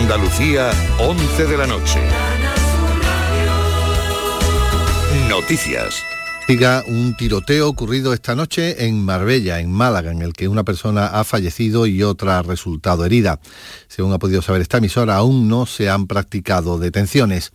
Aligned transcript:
Andalucía, 0.00 0.70
11 0.98 1.44
de 1.44 1.58
la 1.58 1.66
noche. 1.66 2.00
Noticias. 5.28 6.02
Siga 6.46 6.82
un 6.86 7.14
tiroteo 7.18 7.68
ocurrido 7.68 8.14
esta 8.14 8.34
noche 8.34 8.86
en 8.86 9.04
Marbella, 9.04 9.60
en 9.60 9.70
Málaga, 9.70 10.10
en 10.10 10.22
el 10.22 10.32
que 10.32 10.48
una 10.48 10.64
persona 10.64 11.06
ha 11.08 11.22
fallecido 11.22 11.86
y 11.86 12.02
otra 12.02 12.38
ha 12.38 12.42
resultado 12.42 13.04
herida. 13.04 13.40
Según 13.88 14.14
ha 14.14 14.18
podido 14.18 14.40
saber 14.40 14.62
esta 14.62 14.78
emisora, 14.78 15.16
aún 15.16 15.48
no 15.48 15.66
se 15.66 15.90
han 15.90 16.06
practicado 16.06 16.78
detenciones. 16.78 17.52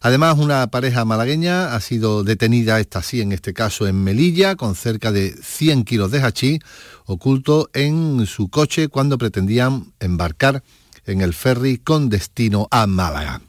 Además, 0.00 0.38
una 0.38 0.68
pareja 0.68 1.04
malagueña 1.04 1.74
ha 1.74 1.80
sido 1.80 2.22
detenida, 2.22 2.78
esta 2.78 3.02
sí, 3.02 3.20
en 3.20 3.32
este 3.32 3.52
caso 3.52 3.88
en 3.88 4.04
Melilla, 4.04 4.54
con 4.54 4.76
cerca 4.76 5.10
de 5.10 5.34
100 5.42 5.82
kilos 5.82 6.12
de 6.12 6.22
hachís 6.22 6.60
oculto 7.06 7.70
en 7.74 8.24
su 8.26 8.48
coche 8.48 8.86
cuando 8.86 9.18
pretendían 9.18 9.92
embarcar 9.98 10.62
en 11.08 11.20
el 11.20 11.34
ferry 11.34 11.78
con 11.78 12.08
destino 12.08 12.68
a 12.70 12.86
Málaga. 12.86 13.40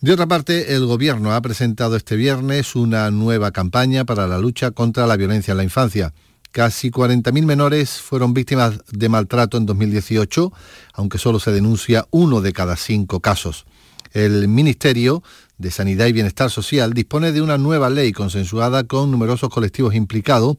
De 0.00 0.12
otra 0.12 0.26
parte, 0.26 0.74
el 0.74 0.84
Gobierno 0.84 1.32
ha 1.32 1.40
presentado 1.40 1.96
este 1.96 2.16
viernes 2.16 2.76
una 2.76 3.10
nueva 3.10 3.52
campaña 3.52 4.04
para 4.04 4.26
la 4.26 4.38
lucha 4.38 4.70
contra 4.70 5.06
la 5.06 5.16
violencia 5.16 5.52
en 5.52 5.56
la 5.56 5.64
infancia. 5.64 6.12
Casi 6.50 6.90
40.000 6.90 7.44
menores 7.44 8.00
fueron 8.00 8.34
víctimas 8.34 8.78
de 8.92 9.08
maltrato 9.08 9.56
en 9.56 9.66
2018, 9.66 10.52
aunque 10.92 11.18
solo 11.18 11.40
se 11.40 11.52
denuncia 11.52 12.06
uno 12.10 12.40
de 12.40 12.52
cada 12.52 12.76
cinco 12.76 13.20
casos. 13.20 13.64
El 14.12 14.46
Ministerio 14.46 15.22
de 15.58 15.70
Sanidad 15.70 16.06
y 16.06 16.12
Bienestar 16.12 16.50
Social 16.50 16.92
dispone 16.92 17.32
de 17.32 17.40
una 17.40 17.58
nueva 17.58 17.90
ley 17.90 18.12
consensuada 18.12 18.84
con 18.84 19.10
numerosos 19.10 19.50
colectivos 19.50 19.94
implicados, 19.94 20.56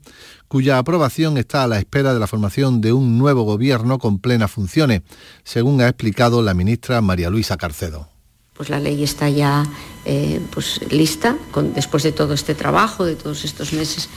cuya 0.48 0.78
aprobación 0.78 1.38
está 1.38 1.64
a 1.64 1.68
la 1.68 1.80
espera 1.80 2.14
de 2.14 2.20
la 2.20 2.28
formación 2.28 2.82
de 2.82 2.94
un 2.94 3.18
nuevo 3.18 3.44
gobierno 3.44 4.00
con 4.00 4.20
plenas 4.20 4.52
funciones, 4.52 5.02
según 5.44 5.82
ha 5.82 5.88
explicado 5.88 6.42
la 6.42 6.54
ministra 6.54 7.02
María 7.02 7.30
Luisa 7.30 7.58
Carcedo. 7.58 8.10
Pues 8.54 8.70
la 8.70 8.80
ley 8.80 9.04
está 9.04 9.30
ya 9.30 9.66
eh, 10.06 10.40
pues 10.52 10.80
lista 10.90 11.36
después 11.76 12.04
de 12.04 12.14
todo 12.14 12.34
este 12.34 12.56
trabajo, 12.56 13.04
de 13.04 13.16
todos 13.16 13.44
estos 13.44 13.74
meses 13.74 14.08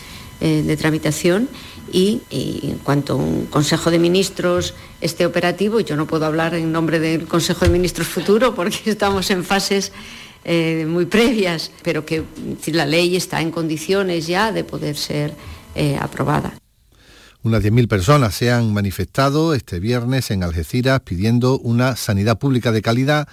eh, 0.41 0.63
de 0.63 0.77
tramitación 0.77 1.49
y, 1.93 2.23
en 2.31 2.79
cuanto 2.79 3.17
un 3.17 3.47
Consejo 3.47 3.91
de 3.91 3.99
Ministros 3.99 4.75
esté 5.01 5.27
operativo, 5.27 5.81
yo 5.81 5.97
no 5.97 6.07
puedo 6.07 6.27
hablar 6.27 6.55
en 6.55 6.71
nombre 6.71 7.01
del 7.01 7.27
Consejo 7.27 7.65
de 7.65 7.73
Ministros 7.73 8.07
futuro 8.07 8.55
porque 8.55 8.79
estamos 8.91 9.29
en 9.33 9.43
fases 9.43 9.91
eh, 10.45 10.87
muy 10.89 11.07
previas, 11.07 11.71
pero 11.83 12.05
que 12.05 12.25
la 12.67 12.87
ley 12.87 13.17
está 13.17 13.41
en 13.41 13.51
condiciones 13.51 14.27
ya 14.27 14.53
de 14.53 14.65
poder 14.65 14.97
ser 14.97 15.35
aprobada. 16.01 16.59
Unas 17.45 17.63
10.000 17.63 17.87
personas 17.87 18.35
se 18.35 18.51
han 18.51 18.75
manifestado 18.75 19.55
este 19.55 19.79
viernes 19.79 20.33
en 20.33 20.43
Algeciras 20.43 21.01
pidiendo 21.01 21.59
una 21.61 21.95
sanidad 21.95 22.39
pública 22.39 22.73
de 22.73 22.83
calidad 22.83 23.29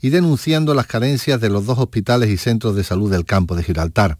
y 0.00 0.08
denunciando 0.08 0.72
las 0.72 0.86
carencias 0.86 1.40
de 1.42 1.50
los 1.50 1.66
dos 1.66 1.78
hospitales 1.78 2.30
y 2.30 2.38
centros 2.38 2.74
de 2.74 2.84
salud 2.84 3.10
del 3.10 3.26
campo 3.26 3.54
de 3.54 3.62
Gibraltar. 3.62 4.16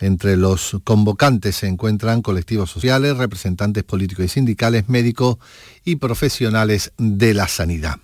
Entre 0.00 0.36
los 0.36 0.78
convocantes 0.82 1.56
se 1.56 1.68
encuentran 1.68 2.20
colectivos 2.20 2.70
sociales, 2.70 3.16
representantes 3.16 3.84
políticos 3.84 4.24
y 4.24 4.28
sindicales, 4.28 4.88
médicos 4.88 5.36
y 5.84 5.96
profesionales 5.96 6.92
de 6.98 7.32
la 7.32 7.46
sanidad. 7.46 7.96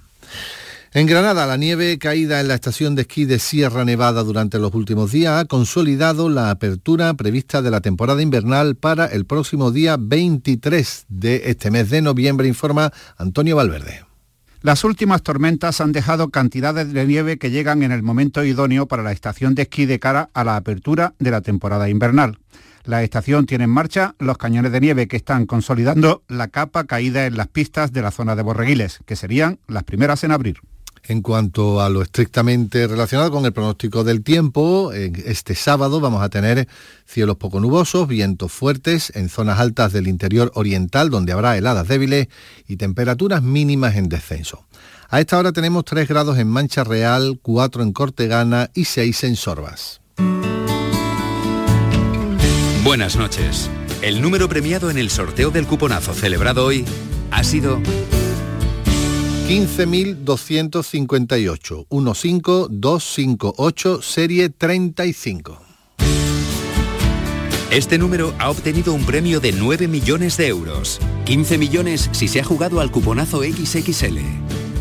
En 0.97 1.07
Granada, 1.07 1.45
la 1.45 1.59
nieve 1.59 1.99
caída 1.99 2.41
en 2.41 2.49
la 2.49 2.55
estación 2.55 2.95
de 2.95 3.03
esquí 3.03 3.27
de 3.27 3.39
Sierra 3.39 3.85
Nevada 3.85 4.23
durante 4.23 4.59
los 4.59 4.73
últimos 4.73 5.13
días 5.13 5.39
ha 5.39 5.45
consolidado 5.45 6.31
la 6.31 6.49
apertura 6.49 7.13
prevista 7.13 7.61
de 7.61 7.71
la 7.71 7.83
temporada 7.83 8.23
invernal 8.23 8.77
para 8.77 9.05
el 9.05 9.27
próximo 9.27 9.73
día 9.73 9.99
23 10.01 11.05
de 11.11 11.51
este 11.51 11.71
mes 11.71 11.91
de 11.91 12.01
noviembre, 12.01 12.49
informa 12.49 12.95
Antonio 13.19 13.57
Valverde. 13.57 14.07
Las 14.63 14.85
últimas 14.85 15.23
tormentas 15.23 15.83
han 15.83 15.93
dejado 15.93 16.31
cantidades 16.31 16.91
de 16.91 17.05
nieve 17.05 17.37
que 17.37 17.51
llegan 17.51 17.83
en 17.83 17.93
el 17.93 18.03
momento 18.03 18.43
idóneo 18.43 18.87
para 18.87 19.03
la 19.03 19.13
estación 19.13 19.55
de 19.55 19.65
esquí 19.65 19.85
de 19.85 19.99
cara 19.99 20.31
a 20.33 20.45
la 20.45 20.57
apertura 20.57 21.13
de 21.19 21.31
la 21.31 21.43
temporada 21.43 21.91
invernal. 21.91 22.39
La 22.85 23.03
estación 23.03 23.45
tiene 23.45 23.65
en 23.65 23.71
marcha 23.71 24.15
los 24.19 24.39
cañones 24.39 24.73
de 24.73 24.81
nieve 24.81 25.09
que 25.09 25.19
están 25.19 25.45
consolidando 25.45 26.23
la 26.27 26.49
capa 26.49 26.85
caída 26.85 27.27
en 27.27 27.37
las 27.37 27.49
pistas 27.49 27.93
de 27.93 28.01
la 28.01 28.13
zona 28.13 28.35
de 28.35 28.41
Borreguiles, 28.41 29.01
que 29.05 29.15
serían 29.15 29.59
las 29.69 29.85
primeras 29.85 30.25
en 30.25 30.33
abrir. 30.33 30.57
En 31.05 31.23
cuanto 31.23 31.81
a 31.81 31.89
lo 31.89 32.03
estrictamente 32.03 32.87
relacionado 32.87 33.31
con 33.31 33.45
el 33.45 33.53
pronóstico 33.53 34.03
del 34.03 34.23
tiempo, 34.23 34.93
este 34.93 35.55
sábado 35.55 36.01
vamos 36.01 36.23
a 36.23 36.29
tener 36.29 36.67
cielos 37.07 37.37
poco 37.37 37.61
nubosos, 37.61 38.09
vientos 38.09 38.51
fuertes 38.51 39.13
en 39.15 39.29
zonas 39.29 39.61
altas 39.61 39.93
del 39.93 40.09
interior 40.09 40.51
oriental 40.55 41.11
donde 41.11 41.33
habrá 41.33 41.57
heladas 41.57 41.87
débiles 41.87 42.29
y 42.67 42.77
temperaturas 42.77 43.43
mínimas 43.43 43.95
en 43.97 44.09
descenso. 44.09 44.65
A 45.09 45.21
esta 45.21 45.39
hora 45.39 45.53
tenemos 45.53 45.85
3 45.85 46.09
grados 46.09 46.39
en 46.39 46.49
Mancha 46.49 46.83
Real, 46.83 47.39
4 47.41 47.83
en 47.85 47.93
Cortegana 47.93 48.71
y 48.75 48.87
6 48.87 49.25
en 49.25 49.37
Sorbas. 49.37 50.01
Buenas 52.83 53.17
noches. 53.17 53.71
El 54.03 54.21
número 54.21 54.49
premiado 54.49 54.91
en 54.91 54.99
el 54.99 55.11
sorteo 55.11 55.51
del 55.51 55.67
cuponazo 55.67 56.15
celebrado 56.15 56.65
hoy 56.65 56.85
ha 57.31 57.43
sido 57.43 57.81
15.258, 59.47 61.87
15258, 61.89 64.03
serie 64.03 64.51
35. 64.51 65.63
Este 67.71 67.97
número 67.97 68.35
ha 68.41 68.51
obtenido 68.51 68.93
un 68.93 69.05
premio 69.05 69.39
de 69.39 69.53
9 69.53 69.87
millones 69.87 70.37
de 70.37 70.49
euros. 70.49 70.99
15 71.27 71.59
millones 71.59 72.11
si 72.11 72.27
se 72.27 72.41
ha 72.41 72.45
jugado 72.45 72.81
al 72.81 72.91
cuponazo 72.91 73.45
XXL. 73.45 74.19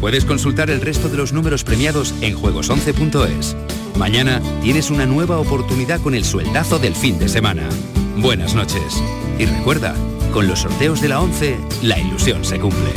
Puedes 0.02 0.26
consultar 0.26 0.72
el 0.72 0.82
resto 0.82 1.10
de 1.10 1.18
los 1.18 1.32
números 1.32 1.64
premiados 1.64 2.16
en 2.22 2.36
juegos11.es. 2.36 3.56
Mañana 4.00 4.42
tienes 4.64 4.90
una 4.90 5.06
nueva 5.06 5.38
oportunidad 5.38 6.02
con 6.02 6.16
el 6.16 6.26
sueldazo 6.26 6.80
del 6.80 6.96
fin 6.96 7.20
de 7.20 7.30
semana. 7.30 7.70
Buenas 8.18 8.56
noches. 8.56 9.00
Y 9.38 9.46
recuerda, 9.46 9.94
con 10.34 10.48
los 10.48 10.62
sorteos 10.62 11.02
de 11.02 11.10
la 11.10 11.22
11, 11.22 11.56
la 11.84 12.00
ilusión 12.00 12.44
se 12.44 12.60
cumple. 12.60 12.90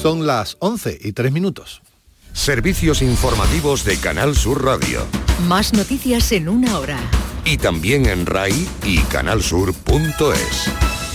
Son 0.00 0.26
las 0.26 0.56
11 0.60 0.98
y 1.00 1.12
3 1.12 1.32
minutos. 1.32 1.82
Servicios 2.32 3.02
informativos 3.02 3.84
de 3.84 3.98
Canal 3.98 4.36
Sur 4.36 4.64
Radio. 4.64 5.00
Más 5.48 5.72
noticias 5.72 6.30
en 6.32 6.48
una 6.48 6.78
hora. 6.78 6.98
Y 7.44 7.56
también 7.56 8.06
en 8.06 8.26
RAI 8.26 8.68
y 8.84 8.98
canalsur.es. 8.98 11.05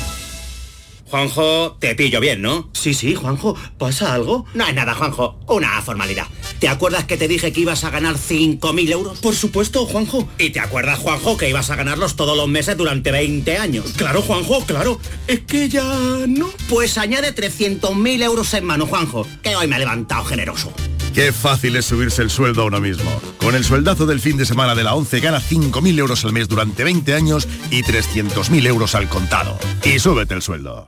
Juanjo, 1.12 1.76
te 1.78 1.94
pillo 1.94 2.22
bien, 2.22 2.42
¿no? 2.42 2.70
Sí, 2.72 2.94
sí, 2.94 3.16
Juanjo, 3.16 3.58
¿pasa 3.78 4.14
algo? 4.14 4.46
No 4.54 4.64
hay 4.64 4.74
nada, 4.74 4.94
Juanjo, 4.94 5.38
una 5.46 5.82
formalidad. 5.82 6.26
¿Te 6.60 6.70
acuerdas 6.70 7.04
que 7.04 7.18
te 7.18 7.28
dije 7.28 7.52
que 7.52 7.60
ibas 7.60 7.84
a 7.84 7.90
ganar 7.90 8.16
5.000 8.16 8.92
euros? 8.92 9.20
Por 9.20 9.36
supuesto, 9.36 9.86
Juanjo. 9.86 10.26
¿Y 10.38 10.52
te 10.52 10.62
acuerdas, 10.62 11.00
Juanjo, 11.00 11.36
que 11.36 11.50
ibas 11.50 11.70
a 11.70 11.76
ganarlos 11.76 12.16
todos 12.16 12.38
los 12.38 12.48
meses 12.48 12.78
durante 12.78 13.12
20 13.12 13.58
años? 13.58 13.92
Claro, 13.98 14.22
Juanjo, 14.22 14.66
claro. 14.66 15.02
Es 15.28 15.42
que 15.42 15.68
ya 15.68 15.84
no. 16.30 16.50
Pues 16.70 16.98
añade 16.98 17.36
300.000 17.36 18.24
euros 18.24 18.54
en 18.54 18.64
mano, 18.64 18.86
Juanjo, 18.86 19.28
que 19.44 19.54
hoy 19.54 19.68
me 19.68 19.76
ha 19.76 19.80
levantado 19.80 20.24
generoso. 20.24 20.72
Qué 21.14 21.34
fácil 21.34 21.76
es 21.76 21.88
subirse 21.88 22.22
el 22.22 22.30
sueldo 22.30 22.62
a 22.62 22.66
uno 22.66 22.80
mismo. 22.80 23.12
Con 23.38 23.56
el 23.56 23.66
sueldazo 23.66 24.06
del 24.06 24.22
fin 24.22 24.38
de 24.38 24.46
semana 24.46 24.76
de 24.76 24.86
la 24.86 24.96
11 24.96 25.20
gana 25.20 25.42
5.000 25.42 26.00
euros 26.00 26.24
al 26.24 26.32
mes 26.32 26.48
durante 26.48 26.86
20 26.86 27.14
años 27.14 27.50
y 27.70 27.84
300.000 27.84 28.66
euros 28.66 28.96
al 28.96 29.10
contado. 29.10 29.60
Y 29.84 30.00
súbete 30.00 30.36
el 30.36 30.42
sueldo. 30.42 30.88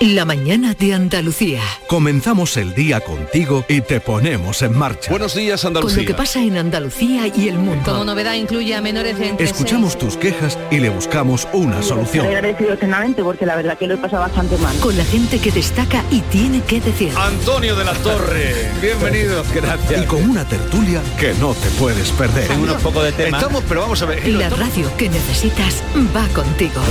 La 0.00 0.26
mañana 0.26 0.74
de 0.74 0.92
Andalucía. 0.92 1.62
Comenzamos 1.88 2.58
el 2.58 2.74
día 2.74 3.00
contigo 3.00 3.64
y 3.66 3.80
te 3.80 3.98
ponemos 3.98 4.60
en 4.60 4.76
marcha. 4.76 5.10
Buenos 5.10 5.34
días, 5.34 5.64
Andalucía. 5.64 5.96
Con 5.96 6.04
lo 6.04 6.08
que 6.08 6.14
pasa 6.14 6.38
en 6.42 6.58
Andalucía 6.58 7.28
y 7.34 7.48
el 7.48 7.56
mundo. 7.56 7.92
Como 7.92 8.04
novedad 8.04 8.34
incluye 8.34 8.74
a 8.74 8.82
menores 8.82 9.18
de 9.18 9.34
Escuchamos 9.38 9.96
tus 9.98 10.18
quejas 10.18 10.58
y 10.70 10.80
le 10.80 10.90
buscamos 10.90 11.48
una 11.54 11.82
solución. 11.82 12.26
agradecido 12.26 12.74
eternamente 12.74 13.22
porque 13.22 13.46
la 13.46 13.56
verdad 13.56 13.78
que 13.78 13.86
lo 13.86 13.94
he 13.94 13.96
pasado 13.96 14.22
bastante 14.22 14.58
mal. 14.58 14.76
Con 14.80 14.98
la 14.98 15.04
gente 15.06 15.38
que 15.38 15.50
destaca 15.50 16.04
y 16.10 16.20
tiene 16.20 16.60
que 16.60 16.82
decir. 16.82 17.12
Antonio 17.16 17.74
de 17.74 17.84
la 17.86 17.94
Torre, 17.94 18.70
bienvenido. 18.82 19.42
Gracias. 19.54 20.02
Y 20.02 20.06
con 20.06 20.28
una 20.28 20.44
tertulia 20.44 21.00
que 21.18 21.32
no 21.40 21.54
te 21.54 21.70
puedes 21.70 22.10
perder. 22.10 22.50
En 22.52 22.60
unos 22.60 22.82
poco 22.82 23.02
de 23.02 23.12
tema. 23.12 23.38
Estamos, 23.38 23.64
pero 23.66 23.80
vamos 23.80 24.02
a 24.02 24.04
ver. 24.06 24.28
La 24.28 24.50
radio 24.50 24.94
que 24.98 25.08
necesitas 25.08 25.82
va 26.14 26.28
contigo. 26.34 26.82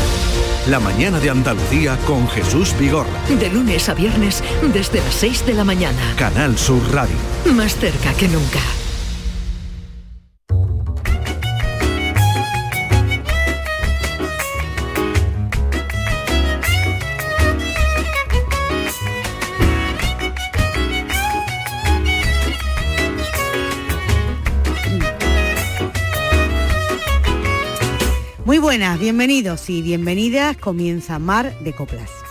La 0.69 0.79
mañana 0.79 1.19
de 1.19 1.29
Andalucía 1.29 1.95
con 2.07 2.27
Jesús 2.27 2.73
de 3.03 3.49
lunes 3.49 3.89
a 3.89 3.93
viernes 3.93 4.41
desde 4.73 4.99
las 4.99 5.13
6 5.15 5.45
de 5.47 5.53
la 5.53 5.65
mañana. 5.65 5.97
Canal 6.15 6.57
Sur 6.57 6.81
Radio. 6.93 7.15
Más 7.53 7.75
cerca 7.75 8.13
que 8.13 8.29
nunca. 8.29 8.59
Muy 28.45 28.59
buenas, 28.59 28.97
bienvenidos 28.97 29.69
y 29.69 29.81
bienvenidas. 29.81 30.55
Comienza 30.55 31.19
Mar 31.19 31.59
de 31.59 31.73
Coplas. 31.73 32.24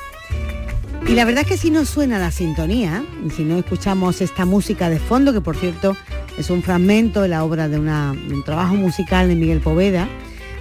Y 1.06 1.12
la 1.12 1.26
verdad 1.26 1.42
es 1.42 1.48
que 1.48 1.56
si 1.58 1.70
no 1.70 1.84
suena 1.84 2.18
la 2.18 2.30
sintonía, 2.30 3.04
si 3.36 3.44
no 3.44 3.58
escuchamos 3.58 4.22
esta 4.22 4.46
música 4.46 4.88
de 4.88 4.98
fondo, 4.98 5.34
que 5.34 5.42
por 5.42 5.54
cierto 5.54 5.96
es 6.38 6.48
un 6.48 6.62
fragmento 6.62 7.20
de 7.20 7.28
la 7.28 7.44
obra 7.44 7.68
de, 7.68 7.78
un 7.78 8.42
trabajo 8.44 8.74
musical 8.74 9.28
de 9.28 9.34
Miguel 9.34 9.60
Poveda, 9.60 10.08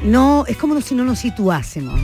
no, 0.04 0.44
es 0.48 0.58
como 0.58 0.80
si 0.82 0.96
no 0.96 1.06
nos 1.06 1.20
situásemos. 1.20 2.00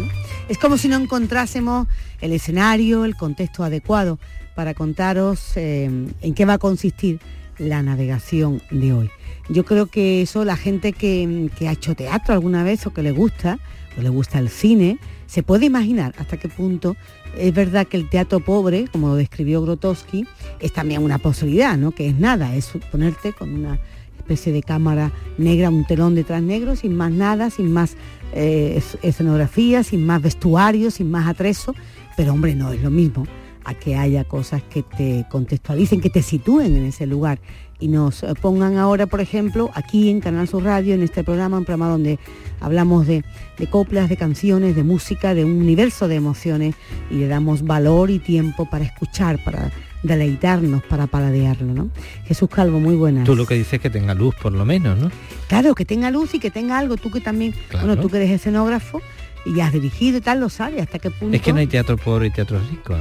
Es 0.47 0.57
como 0.57 0.77
si 0.77 0.87
no 0.87 0.95
encontrásemos 0.95 1.87
el 2.21 2.31
escenario, 2.31 3.03
el 3.03 3.17
contexto 3.17 3.63
adecuado 3.63 4.19
para 4.55 4.73
contaros 4.73 5.57
eh, 5.57 5.89
en 6.21 6.33
qué 6.33 6.45
va 6.45 6.53
a 6.53 6.57
consistir 6.59 7.19
la 7.57 7.83
navegación 7.83 8.61
de 8.71 8.93
hoy. 8.93 9.09
Yo 9.49 9.65
creo 9.65 9.87
que 9.87 10.21
eso 10.21 10.45
la 10.45 10.55
gente 10.55 10.93
que 10.93 11.51
ha 11.67 11.71
hecho 11.71 11.93
teatro 11.93 12.33
alguna 12.33 12.63
vez 12.63 12.87
o 12.87 12.93
que 12.93 13.03
le 13.03 13.11
gusta, 13.11 13.59
o 13.97 14.01
le 14.01 14.09
gusta 14.09 14.39
el 14.39 14.49
cine, 14.49 14.97
se 15.29 15.43
puede 15.43 15.67
imaginar 15.67 16.15
hasta 16.17 16.37
qué 16.37 16.49
punto 16.49 16.95
es 17.37 17.53
verdad 17.53 17.85
que 17.85 17.97
el 17.97 18.09
teatro 18.09 18.39
pobre, 18.39 18.87
como 18.91 19.09
lo 19.09 19.15
describió 19.15 19.61
Grotowski, 19.61 20.25
es 20.59 20.73
también 20.73 21.03
una 21.03 21.19
posibilidad, 21.19 21.77
¿no? 21.77 21.91
Que 21.91 22.07
es 22.07 22.15
nada, 22.15 22.55
es 22.55 22.71
ponerte 22.91 23.33
con 23.33 23.53
una 23.53 23.79
especie 24.17 24.51
de 24.51 24.63
cámara 24.63 25.11
negra, 25.37 25.69
un 25.69 25.85
telón 25.85 26.15
detrás 26.15 26.41
negro, 26.41 26.75
sin 26.75 26.95
más 26.95 27.11
nada, 27.11 27.51
sin 27.51 27.71
más 27.71 27.95
eh, 28.33 28.81
escenografía, 29.03 29.83
sin 29.83 30.03
más 30.03 30.19
vestuario, 30.23 30.89
sin 30.89 31.11
más 31.11 31.27
atrezo, 31.27 31.75
pero 32.17 32.33
hombre, 32.33 32.55
no 32.55 32.73
es 32.73 32.81
lo 32.81 32.89
mismo 32.89 33.27
a 33.65 33.75
que 33.75 33.95
haya 33.95 34.23
cosas 34.23 34.63
que 34.63 34.81
te 34.81 35.27
contextualicen, 35.29 36.01
que 36.01 36.09
te 36.09 36.23
sitúen 36.23 36.75
en 36.75 36.85
ese 36.85 37.05
lugar 37.05 37.39
y 37.79 37.87
nos 37.87 38.25
pongan 38.41 38.77
ahora, 38.77 39.07
por 39.07 39.21
ejemplo, 39.21 39.71
aquí 39.73 40.09
en 40.09 40.19
Canal 40.19 40.47
Sur 40.47 40.63
Radio, 40.63 40.93
en 40.93 41.01
este 41.01 41.23
programa, 41.23 41.57
un 41.57 41.65
programa 41.65 41.91
donde 41.91 42.19
hablamos 42.59 43.07
de, 43.07 43.23
de, 43.57 43.67
coplas, 43.67 44.09
de 44.09 44.17
canciones, 44.17 44.75
de 44.75 44.83
música, 44.83 45.33
de 45.33 45.45
un 45.45 45.53
universo 45.53 46.07
de 46.07 46.15
emociones 46.15 46.75
y 47.09 47.15
le 47.15 47.27
damos 47.27 47.63
valor 47.63 48.09
y 48.09 48.19
tiempo 48.19 48.69
para 48.69 48.83
escuchar, 48.83 49.41
para 49.43 49.71
deleitarnos, 50.03 50.83
para 50.83 51.07
paladearlo, 51.07 51.73
¿no? 51.73 51.89
Jesús 52.25 52.49
Calvo, 52.49 52.79
muy 52.79 52.95
buenas. 52.95 53.25
Tú 53.25 53.35
lo 53.35 53.45
que 53.45 53.55
dices 53.55 53.73
es 53.73 53.79
que 53.79 53.89
tenga 53.89 54.13
luz 54.13 54.35
por 54.35 54.51
lo 54.51 54.65
menos, 54.65 54.97
¿no? 54.97 55.11
Claro, 55.47 55.75
que 55.75 55.85
tenga 55.85 56.11
luz 56.11 56.33
y 56.35 56.39
que 56.39 56.51
tenga 56.51 56.77
algo, 56.77 56.97
tú 56.97 57.11
que 57.11 57.21
también, 57.21 57.53
claro. 57.69 57.87
bueno, 57.87 58.01
tú 58.01 58.09
que 58.09 58.17
eres 58.17 58.31
escenógrafo 58.31 59.01
y 59.45 59.59
has 59.61 59.71
dirigido 59.71 60.17
y 60.17 60.21
tal, 60.21 60.39
lo 60.39 60.49
sabes, 60.49 60.81
hasta 60.81 60.99
qué 60.99 61.11
punto... 61.11 61.35
Es 61.35 61.41
que 61.41 61.53
no 61.53 61.59
hay 61.59 61.67
teatro 61.67 61.97
pobre 61.97 62.27
y 62.27 62.31
teatro 62.31 62.59
rico. 62.69 62.95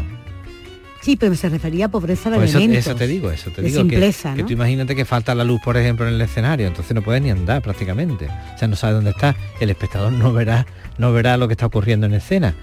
Sí, 1.00 1.16
pero 1.16 1.34
se 1.34 1.48
refería 1.48 1.86
a 1.86 1.88
pobreza 1.88 2.30
de 2.30 2.36
pues 2.36 2.50
eso, 2.50 2.58
elementos. 2.58 2.86
eso 2.86 2.96
te 2.96 3.06
digo, 3.06 3.30
eso 3.30 3.50
te 3.50 3.62
de 3.62 3.68
digo. 3.68 3.80
Simpleza, 3.80 4.30
que, 4.30 4.30
¿no? 4.30 4.36
que 4.36 4.48
tú 4.48 4.52
imagínate 4.52 4.96
que 4.96 5.04
falta 5.04 5.34
la 5.34 5.44
luz, 5.44 5.60
por 5.64 5.76
ejemplo, 5.76 6.06
en 6.08 6.14
el 6.14 6.20
escenario, 6.20 6.66
entonces 6.66 6.94
no 6.94 7.02
puedes 7.02 7.22
ni 7.22 7.30
andar 7.30 7.62
prácticamente. 7.62 8.26
O 8.54 8.58
sea, 8.58 8.68
no 8.68 8.76
sabe 8.76 8.94
dónde 8.94 9.10
está. 9.10 9.36
El 9.60 9.70
espectador 9.70 10.12
no 10.12 10.32
verá, 10.32 10.66
no 10.98 11.12
verá 11.12 11.36
lo 11.36 11.46
que 11.48 11.52
está 11.52 11.66
ocurriendo 11.66 12.06
en 12.06 12.14
escena. 12.14 12.54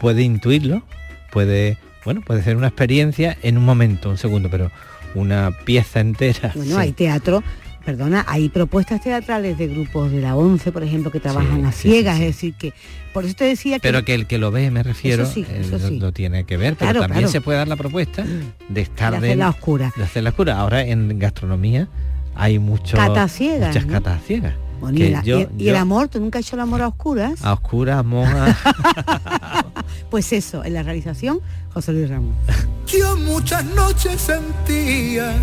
Puede 0.00 0.22
intuirlo, 0.22 0.82
puede, 1.30 1.78
bueno, 2.04 2.20
puede 2.20 2.42
ser 2.42 2.56
una 2.56 2.68
experiencia 2.68 3.36
en 3.42 3.58
un 3.58 3.64
momento, 3.64 4.10
un 4.10 4.18
segundo, 4.18 4.48
pero 4.50 4.70
una 5.14 5.52
pieza 5.64 6.00
entera. 6.00 6.52
Bueno, 6.54 6.74
sí. 6.74 6.80
hay 6.80 6.92
teatro 6.92 7.42
perdona, 7.84 8.24
hay 8.28 8.48
propuestas 8.48 9.00
teatrales 9.02 9.58
de 9.58 9.68
grupos 9.68 10.10
de 10.10 10.20
la 10.20 10.36
ONCE, 10.36 10.72
por 10.72 10.82
ejemplo, 10.82 11.10
que 11.10 11.20
trabajan 11.20 11.60
Sí, 11.60 11.66
a 11.66 11.72
ciegas, 11.72 12.16
sí, 12.16 12.20
sí. 12.22 12.26
es 12.28 12.34
decir, 12.34 12.54
que 12.54 12.72
por 13.12 13.24
eso 13.24 13.34
te 13.34 13.44
decía 13.44 13.76
que... 13.78 13.80
Pero 13.88 14.04
que 14.04 14.14
el 14.14 14.26
que 14.26 14.38
lo 14.38 14.50
ve, 14.50 14.70
me 14.70 14.82
refiero, 14.82 15.22
Eso 15.24 15.32
sí, 15.32 15.46
eh, 15.48 15.58
eso 15.60 15.78
lo- 15.78 15.88
sí. 15.88 15.98
lo, 16.00 16.12
tiene 16.12 16.44
que 16.44 16.56
ver, 16.56 16.76
pero 16.76 16.92
también 17.00 17.12
claro. 17.20 17.28
se 17.28 17.40
puede 17.40 17.58
dar 17.58 17.68
la 17.68 17.76
propuesta 17.76 18.24
de 18.68 18.80
estar 18.80 19.12
De 19.12 19.18
hacerla 19.18 19.50
oscura. 19.50 19.92
De 19.96 20.02
hacerla 20.02 20.30
oscura. 20.30 20.58
Ahora 20.58 20.82
en 20.84 21.18
gastronomía 21.18 21.88
hay 22.34 22.58
mucho, 22.58 22.96
Catas 22.96 23.32
ciegas, 23.32 23.68
muchas 23.68 23.86
¿no? 23.86 23.92
catas 23.92 24.22
ciegas. 24.26 24.54
Bueno, 24.80 24.98
y, 24.98 25.10
la- 25.10 25.22
yo- 25.22 25.40
y- 25.40 25.48
y 25.58 25.64
yo- 25.66 25.70
el 25.70 25.76
amor, 25.76 26.08
¿tú 26.08 26.18
nunca 26.20 26.38
has 26.40 26.46
hecho 26.46 26.56
el 26.56 26.60
amor 26.60 26.82
a 26.82 26.88
oscuras? 26.88 27.44
A 27.44 27.52
oscuras, 27.52 28.04
moja. 28.04 28.56
Pues 30.10 30.32
eso, 30.32 30.64
en 30.64 30.74
la 30.74 30.82
realización, 30.82 31.40
José 31.74 31.92
Luis 31.92 32.08
Ramos. 32.08 32.34
Yo 32.86 33.16
muchas 33.16 33.64
noches 33.64 34.20
sentía 34.20 35.34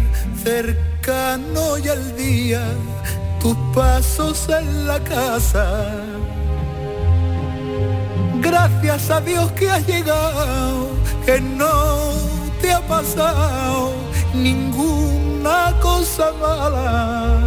cercano 0.41 1.77
y 1.77 1.87
al 1.89 2.15
día 2.15 2.61
tus 3.41 3.57
pasos 3.75 4.47
en 4.47 4.87
la 4.87 4.99
casa. 5.03 5.65
Gracias 8.39 9.09
a 9.09 9.19
Dios 9.21 9.51
que 9.51 9.69
has 9.69 9.85
llegado, 9.85 10.91
que 11.25 11.41
no 11.41 12.13
te 12.61 12.71
ha 12.71 12.81
pasado 12.87 13.93
ninguna 14.33 15.73
cosa 15.81 16.31
mala. 16.39 17.39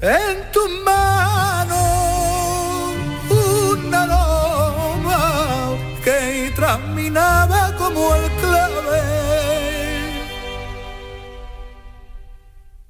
En 0.00 0.50
tus 0.52 0.70
manos 0.84 2.07
traminaba 7.18 7.74
como 7.76 8.14
el 8.14 8.30
clave. 8.40 9.02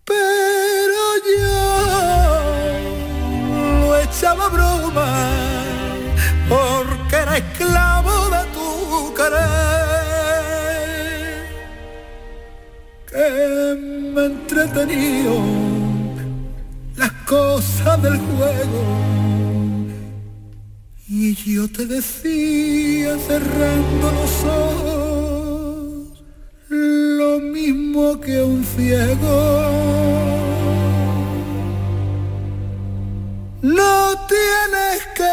Pero 0.05 1.05
yo 1.33 1.57
lo 3.81 3.89
echaba 3.99 4.49
broma 4.49 5.09
porque 6.49 7.17
era 7.17 7.37
esclavo 7.37 8.15
de 8.35 8.43
tu 8.55 8.69
querer 9.15 9.49
que 13.11 13.27
me 14.15 14.23
entretenido 14.27 15.35
las 16.97 17.13
cosas 17.27 18.03
del 18.03 18.19
juego 18.19 18.81
y 21.11 21.35
yo 21.35 21.67
te 21.69 21.87
decía 21.87 23.17
cerrando 23.19 24.13
los 24.13 24.45
ojos 24.45 26.23
lo 26.69 27.39
mismo 27.41 28.21
que 28.21 28.43
un 28.43 28.63
ciego. 28.63 29.71
No 33.63 34.27
tienes 34.29 35.07
que 35.17 35.33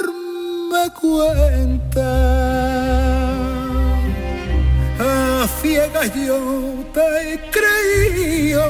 darme 0.00 0.84
cuenta. 1.00 2.08
A 4.98 5.48
ciegas 5.60 6.10
yo 6.14 6.38
te 6.94 7.34
he 7.34 7.40
creído. 7.50 8.64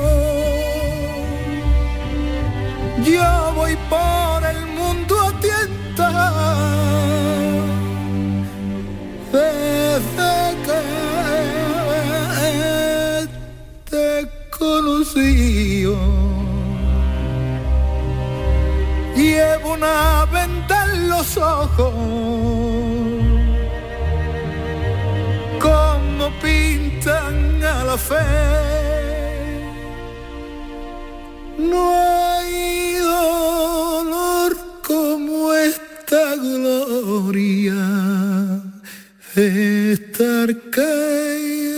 Yo 3.05 3.53
voy 3.55 3.77
por 3.89 4.20
conocí. 15.15 15.87
Llevo 19.17 19.75
una 19.75 20.27
venda 20.33 20.85
en 20.93 21.09
los 21.09 21.37
ojos, 21.37 21.95
como 25.61 26.31
pintan 26.41 27.63
a 27.63 27.85
la 27.85 27.99
fe. 27.99 28.17
No 31.59 31.95
hay 31.95 32.95
dolor 32.95 34.57
como 34.87 35.53
esta 35.53 36.37
gloria 36.37 37.75
estar 39.37 40.49
queriendo 40.71 41.70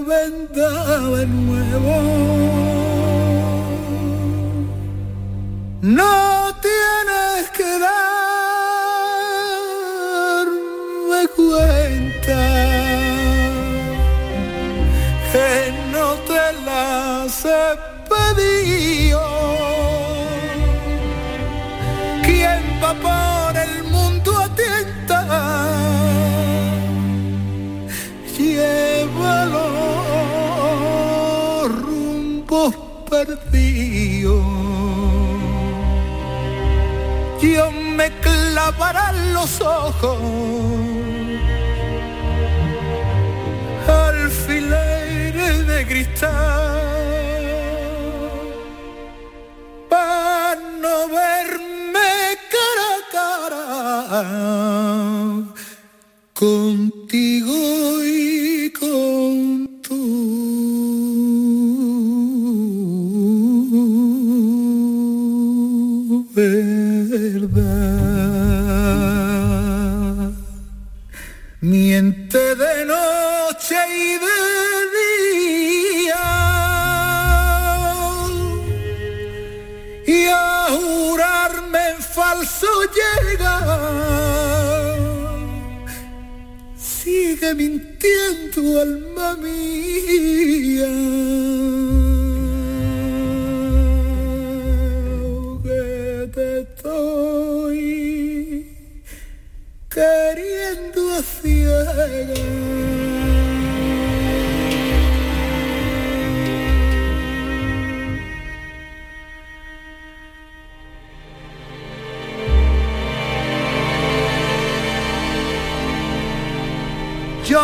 la 0.00 0.06
venda 0.06 0.98
de 1.16 1.26
nuevo. 1.26 1.94
No 5.82 6.37
clavará 38.78 39.12
los 39.34 39.60
ojos. 39.60 40.18
Alfileres 43.88 45.66
de 45.66 45.86
cristal. 45.86 46.78
Para 49.88 50.54
no 50.80 51.08
verme 51.08 52.38
cara 52.52 52.88
a 52.94 53.02
cara 53.12 53.74
contigo 56.34 56.97
mintiendo, 87.54 88.80
alma 88.80 89.36
mía. 89.36 90.88
Que 95.62 96.30
te 96.34 96.60
estoy 96.60 97.76
queriendo 99.88 101.14
a 101.14 101.22
ciegas. 101.22 102.97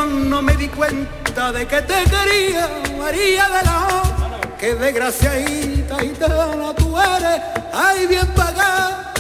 No 0.03 0.43
me 0.43 0.57
di 0.57 0.67
cuenta 0.67 1.53
de 1.53 1.69
que 1.69 1.81
te 1.83 2.03
quería, 2.03 2.69
María 2.99 3.45
de 3.49 3.63
la 3.65 3.87
O, 3.87 4.03
desgraciadita 4.61 6.03
y 6.03 6.09
toda 6.09 6.75
tú 6.75 6.99
eres, 6.99 7.41
ay 7.73 8.09
bien 8.09 8.27
pagada, 8.35 9.15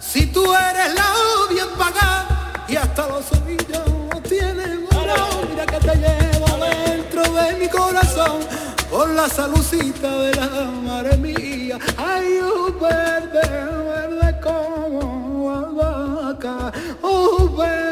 si 0.00 0.26
tú 0.26 0.52
eres 0.52 0.92
la 0.92 1.04
O 1.14 1.48
bien 1.54 1.68
pagada, 1.78 2.52
y 2.66 2.74
hasta 2.74 3.06
los 3.06 3.30
ovillos 3.30 4.22
tienen 4.28 4.88
oro, 4.92 5.46
mira 5.48 5.64
que 5.64 5.78
te 5.78 5.94
llevo 5.94 6.66
dentro 6.66 7.22
de 7.22 7.52
mi 7.60 7.68
corazón, 7.68 8.40
por 8.90 9.08
la 9.10 9.28
salucita 9.28 10.18
de 10.18 10.34
la 10.34 10.48
madre 10.84 11.16
mía, 11.16 11.78
ay 11.96 12.40
oh 12.42 12.72
verde, 12.72 13.40
verde 13.40 14.40
como 14.42 15.54
albahaca, 15.54 16.72
oh 17.02 17.48
verde, 17.56 17.87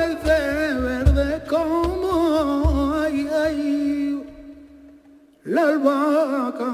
la 5.46 5.62
albahaca. 5.62 6.66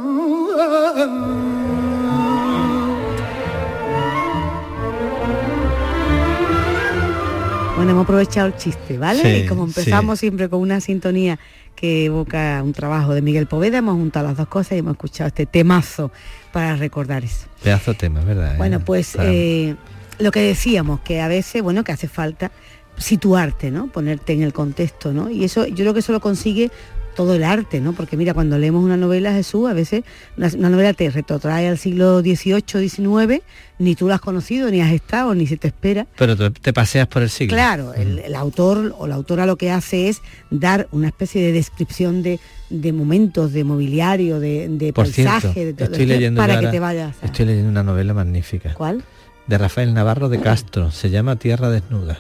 Bueno, 7.77 7.93
hemos 7.93 8.05
aprovechado 8.05 8.47
el 8.49 8.57
chiste, 8.57 8.97
¿vale? 8.99 9.23
Sí, 9.23 9.45
y 9.45 9.47
como 9.47 9.65
empezamos 9.65 10.19
sí. 10.19 10.27
siempre 10.27 10.49
con 10.49 10.61
una 10.61 10.81
sintonía 10.81 11.39
que 11.75 12.05
evoca 12.05 12.61
un 12.63 12.73
trabajo 12.73 13.13
de 13.15 13.23
Miguel 13.23 13.47
Poveda, 13.47 13.79
hemos 13.79 13.95
juntado 13.95 14.29
las 14.29 14.37
dos 14.37 14.47
cosas 14.47 14.73
y 14.73 14.79
hemos 14.79 14.93
escuchado 14.93 15.29
este 15.29 15.47
temazo 15.47 16.13
para 16.53 16.77
recordar 16.77 17.25
eso. 17.25 17.47
Pedazo 17.63 17.93
de 17.93 17.99
tema, 17.99 18.21
¿verdad? 18.21 18.57
Bueno, 18.57 18.77
eh? 18.77 18.83
pues 18.85 19.13
Claro. 19.13 19.31
eh, 19.33 19.75
lo 20.19 20.31
que 20.31 20.41
decíamos, 20.43 21.01
que 21.01 21.21
a 21.21 21.29
veces, 21.29 21.63
bueno, 21.63 21.83
que 21.83 21.91
hace 21.93 22.09
falta 22.09 22.53
situarte, 22.99 23.71
¿no? 23.71 23.89
Ponerte 23.89 24.35
en 24.35 24.43
el 24.43 24.53
contexto, 24.53 25.13
¿no? 25.13 25.29
Y 25.31 25.43
eso, 25.43 25.67
yo 25.67 25.77
creo 25.77 25.95
que 25.95 26.01
eso 26.01 26.13
lo 26.13 26.21
consigue 26.21 26.71
todo 27.15 27.35
el 27.35 27.45
arte, 27.45 27.81
¿no? 27.81 27.93
Porque 27.93 28.17
mira, 28.17 28.35
cuando 28.35 28.59
leemos 28.59 28.83
una 28.83 28.97
novela, 28.97 29.33
Jesús, 29.33 29.69
a 29.69 29.73
veces 29.73 30.03
una, 30.37 30.49
una 30.57 30.71
novela 30.71 30.93
te 30.95 31.11
retrotrae 31.11 31.69
al 31.69 31.79
siglo 31.79 32.21
XVIII, 32.21 32.89
XIX, 32.89 33.43
ni 33.79 33.95
tú 33.95 34.09
lo 34.09 34.15
has 34.15 34.21
conocido, 34.21 34.71
ni 34.71 34.81
has 34.81 34.93
estado, 34.93 35.35
ni 35.35 35.47
se 35.47 35.57
te 35.57 35.69
espera. 35.69 36.07
Pero 36.17 36.51
te 36.53 36.73
paseas 36.73 37.09
por 37.09 37.23
el 37.23 37.31
siglo. 37.31 37.55
Claro, 37.57 37.95
el, 37.95 38.19
el 38.21 38.35
autor 38.35 38.95
o 38.99 39.07
la 39.07 39.15
autora 39.17 39.45
lo 39.47 39.57
que 39.57 39.71
hace 39.71 40.09
es 40.09 40.21
dar 40.51 40.89
una 40.93 41.09
especie 41.09 41.43
de 41.43 41.53
descripción 41.53 42.23
de, 42.23 42.39
de 42.71 42.93
momentos, 42.93 43.53
de 43.53 43.65
mobiliario, 43.65 44.41
de, 44.41 44.69
de 44.69 44.93
Por 44.93 45.05
paisaje, 45.05 45.53
cierto, 45.53 45.61
de 45.61 45.73
todo 45.75 45.85
estoy 45.85 46.03
esto, 46.05 46.15
leyendo 46.15 46.41
para 46.41 46.61
que 46.61 46.67
te 46.69 46.81
vayas. 46.81 47.17
a- 47.23 47.27
Estoy 47.27 47.47
leyendo 47.47 47.71
una 47.71 47.83
novela 47.83 48.15
magnífica. 48.15 48.75
¿Cuál? 48.75 49.03
De 49.47 49.59
Rafael 49.59 49.93
Navarro 49.93 50.29
de 50.29 50.41
Castro. 50.41 50.91
Se 50.93 51.11
llama 51.11 51.37
Tierra 51.37 51.69
Desnuda. 51.69 52.19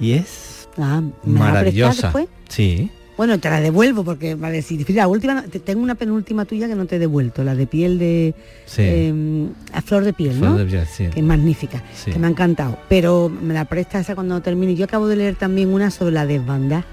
Y 0.00 0.12
es 0.12 0.68
Ah, 0.78 1.02
¿me 1.24 1.38
la 1.38 1.44
maravillosa. 1.46 2.12
Sí. 2.48 2.90
Bueno, 3.16 3.38
te 3.38 3.50
la 3.50 3.60
devuelvo 3.60 4.04
porque, 4.04 4.34
vale, 4.34 4.62
si 4.62 4.82
la 4.92 5.06
última, 5.06 5.42
tengo 5.64 5.82
una 5.82 5.94
penúltima 5.94 6.44
tuya 6.46 6.66
que 6.66 6.74
no 6.74 6.86
te 6.86 6.96
he 6.96 6.98
devuelto, 6.98 7.44
la 7.44 7.54
de 7.54 7.66
piel 7.66 7.98
de, 7.98 8.34
Sí. 8.64 8.82
eh, 8.84 9.46
a 9.72 9.82
flor 9.82 10.04
de 10.04 10.12
piel, 10.14 10.36
Flor 10.38 10.50
¿no? 10.52 10.56
de 10.58 10.64
piel, 10.64 10.86
sí. 10.86 11.08
Que 11.08 11.20
es 11.20 11.26
magnífica, 11.26 11.82
Sí. 11.94 12.10
que 12.10 12.18
me 12.18 12.26
ha 12.26 12.30
encantado. 12.30 12.78
Pero 12.88 13.28
me 13.28 13.52
la 13.52 13.66
presta 13.66 14.00
esa 14.00 14.14
cuando 14.14 14.40
termine. 14.40 14.74
Yo 14.74 14.86
acabo 14.86 15.06
de 15.08 15.16
leer 15.16 15.36
también 15.36 15.68
una 15.68 15.90
sobre 15.90 16.12
la 16.12 16.24
desbandada 16.26 16.86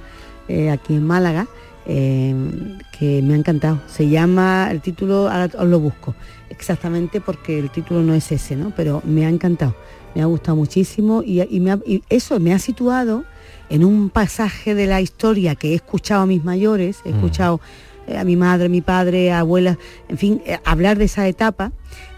eh, 0.49 0.69
aquí 0.71 0.93
en 0.95 1.05
Málaga, 1.07 1.47
eh, 1.85 2.35
que 2.99 3.21
me 3.21 3.33
ha 3.33 3.37
encantado. 3.37 3.79
Se 3.87 4.09
llama, 4.09 4.67
el 4.71 4.81
título, 4.81 5.29
ahora 5.29 5.49
os 5.57 5.67
lo 5.67 5.79
busco, 5.79 6.15
exactamente 6.49 7.21
porque 7.21 7.59
el 7.59 7.69
título 7.69 8.01
no 8.01 8.13
es 8.13 8.31
ese, 8.31 8.55
¿no? 8.55 8.73
Pero 8.75 9.01
me 9.05 9.25
ha 9.25 9.29
encantado, 9.29 9.75
me 10.15 10.21
ha 10.21 10.25
gustado 10.25 10.57
muchísimo 10.57 11.23
y, 11.25 11.41
y 11.41 11.59
me 11.61 11.71
ha- 11.71 11.79
y 11.85 12.03
eso 12.09 12.39
me 12.39 12.53
ha 12.53 12.59
situado 12.59 13.23
en 13.69 13.83
un 13.85 14.09
pasaje 14.09 14.75
de 14.75 14.87
la 14.87 15.01
historia 15.01 15.55
que 15.55 15.71
he 15.71 15.75
escuchado 15.75 16.21
a 16.23 16.25
mis 16.25 16.43
mayores, 16.43 17.01
he 17.05 17.11
Mm. 17.11 17.15
escuchado 17.15 17.61
eh, 18.07 18.17
a 18.17 18.23
mi 18.23 18.35
madre, 18.35 18.65
a 18.65 18.69
mi 18.69 18.81
padre, 18.81 19.31
a 19.31 19.39
abuelas, 19.39 19.77
en 20.07 20.17
fin, 20.17 20.41
eh, 20.45 20.57
hablar 20.65 20.97
de 20.97 21.05
esa 21.05 21.27
etapa. 21.27 21.71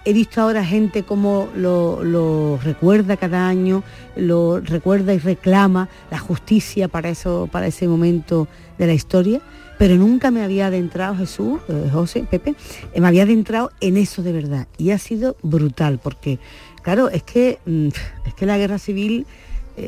He 0.06 0.14
visto 0.14 0.42
ahora 0.42 0.64
gente 0.66 1.04
como 1.04 1.50
lo, 1.56 2.04
lo, 2.04 2.58
recuerda 2.64 3.18
cada 3.18 3.48
año, 3.48 3.84
lo 4.16 4.60
recuerda 4.62 5.14
y 5.14 5.20
reclama 5.20 5.90
la 6.10 6.18
justicia 6.18 6.88
para, 6.88 7.10
eso, 7.10 7.50
para 7.52 7.68
ese 7.68 7.88
momento 7.88 8.48
de 8.78 8.88
la 8.88 8.94
historia, 8.94 9.42
pero 9.78 9.96
nunca 9.98 10.32
me 10.32 10.44
había 10.44 10.68
adentrado, 10.68 11.16
Jesús, 11.18 11.60
eh, 11.68 11.90
José, 11.92 12.26
Pepe, 12.30 12.56
me 12.96 13.08
había 13.08 13.24
adentrado 13.24 13.72
en 13.82 13.98
eso 13.98 14.24
de 14.24 14.32
verdad. 14.32 14.68
Y 14.78 14.92
ha 14.92 14.98
sido 14.98 15.36
brutal, 15.44 16.00
porque, 16.02 16.40
claro, 16.84 17.10
es 17.10 17.24
que, 17.24 17.60
mm, 17.66 17.88
es 18.28 18.34
que 18.36 18.46
la 18.46 18.58
guerra 18.58 18.80
civil 18.80 19.26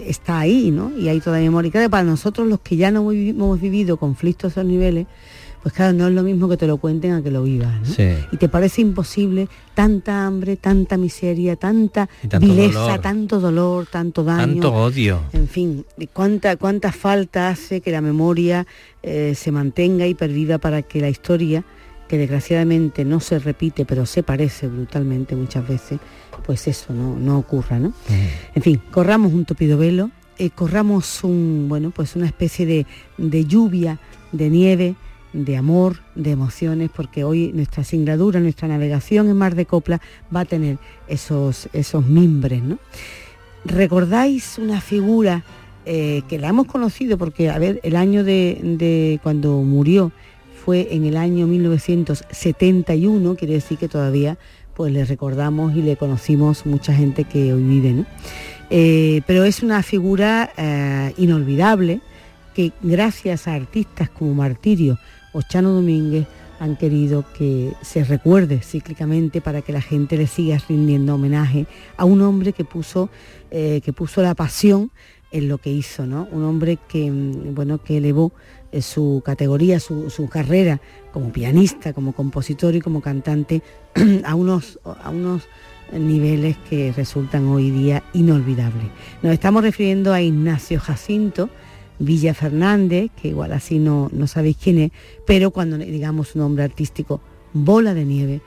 está 0.08 0.40
ahí, 0.40 0.72
¿no? 0.72 0.92
Y 0.98 1.10
hay 1.10 1.20
todavía 1.20 1.50
memoria. 1.50 1.70
Y 1.70 1.72
claro, 1.72 1.90
para 1.90 2.04
nosotros 2.04 2.48
los 2.48 2.60
que 2.60 2.76
ya 2.76 2.92
no 2.92 3.12
hemos 3.12 3.62
vivido 3.62 3.98
conflictos 3.98 4.58
a 4.58 4.62
esos 4.62 4.66
niveles, 4.66 5.08
pues 5.64 5.74
claro, 5.74 5.94
no 5.94 6.10
es 6.10 6.14
lo 6.14 6.24
mismo 6.24 6.50
que 6.50 6.58
te 6.58 6.68
lo 6.68 6.76
cuenten 6.76 7.14
a 7.14 7.24
que 7.24 7.32
lo 7.32 7.44
vivas, 7.44 7.74
¿no? 7.88 8.06
Y 8.34 8.38
te 8.38 8.50
parece 8.50 8.82
imposible 8.82 9.48
tanta 9.74 10.28
hambre, 10.28 10.58
tanta 10.58 10.98
miseria, 10.98 11.56
tanta 11.56 12.10
vileza, 12.40 13.00
tanto 13.00 13.40
dolor, 13.40 13.88
tanto 13.90 14.26
daño. 14.26 14.54
Tanto 14.62 14.74
odio. 14.74 15.22
En 15.32 15.48
fin, 15.48 15.86
cuánta, 16.12 16.58
cuánta 16.58 16.92
falta 16.92 17.48
hace 17.48 17.80
que 17.80 17.92
la 17.92 18.02
memoria 18.02 18.68
eh, 19.04 19.36
se 19.36 19.52
mantenga 19.54 20.06
y 20.06 20.16
perviva 20.16 20.58
para 20.58 20.82
que 20.82 21.00
la 21.00 21.08
historia, 21.08 21.64
que 22.13 22.20
desgraciadamente 22.20 23.05
no 23.05 23.20
se 23.20 23.39
repite, 23.39 23.86
pero 23.86 24.05
se 24.05 24.22
parece 24.22 24.67
brutalmente 24.67 25.36
muchas 25.36 25.67
veces, 25.67 26.00
pues 26.46 26.67
eso 26.67 26.93
no, 26.93 27.17
no 27.17 27.39
ocurra, 27.39 27.79
¿no? 27.79 27.91
En 28.53 28.62
fin, 28.62 28.79
corramos 28.91 29.34
un 29.34 29.46
topido 29.46 29.79
velo, 29.79 30.12
eh, 30.38 30.51
corramos 30.51 31.24
un, 31.24 31.65
bueno, 31.67 31.89
pues 31.89 32.15
una 32.15 32.27
especie 32.27 32.67
de, 32.67 32.86
de 33.17 33.46
lluvia, 33.46 33.98
de 34.32 34.51
nieve, 34.51 34.93
de 35.34 35.58
amor, 35.58 36.01
de 36.13 36.29
emociones, 36.29 36.91
porque 36.96 37.24
hoy 37.24 37.51
nuestra 37.51 37.84
singladura, 37.84 38.39
nuestra 38.39 38.67
navegación 38.67 39.27
en 39.27 39.36
Mar 39.36 39.55
de 39.55 39.65
Copla 39.65 40.00
va 40.36 40.41
a 40.41 40.46
tener 40.46 40.77
esos, 41.08 41.67
esos 41.74 42.05
mimbres. 42.05 42.62
¿no? 42.62 42.77
¿Recordáis 43.65 44.60
una 44.60 44.82
figura 44.82 45.43
eh, 45.88 46.22
que 46.29 46.38
la 46.38 46.50
hemos 46.50 46.67
conocido? 46.67 47.17
Porque, 47.17 47.50
a 47.50 47.58
ver, 47.58 47.79
el 47.82 47.96
año 47.96 48.24
de, 48.24 48.60
de, 48.62 49.20
cuando 49.24 49.63
murió 49.63 50.12
fue 50.63 50.88
en 50.91 51.05
el 51.05 51.17
año 51.17 51.46
1971, 51.46 53.36
quiere 53.36 53.55
decir 53.55 53.77
que 53.77 53.89
todavía 53.89 54.38
pues 54.74 54.93
le 54.93 55.03
recordamos 55.03 55.75
y 55.75 55.82
le 55.82 55.98
conocimos 55.98 56.65
mucha 56.65 56.93
gente 56.93 57.25
que 57.25 57.53
hoy 57.53 57.63
vive. 57.63 57.91
¿no? 57.91 58.05
Eh, 58.70 59.22
pero 59.27 59.43
es 59.43 59.62
una 59.62 59.84
figura 59.84 60.51
eh, 60.55 61.13
inolvidable 61.17 62.00
que 62.55 62.72
gracias 62.82 63.48
a 63.48 63.55
artistas 63.55 64.10
como 64.10 64.34
Martirio 64.34 64.98
o 65.34 65.41
Chano 65.41 65.72
Domínguez 65.72 66.27
han 66.60 66.77
querido 66.77 67.25
que 67.38 67.74
se 67.82 68.05
recuerde 68.05 68.62
cíclicamente 68.62 69.41
para 69.41 69.62
que 69.62 69.74
la 69.74 69.82
gente 69.82 70.15
le 70.15 70.27
siga 70.27 70.58
rindiendo 70.70 71.15
homenaje 71.15 71.67
a 71.98 72.05
un 72.05 72.22
hombre 72.22 72.53
que 72.53 72.63
puso, 72.63 73.10
eh, 73.51 73.82
que 73.84 73.91
puso 73.91 74.22
la 74.22 74.34
pasión 74.34 74.91
en 75.34 75.50
lo 75.50 75.58
que 75.58 75.72
hizo, 75.72 76.06
¿no? 76.06 76.28
Un 76.32 76.46
hombre 76.46 76.78
que, 76.88 77.12
mm, 77.12 77.54
bueno, 77.54 77.84
que 77.84 77.98
elevó 77.98 78.32
eh, 78.72 78.82
su 78.82 79.22
categoría, 79.25 79.80
su, 79.80 80.10
su, 80.10 80.30
carrera 80.30 80.80
como 81.12 81.34
pianista, 81.34 81.92
como 81.92 82.13
compositor 82.13 82.75
y 82.75 82.82
como 82.82 83.02
cantante 83.02 83.62
a 84.24 84.36
unos, 84.36 84.80
a 84.86 85.10
unos 85.10 85.44
niveles 85.92 86.57
que 86.70 86.94
resultan 86.96 87.48
hoy 87.48 87.72
día 87.72 88.03
inolvidables. 88.14 88.88
Nos 89.22 89.34
estamos 89.34 89.64
refiriendo 89.64 90.14
a 90.14 90.22
Ignacio 90.22 90.79
Jacinto, 90.79 91.50
Villa 92.00 92.34
Fernández, 92.34 93.12
que 93.20 93.29
igual 93.29 93.53
así 93.53 93.79
no, 93.79 94.10
no 94.14 94.27
sabéis 94.27 94.57
quién 94.57 94.79
es, 94.79 94.92
pero 95.25 95.51
cuando 95.51 95.77
digamos 95.77 96.29
su 96.29 96.40
nombre 96.40 96.64
artístico, 96.64 97.22
Bola 97.53 97.94
de 97.94 98.05
Nieve, 98.05 98.42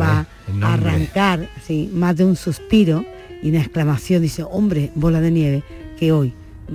va 0.00 0.26
a 0.62 0.72
arrancar 0.72 1.48
más 1.92 2.16
de 2.16 2.24
un 2.24 2.36
suspiro 2.36 3.04
y 3.42 3.50
una 3.50 3.60
exclamación, 3.60 4.22
dice, 4.22 4.42
hombre, 4.42 4.90
Bola 4.94 5.20
de 5.20 5.30
Nieve, 5.30 5.62
que 5.98 6.12
hoy 6.12 6.32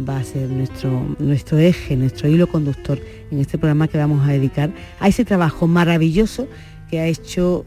va 0.07 0.17
a 0.17 0.23
ser 0.23 0.49
nuestro, 0.49 1.15
nuestro 1.19 1.57
eje, 1.59 1.95
nuestro 1.95 2.29
hilo 2.29 2.47
conductor 2.47 2.99
en 3.29 3.39
este 3.39 3.57
programa 3.57 3.87
que 3.87 3.97
vamos 3.97 4.27
a 4.27 4.31
dedicar 4.31 4.71
a 4.99 5.07
ese 5.07 5.25
trabajo 5.25 5.67
maravilloso 5.67 6.47
que, 6.89 6.99
ha 6.99 7.07
hecho, 7.07 7.65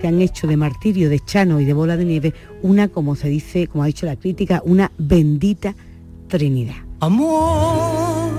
que 0.00 0.06
han 0.06 0.20
hecho 0.20 0.46
de 0.46 0.56
Martirio, 0.56 1.08
de 1.08 1.18
Chano 1.20 1.60
y 1.60 1.64
de 1.64 1.72
Bola 1.72 1.96
de 1.96 2.04
Nieve 2.04 2.34
una, 2.62 2.88
como 2.88 3.16
se 3.16 3.28
dice, 3.28 3.66
como 3.68 3.84
ha 3.84 3.86
dicho 3.86 4.06
la 4.06 4.16
crítica, 4.16 4.62
una 4.64 4.92
bendita 4.98 5.74
Trinidad. 6.28 6.76
Amor, 7.00 8.32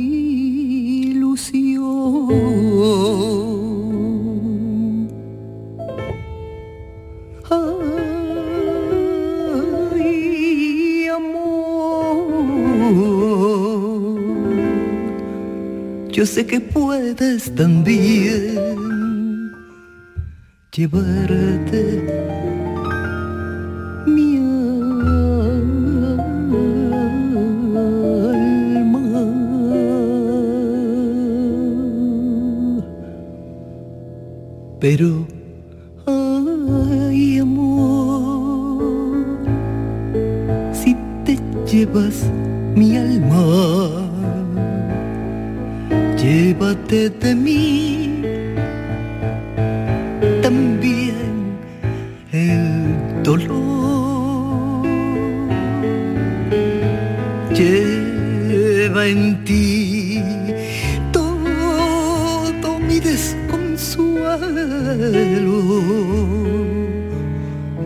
ilusión. 1.10 2.28
Yo 16.18 16.26
sé 16.26 16.44
que 16.44 16.60
puedes 16.60 17.54
también 17.54 18.58
llevarte 20.72 22.02
mi 24.04 24.38
alma. 24.38 25.38
Pero, 34.80 35.24
ay 36.04 37.38
amor, 37.38 38.82
si 40.72 40.96
te 41.24 41.38
llevas 41.70 42.28
mi 42.74 42.96
alma, 42.96 43.97
llévate 46.38 47.10
de 47.22 47.34
mí 47.34 48.22
también 50.40 51.58
el 52.32 53.22
dolor. 53.24 54.86
Lleva 57.58 59.02
en 59.14 59.22
ti 59.44 60.22
todo 61.12 62.68
mi 62.88 62.98
desconsuelo 63.00 64.38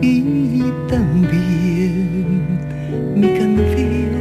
y 0.01 0.13
también 0.93 2.27
mi 3.15 3.27
canción 3.39 4.12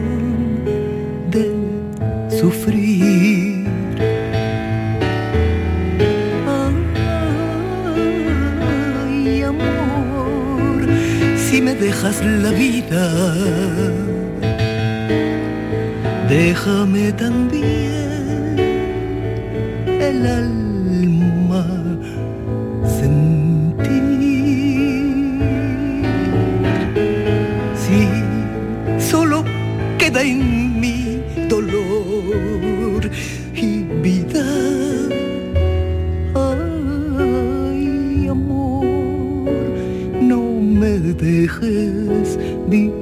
dejas 11.93 12.25
la 12.25 12.51
vida, 12.51 13.05
déjame 16.29 17.13
también 17.13 18.57
el 20.01 20.27
alma 20.27 20.62
dejes 41.43 42.39
vivir. 42.69 43.02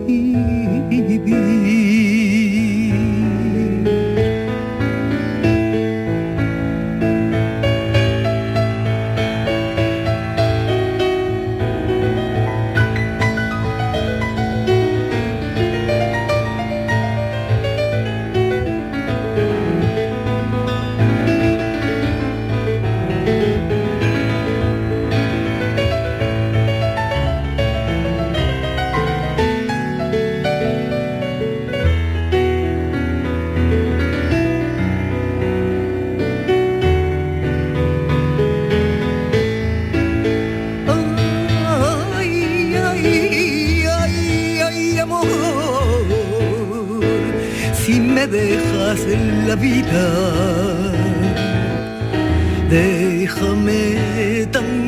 Déjame 52.71 54.47
también 54.53 54.80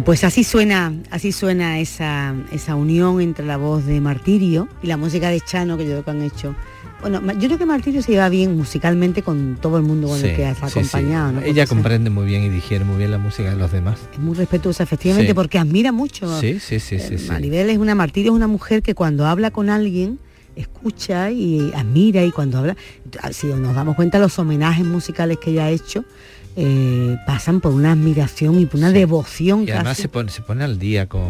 Bueno, 0.00 0.06
pues 0.06 0.24
así 0.24 0.44
suena, 0.44 0.94
así 1.10 1.30
suena 1.30 1.78
esa, 1.78 2.34
esa 2.52 2.74
unión 2.74 3.20
entre 3.20 3.44
la 3.44 3.58
voz 3.58 3.84
de 3.84 4.00
Martirio 4.00 4.66
y 4.82 4.86
la 4.86 4.96
música 4.96 5.28
de 5.28 5.42
Chano 5.42 5.76
que 5.76 5.84
yo 5.84 5.90
creo 5.90 6.04
que 6.04 6.10
han 6.10 6.22
hecho. 6.22 6.54
Bueno, 7.02 7.20
yo 7.34 7.48
creo 7.48 7.58
que 7.58 7.66
Martirio 7.66 8.00
se 8.00 8.12
lleva 8.12 8.30
bien 8.30 8.56
musicalmente 8.56 9.20
con 9.20 9.58
todo 9.60 9.76
el 9.76 9.82
mundo 9.82 10.08
con 10.08 10.24
el 10.24 10.34
que 10.34 10.46
ha 10.46 10.54
sí, 10.54 10.60
sí. 10.68 10.78
acompañado. 10.78 11.42
Ella 11.42 11.66
comprende 11.66 12.08
muy 12.08 12.24
bien 12.24 12.44
y 12.44 12.48
digiere 12.48 12.82
muy 12.82 12.96
bien 12.96 13.10
la 13.10 13.18
música 13.18 13.50
de 13.50 13.56
los 13.56 13.72
demás. 13.72 13.98
es 14.10 14.18
muy 14.18 14.34
respetuosa, 14.34 14.84
efectivamente, 14.84 15.34
porque 15.34 15.58
admira 15.58 15.92
mucho. 15.92 16.40
Sí, 16.40 16.60
sí, 16.60 16.80
sí, 16.80 16.98
sí, 16.98 17.16
Eh. 17.16 17.26
Maribel 17.28 17.68
es 17.68 17.76
una 17.76 17.94
Martirio 17.94 18.32
es 18.32 18.36
una 18.36 18.48
mujer 18.48 18.82
que 18.82 18.94
cuando 18.94 19.26
habla 19.26 19.50
con 19.50 19.68
alguien 19.68 20.18
escucha 20.56 21.30
y 21.30 21.72
admira 21.74 22.24
y 22.24 22.30
cuando 22.32 22.56
habla, 22.56 22.76
si 23.32 23.48
nos 23.48 23.74
damos 23.74 23.96
cuenta 23.96 24.18
los 24.18 24.38
homenajes 24.38 24.86
musicales 24.86 25.36
que 25.36 25.50
ella 25.50 25.66
ha 25.66 25.70
hecho 25.70 26.06
eh, 26.56 27.16
pasan 27.26 27.60
por 27.60 27.72
una 27.72 27.92
admiración 27.92 28.58
y 28.60 28.66
por 28.66 28.78
una 28.80 28.90
devoción 28.90 29.64
Y 29.66 29.70
además 29.70 29.96
se 29.96 30.08
pone, 30.08 30.30
se 30.30 30.42
pone 30.42 30.64
al 30.64 30.78
día 30.78 31.06
con, 31.06 31.22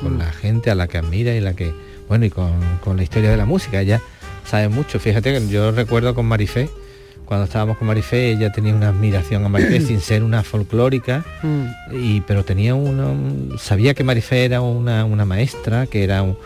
con 0.00 0.14
Mm. 0.16 0.18
la 0.18 0.32
gente 0.32 0.70
a 0.70 0.74
la 0.74 0.88
que 0.88 0.98
admira 0.98 1.34
y 1.34 1.40
la 1.40 1.54
que, 1.54 1.72
bueno, 2.08 2.24
y 2.24 2.30
con, 2.30 2.52
con 2.82 2.96
la 2.96 3.02
historia 3.02 3.30
de 3.30 3.36
la 3.36 3.44
música. 3.46 3.80
Ella 3.80 4.00
sabe 4.44 4.68
mucho. 4.68 4.98
Fíjate 4.98 5.32
que 5.32 5.48
yo 5.48 5.70
recuerdo 5.72 6.14
con 6.14 6.26
Marifé, 6.26 6.68
cuando 7.24 7.44
estábamos 7.44 7.78
con 7.78 7.86
Marifé, 7.86 8.32
ella 8.32 8.50
tenía 8.52 8.74
una 8.74 8.88
admiración 8.88 9.44
a 9.44 9.48
Marifé 9.48 9.80
sin 9.86 10.00
ser 10.00 10.22
una 10.24 10.42
folclórica, 10.42 11.24
Mm. 11.42 11.66
y, 11.94 12.20
pero 12.22 12.44
tenía 12.44 12.74
uno, 12.74 13.14
sabía 13.58 13.94
que 13.94 14.04
Marifé 14.04 14.44
era 14.44 14.60
una, 14.60 15.04
una 15.04 15.24
maestra, 15.24 15.86
que 15.86 16.02
era 16.04 16.22
un, 16.22 16.36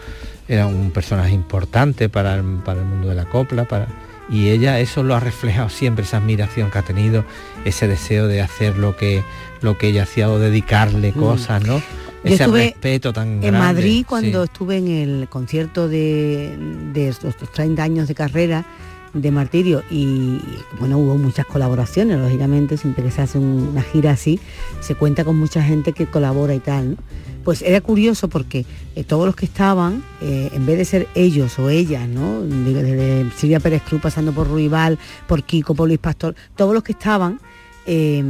era 0.48 0.66
un 0.66 0.90
personaje 0.90 1.32
importante 1.32 2.08
para 2.08 2.34
el, 2.36 2.42
para 2.64 2.80
el 2.80 2.86
mundo 2.86 3.08
de 3.08 3.14
la 3.14 3.24
copla, 3.24 3.64
para, 3.64 3.86
y 4.28 4.48
ella 4.48 4.80
eso 4.80 5.02
lo 5.02 5.14
ha 5.14 5.20
reflejado 5.20 5.68
siempre, 5.68 6.04
esa 6.04 6.16
admiración 6.18 6.70
que 6.70 6.78
ha 6.78 6.82
tenido, 6.82 7.24
ese 7.64 7.86
deseo 7.88 8.26
de 8.26 8.40
hacer 8.42 8.76
lo 8.76 8.96
que, 8.96 9.22
lo 9.60 9.78
que 9.78 9.88
ella 9.88 10.02
hacía 10.04 10.30
o 10.30 10.38
dedicarle 10.38 11.12
Mm. 11.12 11.18
cosas, 11.18 11.64
¿no? 11.64 11.78
Yo 12.24 12.34
Ese 12.34 12.46
respeto 12.48 13.12
tan 13.12 13.28
en 13.34 13.40
grande, 13.40 13.58
Madrid 13.58 13.98
sí. 13.98 14.04
cuando 14.04 14.44
estuve 14.44 14.78
en 14.78 14.88
el 14.88 15.28
concierto 15.28 15.88
de, 15.88 16.56
de 16.92 17.08
estos 17.08 17.36
30 17.36 17.80
años 17.82 18.08
de 18.08 18.14
carrera 18.16 18.64
de 19.14 19.30
Martirio 19.30 19.82
y 19.90 20.38
bueno 20.78 20.98
hubo 20.98 21.16
muchas 21.16 21.46
colaboraciones 21.46 22.18
lógicamente 22.18 22.76
siempre 22.76 23.02
que 23.04 23.10
se 23.10 23.22
hace 23.22 23.38
un- 23.38 23.68
una 23.72 23.82
gira 23.82 24.10
así 24.10 24.38
se 24.80 24.94
cuenta 24.94 25.24
con 25.24 25.36
mucha 25.38 25.62
gente 25.62 25.92
que 25.92 26.06
colabora 26.06 26.54
y 26.54 26.60
tal 26.60 26.90
¿no? 26.90 26.96
pues 27.44 27.62
era 27.62 27.80
curioso 27.80 28.28
porque 28.28 28.66
eh, 28.96 29.04
todos 29.04 29.24
los 29.24 29.36
que 29.36 29.46
estaban 29.46 30.02
eh, 30.20 30.50
en 30.52 30.66
vez 30.66 30.78
de 30.78 30.84
ser 30.84 31.08
ellos 31.14 31.58
o 31.58 31.70
ellas 31.70 32.08
no 32.08 32.42
desde 32.42 32.94
de 32.96 33.30
Silvia 33.36 33.60
Pérez 33.60 33.82
Cruz 33.88 34.00
pasando 34.02 34.32
por 34.32 34.48
Ruibal 34.48 34.98
por 35.26 35.42
Kiko 35.44 35.74
por 35.74 35.88
Luis 35.88 36.00
Pastor 36.00 36.34
todos 36.56 36.74
los 36.74 36.82
que 36.82 36.92
estaban 36.92 37.40
eh, 37.86 38.22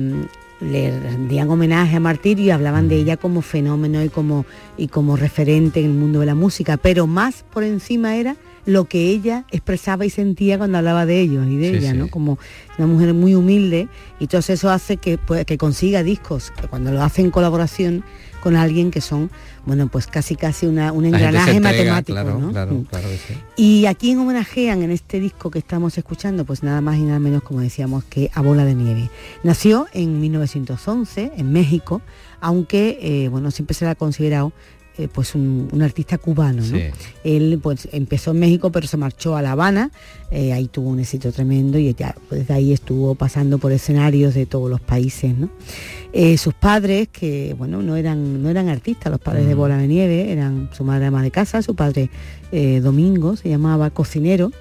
le 0.61 1.01
rendían 1.01 1.51
homenaje 1.51 1.97
a 1.97 2.01
Martirio 2.01 2.47
y 2.47 2.51
hablaban 2.51 2.89
de 2.89 2.97
ella 2.97 3.19
como 3.19 3.43
fenómeno 3.43 4.03
y 4.03 4.09
como, 4.09 4.47
y 4.79 4.89
como 4.89 5.15
referente 5.17 5.81
en 5.81 5.87
el 5.87 5.93
mundo 5.93 6.21
de 6.21 6.27
la 6.27 6.35
música, 6.35 6.79
pero 6.79 7.07
más 7.07 7.45
por 7.53 7.63
encima 7.63 8.17
era 8.17 8.37
lo 8.67 8.85
que 8.87 9.09
ella 9.09 9.45
expresaba 9.53 10.05
y 10.05 10.11
sentía 10.11 10.59
cuando 10.59 10.79
hablaba 10.79 11.07
de 11.07 11.21
ellos 11.21 11.47
y 11.49 11.57
de 11.57 11.71
Sí, 11.71 11.77
ella, 11.77 11.93
sí. 11.93 11.97
¿no? 11.99 12.09
Como 12.09 12.39
una 12.79 12.87
mujer 12.87 13.15
muy 13.15 13.35
humilde 13.35 13.89
y 14.21 14.27
todo 14.27 14.41
eso 14.47 14.71
hace 14.71 14.97
que, 14.99 15.17
pues, 15.19 15.45
que 15.47 15.57
consiga 15.57 16.03
discos, 16.03 16.51
que 16.61 16.67
cuando 16.69 16.91
lo 16.93 17.03
hace 17.03 17.23
en 17.23 17.31
colaboración 17.31 18.05
con 18.43 18.55
alguien 18.55 18.91
que 18.93 19.01
son, 19.01 19.31
bueno, 19.65 19.89
pues 19.89 20.07
casi 20.07 20.37
casi 20.37 20.67
una, 20.67 20.93
un 20.93 21.03
La 21.03 21.09
engranaje 21.09 21.57
entrega, 21.57 21.71
matemático, 21.71 22.13
claro, 22.15 22.39
¿no? 22.39 22.51
claro, 22.53 22.73
Mm. 22.75 22.83
claro 22.85 23.09
que 23.09 23.17
sí. 23.17 23.35
¿Y 23.57 23.87
a 23.87 23.95
quién 23.95 24.19
homenajean 24.19 24.83
en 24.83 24.91
este 24.93 25.19
disco 25.19 25.51
que 25.51 25.59
estamos 25.59 25.97
escuchando? 25.99 26.45
Pues 26.45 26.63
nada 26.63 26.81
más 26.81 26.97
y 26.97 27.03
nada 27.03 27.19
menos, 27.19 27.43
como 27.43 27.61
decíamos, 27.61 28.05
que 28.05 28.31
a 28.35 28.43
Bola 28.43 28.65
de 28.65 28.75
Nieve. 28.75 29.11
Nació 29.43 29.87
en 29.93 30.21
1911 30.21 31.33
en 31.37 31.53
México, 31.53 32.03
aunque, 32.41 32.99
eh, 33.01 33.29
bueno, 33.29 33.51
siempre 33.51 33.75
se 33.75 33.85
le 33.85 33.93
ha 33.93 33.95
considerado 33.97 34.53
eh, 34.99 35.09
pues 35.13 35.35
un, 35.35 35.69
un 35.73 35.83
artista 35.83 36.17
cubano. 36.17 36.63
¿no? 36.63 36.77
Sí. 36.77 36.85
Él 37.23 37.61
pues 37.63 37.87
empezó 37.93 38.31
en 38.31 38.39
México, 38.39 38.73
pero 38.73 38.87
se 38.87 38.97
marchó 38.97 39.37
a 39.37 39.43
La 39.43 39.53
Habana, 39.53 39.91
eh, 40.31 40.55
ahí 40.55 40.69
tuvo 40.69 40.89
un 40.89 41.01
éxito 41.01 41.33
tremendo 41.33 41.79
y 41.79 41.93
ya 41.93 42.15
pues, 42.29 42.41
desde 42.41 42.55
ahí 42.55 42.73
estuvo 42.73 43.15
pasando 43.15 43.59
por 43.59 43.73
escenarios 43.73 44.33
de 44.35 44.47
todos 44.47 44.71
los 44.71 44.81
países. 44.81 45.37
¿no? 45.37 45.51
Eh, 46.15 46.39
sus 46.39 46.55
padres, 46.55 47.09
que 47.09 47.55
bueno, 47.59 47.83
no 47.83 47.97
eran, 47.97 48.43
no 48.43 48.49
eran 48.49 48.71
artistas, 48.71 49.11
los 49.11 49.21
padres 49.21 49.47
de. 49.47 49.55
Bola 49.55 49.79
de 49.79 49.89
Nieve, 49.89 50.33
eran 50.33 50.71
su 50.73 50.85
madre 50.85 51.07
ama 51.07 51.23
de 51.23 51.31
casa, 51.31 51.63
su 51.63 51.75
padre 51.75 52.11
Domingo, 52.83 53.37
se 53.37 53.49
llamaba 53.49 53.91
cocinero, 53.91 54.53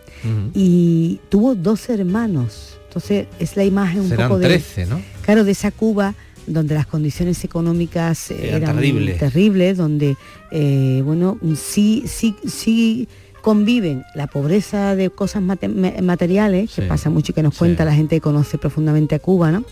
y 0.53 1.19
tuvo 1.29 1.55
dos 1.55 1.89
hermanos. 1.89 2.77
Entonces 2.87 3.27
es 3.39 3.55
la 3.57 3.63
imagen 3.63 4.01
un 4.01 4.09
Serán 4.09 4.29
poco 4.29 4.39
de... 4.39 4.47
13, 4.47 4.85
¿no? 4.85 5.01
Claro, 5.21 5.43
de 5.43 5.51
esa 5.51 5.71
Cuba 5.71 6.15
donde 6.47 6.75
las 6.75 6.85
condiciones 6.87 7.43
económicas 7.43 8.31
eh, 8.31 8.49
Eran 8.49 8.61
eran, 8.63 8.75
terribles. 8.75 9.17
terribles, 9.17 9.77
donde, 9.77 10.15
eh, 10.51 11.01
bueno, 11.05 11.37
sí, 11.55 12.03
sí, 12.07 12.35
sí 12.47 13.07
conviven 13.41 14.03
la 14.15 14.27
pobreza 14.27 14.95
de 14.95 15.09
cosas 15.09 15.41
mate- 15.43 15.67
ma- 15.69 15.93
materiales, 16.01 16.71
que 16.75 16.81
pasa 16.83 17.09
mucho 17.09 17.31
y 17.31 17.35
que 17.35 17.43
nos 17.43 17.53
sí. 17.53 17.59
cuenta 17.59 17.85
la 17.85 17.93
gente 17.93 18.15
que 18.15 18.21
conoce 18.21 18.57
profundamente 18.57 19.15
a 19.15 19.19
Cuba, 19.19 19.51
¿no? 19.51 19.63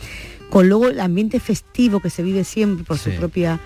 Con 0.50 0.70
luego 0.70 0.88
el 0.90 1.00
ambiente 1.00 1.40
festivo 1.40 2.00
que 2.00 2.10
se 2.12 2.22
vive 2.22 2.44
siempre 2.44 2.86
por 2.86 2.98
Sí. 2.98 3.12
su 3.12 3.18
propia 3.18 3.60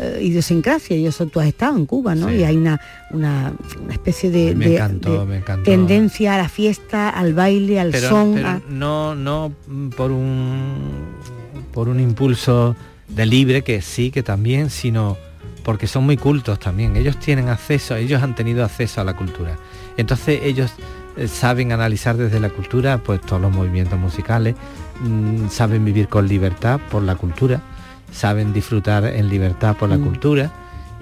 eh, 0.00 0.18
idiosincrasia, 0.22 0.96
y 0.96 1.06
eso 1.06 1.24
tú 1.26 1.38
has 1.38 1.46
estado 1.46 1.76
en 1.76 1.86
Cuba, 1.86 2.16
¿no? 2.16 2.28
Y 2.30 2.42
hay 2.42 2.56
una, 2.56 2.80
una, 3.12 3.52
una 3.80 3.92
especie 3.92 4.28
de, 4.28 4.52
me 4.54 4.66
de- 4.68 4.74
encantó, 4.74 5.20
de 5.20 5.24
me 5.26 5.36
encantó. 5.36 5.70
tendencia 5.70 6.34
a 6.34 6.38
la 6.38 6.48
fiesta, 6.48 7.08
al 7.10 7.32
baile, 7.32 7.78
al 7.78 7.90
pero, 7.92 8.08
son, 8.08 8.34
pero 8.34 8.48
a- 8.48 8.62
no 8.68 9.14
no 9.14 9.52
por 9.96 10.10
un 10.10 10.72
por 11.74 11.88
un 11.90 12.00
impulso 12.00 12.74
de 13.08 13.26
libre 13.26 13.62
que 13.62 13.82
sí 13.82 14.10
que 14.10 14.22
también 14.22 14.70
sino 14.70 15.18
porque 15.64 15.86
son 15.86 16.04
muy 16.04 16.16
cultos 16.16 16.58
también 16.58 16.96
ellos 16.96 17.18
tienen 17.18 17.48
acceso 17.50 17.96
ellos 17.96 18.22
han 18.22 18.34
tenido 18.34 18.64
acceso 18.64 19.00
a 19.00 19.04
la 19.04 19.14
cultura 19.14 19.56
entonces 19.98 20.40
ellos 20.42 20.70
eh, 21.16 21.28
saben 21.28 21.72
analizar 21.72 22.16
desde 22.16 22.40
la 22.40 22.48
cultura 22.48 22.98
pues 22.98 23.20
todos 23.20 23.42
los 23.42 23.52
movimientos 23.52 23.98
musicales 23.98 24.54
mm, 25.02 25.48
saben 25.48 25.84
vivir 25.84 26.08
con 26.08 26.26
libertad 26.28 26.80
por 26.90 27.02
la 27.02 27.16
cultura 27.16 27.60
saben 28.12 28.52
disfrutar 28.52 29.04
en 29.04 29.28
libertad 29.28 29.76
por 29.76 29.88
la 29.88 29.98
Mm. 29.98 30.04
cultura 30.04 30.52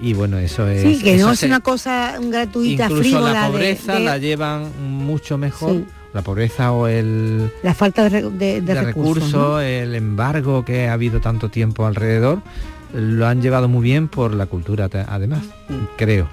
y 0.01 0.13
bueno 0.13 0.39
eso 0.39 0.67
es 0.67 0.81
Sí, 0.81 1.03
que 1.03 1.15
no 1.17 1.31
es 1.31 1.39
se- 1.39 1.45
una 1.45 1.59
cosa 1.61 2.17
gratuita, 2.19 2.85
incluso 2.85 3.03
frívola. 3.03 3.31
la 3.33 3.41
de- 3.45 3.47
pobreza 3.51 3.93
de- 3.93 3.99
la 3.99 4.17
llevan 4.17 4.71
mucho 5.05 5.37
mejor 5.37 5.71
Sí. 5.71 5.85
La 6.13 6.21
pobreza 6.21 6.71
o 6.71 6.87
el 6.87 7.51
la 7.63 7.73
falta 7.73 8.03
de, 8.03 8.09
re- 8.09 8.21
de- 8.29 8.29
de 8.29 8.61
de, 8.61 8.73
recursos. 8.83 9.23
recursos, 9.23 9.33
¿no? 9.33 9.59
el 9.61 9.95
embargo 9.95 10.63
que 10.63 10.87
ha 10.87 10.93
habido 10.93 11.19
tanto 11.21 11.49
tiempo 11.49 11.85
alrededor, 11.85 12.39
lo 12.93 13.25
han 13.27 13.41
llevado 13.41 13.67
muy 13.67 13.83
bien 13.83 14.07
por 14.07 14.33
la 14.33 14.45
cultura 14.45 14.89
además, 15.07 15.41
creo. 15.97 16.27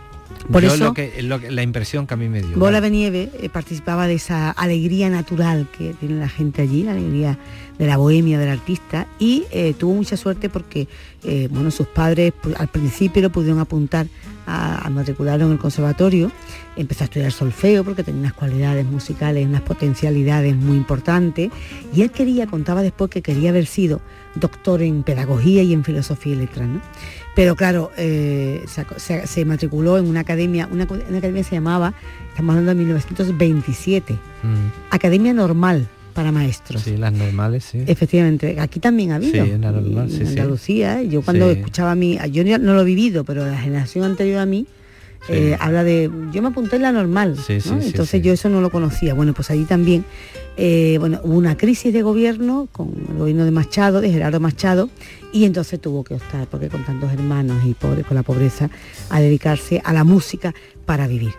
Por 0.50 0.62
Yo 0.62 0.74
eso- 0.74 0.84
lo 0.84 0.94
que, 0.94 1.22
lo 1.22 1.38
que- 1.40 1.50
la 1.50 1.62
impresión 1.62 2.06
que 2.06 2.14
a 2.14 2.16
mí 2.16 2.28
me 2.28 2.40
dio. 2.42 2.56
Bola 2.56 2.80
de 2.80 2.90
Nieve 2.90 3.30
eh, 3.40 3.48
participaba 3.48 4.06
de 4.06 4.14
esa 4.14 4.50
alegría 4.50 5.08
natural 5.10 5.68
que 5.76 5.94
tiene 5.94 6.18
la 6.18 6.28
gente 6.28 6.62
allí, 6.62 6.82
la 6.82 6.92
alegría 6.92 7.38
de 7.78 7.86
la 7.86 7.96
bohemia 7.96 8.38
del 8.38 8.48
artista 8.50 9.06
y 9.18 9.44
eh, 9.52 9.74
tuvo 9.78 9.94
mucha 9.94 10.16
suerte 10.16 10.48
porque 10.48 10.88
eh, 11.24 11.48
bueno, 11.50 11.70
sus 11.70 11.86
padres 11.86 12.32
al 12.58 12.68
principio 12.68 13.22
lo 13.22 13.30
pudieron 13.30 13.58
apuntar 13.60 14.06
a, 14.46 14.86
a 14.86 14.90
matricularlo 14.90 15.46
en 15.46 15.52
el 15.52 15.58
conservatorio, 15.58 16.32
empezó 16.76 17.04
a 17.04 17.06
estudiar 17.06 17.30
solfeo 17.32 17.84
porque 17.84 18.02
tenía 18.02 18.20
unas 18.20 18.32
cualidades 18.32 18.84
musicales, 18.86 19.46
unas 19.46 19.60
potencialidades 19.62 20.56
muy 20.56 20.76
importantes 20.76 21.50
y 21.94 22.02
él 22.02 22.10
quería, 22.10 22.46
contaba 22.46 22.82
después 22.82 23.10
que 23.10 23.22
quería 23.22 23.50
haber 23.50 23.66
sido 23.66 24.00
doctor 24.34 24.82
en 24.82 25.02
pedagogía 25.02 25.62
y 25.62 25.72
en 25.72 25.84
filosofía 25.84 26.34
y 26.34 26.36
letras, 26.36 26.68
¿no? 26.68 26.80
Pero 27.36 27.54
claro, 27.56 27.90
eh, 27.96 28.64
se, 28.96 29.26
se 29.26 29.44
matriculó 29.44 29.98
en 29.98 30.06
una 30.06 30.20
academia, 30.20 30.68
una, 30.70 30.84
academia 30.84 31.44
se 31.44 31.54
llamaba, 31.54 31.94
estamos 32.28 32.56
hablando 32.56 32.70
de 32.70 32.78
1927, 32.78 34.14
Mm, 34.42 34.94
Academia 34.94 35.34
Normal, 35.34 35.86
para 36.14 36.32
maestros. 36.32 36.82
Sí, 36.82 36.96
las 36.96 37.12
normales, 37.12 37.64
sí. 37.64 37.84
Efectivamente, 37.86 38.58
aquí 38.58 38.80
también 38.80 39.12
ha 39.12 39.16
habido. 39.16 39.44
Sí, 39.44 39.50
en 39.50 39.60
la 39.60 39.70
normal, 39.70 40.10
sí, 40.10 40.16
en 40.20 40.26
sí. 40.26 40.28
Andalucía, 40.30 41.02
yo 41.02 41.22
cuando 41.22 41.50
escuchaba 41.50 41.92
a 41.92 41.94
mí, 41.94 42.18
yo 42.32 42.42
no 42.58 42.74
lo 42.74 42.80
he 42.80 42.84
vivido, 42.84 43.24
pero 43.24 43.46
la 43.46 43.58
generación 43.58 44.04
anterior 44.04 44.38
a 44.38 44.46
mí 44.46 44.66
eh, 45.28 45.56
habla 45.60 45.84
de, 45.84 46.10
yo 46.32 46.42
me 46.42 46.48
apunté 46.48 46.76
en 46.76 46.82
la 46.82 46.92
normal, 46.92 47.36
entonces 47.48 48.22
yo 48.22 48.32
eso 48.32 48.48
no 48.48 48.60
lo 48.60 48.70
conocía. 48.70 49.14
Bueno, 49.14 49.34
pues 49.34 49.50
allí 49.50 49.64
también, 49.64 50.04
eh, 50.56 50.96
bueno, 50.98 51.20
hubo 51.22 51.36
una 51.36 51.56
crisis 51.56 51.92
de 51.92 52.02
gobierno 52.02 52.68
con 52.72 52.92
el 53.10 53.18
gobierno 53.18 53.44
de 53.44 53.50
Machado, 53.50 54.00
de 54.00 54.10
Gerardo 54.10 54.40
Machado, 54.40 54.88
y 55.32 55.44
entonces 55.44 55.80
tuvo 55.80 56.04
que 56.04 56.14
optar, 56.14 56.46
porque 56.46 56.68
con 56.68 56.84
tantos 56.84 57.12
hermanos 57.12 57.64
y 57.64 57.74
pobre, 57.74 58.02
con 58.02 58.16
la 58.16 58.22
pobreza, 58.22 58.70
a 59.08 59.20
dedicarse 59.20 59.80
a 59.84 59.92
la 59.92 60.04
música 60.04 60.54
para 60.86 61.06
vivir. 61.06 61.32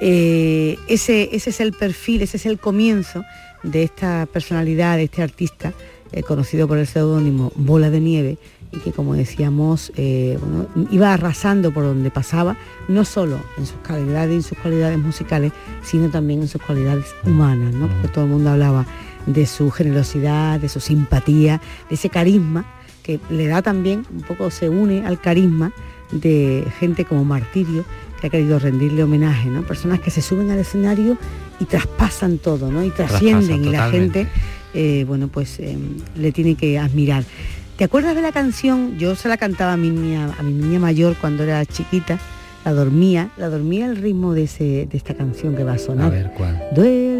Eh, 0.00 0.78
ese, 0.88 1.34
ese 1.34 1.50
es 1.50 1.60
el 1.60 1.72
perfil, 1.72 2.22
ese 2.22 2.36
es 2.36 2.46
el 2.46 2.58
comienzo 2.58 3.24
de 3.62 3.82
esta 3.82 4.26
personalidad, 4.26 4.96
de 4.96 5.04
este 5.04 5.22
artista, 5.22 5.72
eh, 6.12 6.22
conocido 6.22 6.68
por 6.68 6.78
el 6.78 6.86
seudónimo 6.86 7.52
Bola 7.56 7.90
de 7.90 8.00
Nieve, 8.00 8.38
y 8.72 8.78
que 8.78 8.92
como 8.92 9.14
decíamos, 9.14 9.92
eh, 9.96 10.38
bueno, 10.40 10.88
iba 10.90 11.12
arrasando 11.12 11.72
por 11.72 11.84
donde 11.84 12.10
pasaba, 12.10 12.56
no 12.88 13.04
solo 13.04 13.38
en 13.56 13.66
sus 13.66 13.78
calidades 13.82 14.34
en 14.34 14.42
sus 14.42 14.58
cualidades 14.58 14.98
musicales, 14.98 15.52
sino 15.82 16.10
también 16.10 16.42
en 16.42 16.48
sus 16.48 16.60
cualidades 16.60 17.06
humanas, 17.24 17.74
porque 17.74 18.08
todo 18.08 18.24
el 18.24 18.30
mundo 18.30 18.50
hablaba 18.50 18.86
de 19.26 19.46
su 19.46 19.70
generosidad, 19.70 20.60
de 20.60 20.68
su 20.68 20.80
simpatía, 20.80 21.60
de 21.88 21.94
ese 21.94 22.10
carisma 22.10 22.64
que 23.06 23.20
le 23.30 23.46
da 23.46 23.62
también, 23.62 24.04
un 24.12 24.22
poco 24.22 24.50
se 24.50 24.68
une 24.68 25.06
al 25.06 25.20
carisma 25.20 25.72
de 26.10 26.66
gente 26.80 27.04
como 27.04 27.24
Martirio, 27.24 27.84
que 28.20 28.26
ha 28.26 28.30
querido 28.30 28.58
rendirle 28.58 29.04
homenaje, 29.04 29.48
¿no? 29.48 29.62
Personas 29.62 30.00
que 30.00 30.10
se 30.10 30.20
suben 30.20 30.50
al 30.50 30.58
escenario 30.58 31.16
y 31.60 31.66
traspasan 31.66 32.38
todo, 32.38 32.72
¿no? 32.72 32.84
Y 32.84 32.90
trascienden 32.90 33.64
y 33.64 33.68
la 33.70 33.90
gente, 33.90 34.26
eh, 34.74 35.04
bueno, 35.06 35.28
pues 35.28 35.60
eh, 35.60 35.78
le 36.16 36.32
tiene 36.32 36.56
que 36.56 36.80
admirar. 36.80 37.22
¿Te 37.76 37.84
acuerdas 37.84 38.16
de 38.16 38.22
la 38.22 38.32
canción? 38.32 38.98
Yo 38.98 39.14
se 39.14 39.28
la 39.28 39.36
cantaba 39.36 39.74
a 39.74 39.76
mi 39.76 39.90
niña, 39.90 40.34
a 40.36 40.42
mi 40.42 40.52
niña 40.52 40.80
mayor 40.80 41.14
cuando 41.20 41.44
era 41.44 41.64
chiquita, 41.64 42.18
la 42.64 42.72
dormía, 42.72 43.30
la 43.36 43.48
dormía 43.48 43.86
al 43.86 43.96
ritmo 43.96 44.34
de, 44.34 44.44
ese, 44.44 44.88
de 44.90 44.96
esta 44.96 45.14
canción 45.14 45.54
que 45.54 45.62
va 45.62 45.74
a 45.74 45.78
sonar. 45.78 46.06
A 46.06 46.10
ver, 46.10 46.32
¿cuál? 46.36 46.60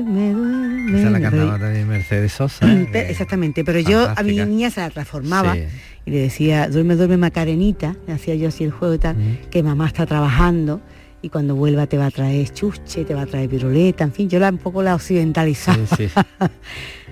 Duerme, 0.06 0.32
duerme. 0.32 1.00
Esa 1.00 1.10
la 1.10 1.20
cantaba 1.20 1.58
también 1.58 1.88
Mercedes 1.88 2.32
Sosa. 2.32 2.64
Pe- 2.66 2.88
que- 2.92 3.10
Exactamente, 3.10 3.64
pero 3.64 3.80
yo 3.80 4.08
a 4.14 4.22
mi 4.22 4.36
niña 4.36 4.70
se 4.70 4.80
la 4.80 4.90
transformaba 4.90 5.54
Sí. 5.54 5.64
y 6.04 6.10
le 6.12 6.18
decía, 6.20 6.68
duerme, 6.68 6.94
duerme 6.96 7.16
Macarenita, 7.16 7.96
le 8.06 8.12
hacía 8.12 8.34
yo 8.36 8.48
así 8.48 8.62
el 8.64 8.70
juego 8.70 8.94
y 8.94 8.98
tal, 8.98 9.16
que 9.50 9.62
mamá 9.62 9.86
está 9.88 10.06
trabajando 10.06 10.80
y 11.22 11.28
cuando 11.28 11.56
vuelva 11.56 11.86
te 11.88 11.96
va 11.98 12.06
a 12.06 12.10
traer 12.12 12.48
chuche, 12.50 13.04
te 13.04 13.14
va 13.14 13.22
a 13.22 13.26
traer 13.26 13.48
piruleta, 13.50 14.04
en 14.04 14.12
fin, 14.12 14.28
yo 14.28 14.38
la 14.38 14.48
un 14.50 14.58
poco 14.58 14.82
la 14.82 14.94
occidentalizaba 14.94 15.78
Sí, 15.96 16.08
sí. 16.08 16.08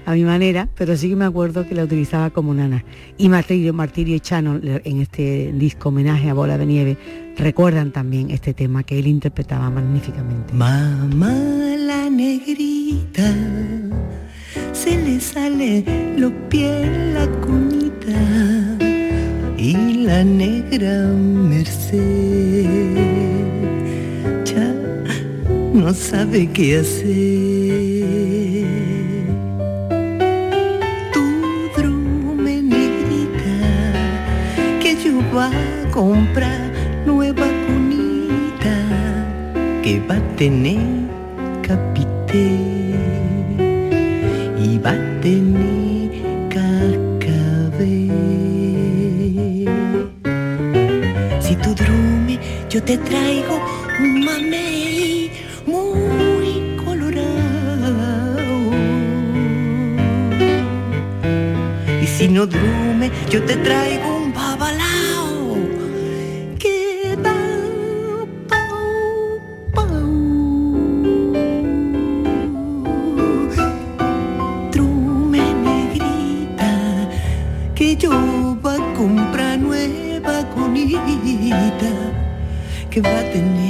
a 0.07 0.13
mi 0.13 0.25
manera, 0.25 0.69
pero 0.77 0.97
sí 0.97 1.09
que 1.09 1.17
me 1.17 1.25
acuerdo 1.25 1.67
que 1.67 1.75
la 1.75 1.85
utilizaba 1.85 2.31
como 2.31 2.55
nana. 2.55 2.85
Y 3.17 3.29
Martirio, 3.29 3.73
Martirio 3.73 4.15
y 4.17 4.21
Chano 4.21 4.61
en 4.63 5.01
este 5.01 5.53
disco 5.53 5.89
homenaje 5.89 6.31
a 6.31 6.35
Bola 6.35 6.59
de 6.59 6.67
Nieve 6.67 6.99
recuerdan 7.37 7.93
también 7.93 8.31
este 8.31 8.55
tema 8.55 8.83
que 8.83 8.99
él 8.99 9.07
interpretaba 9.07 9.71
magníficamente. 9.71 10.53
Mamá 10.53 11.33
la 11.79 12.09
negrita, 12.11 13.35
se 14.73 14.97
le 15.03 15.21
sale 15.21 15.85
los 16.17 16.33
pies 16.49 16.89
la 17.13 17.27
cunita 17.41 18.75
y 19.57 20.05
la 20.05 20.25
negra 20.25 21.09
Merced 21.09 21.95
ya 24.45 24.75
no 25.73 25.93
sabe 25.95 26.49
qué 26.51 26.79
hacer. 26.79 27.94
Va 35.35 35.49
a 35.49 35.91
comprar 35.91 36.71
nueva 37.05 37.47
cunita 37.67 38.77
que 39.83 40.01
va 40.09 40.17
a 40.17 40.37
tener 40.37 40.79
capité 41.61 42.51
y 44.67 44.79
va 44.79 44.93
a 44.93 45.21
tener 45.21 46.11
cascabel. 46.55 48.13
Si 51.41 51.57
tú 51.57 51.75
drume, 51.75 52.39
yo 52.71 52.81
te 52.81 52.97
traigo 52.99 53.61
un 53.99 54.25
mamey 54.25 55.33
muy 55.67 56.77
colorado. 56.85 58.55
Y 62.03 62.07
si 62.07 62.29
no 62.29 62.47
drume, 62.47 63.11
yo 63.31 63.43
te 63.43 63.57
traigo 63.57 64.17
un 64.19 64.24
que 82.95 83.01
va 83.01 83.19
a 83.19 83.25
tener 83.33 83.64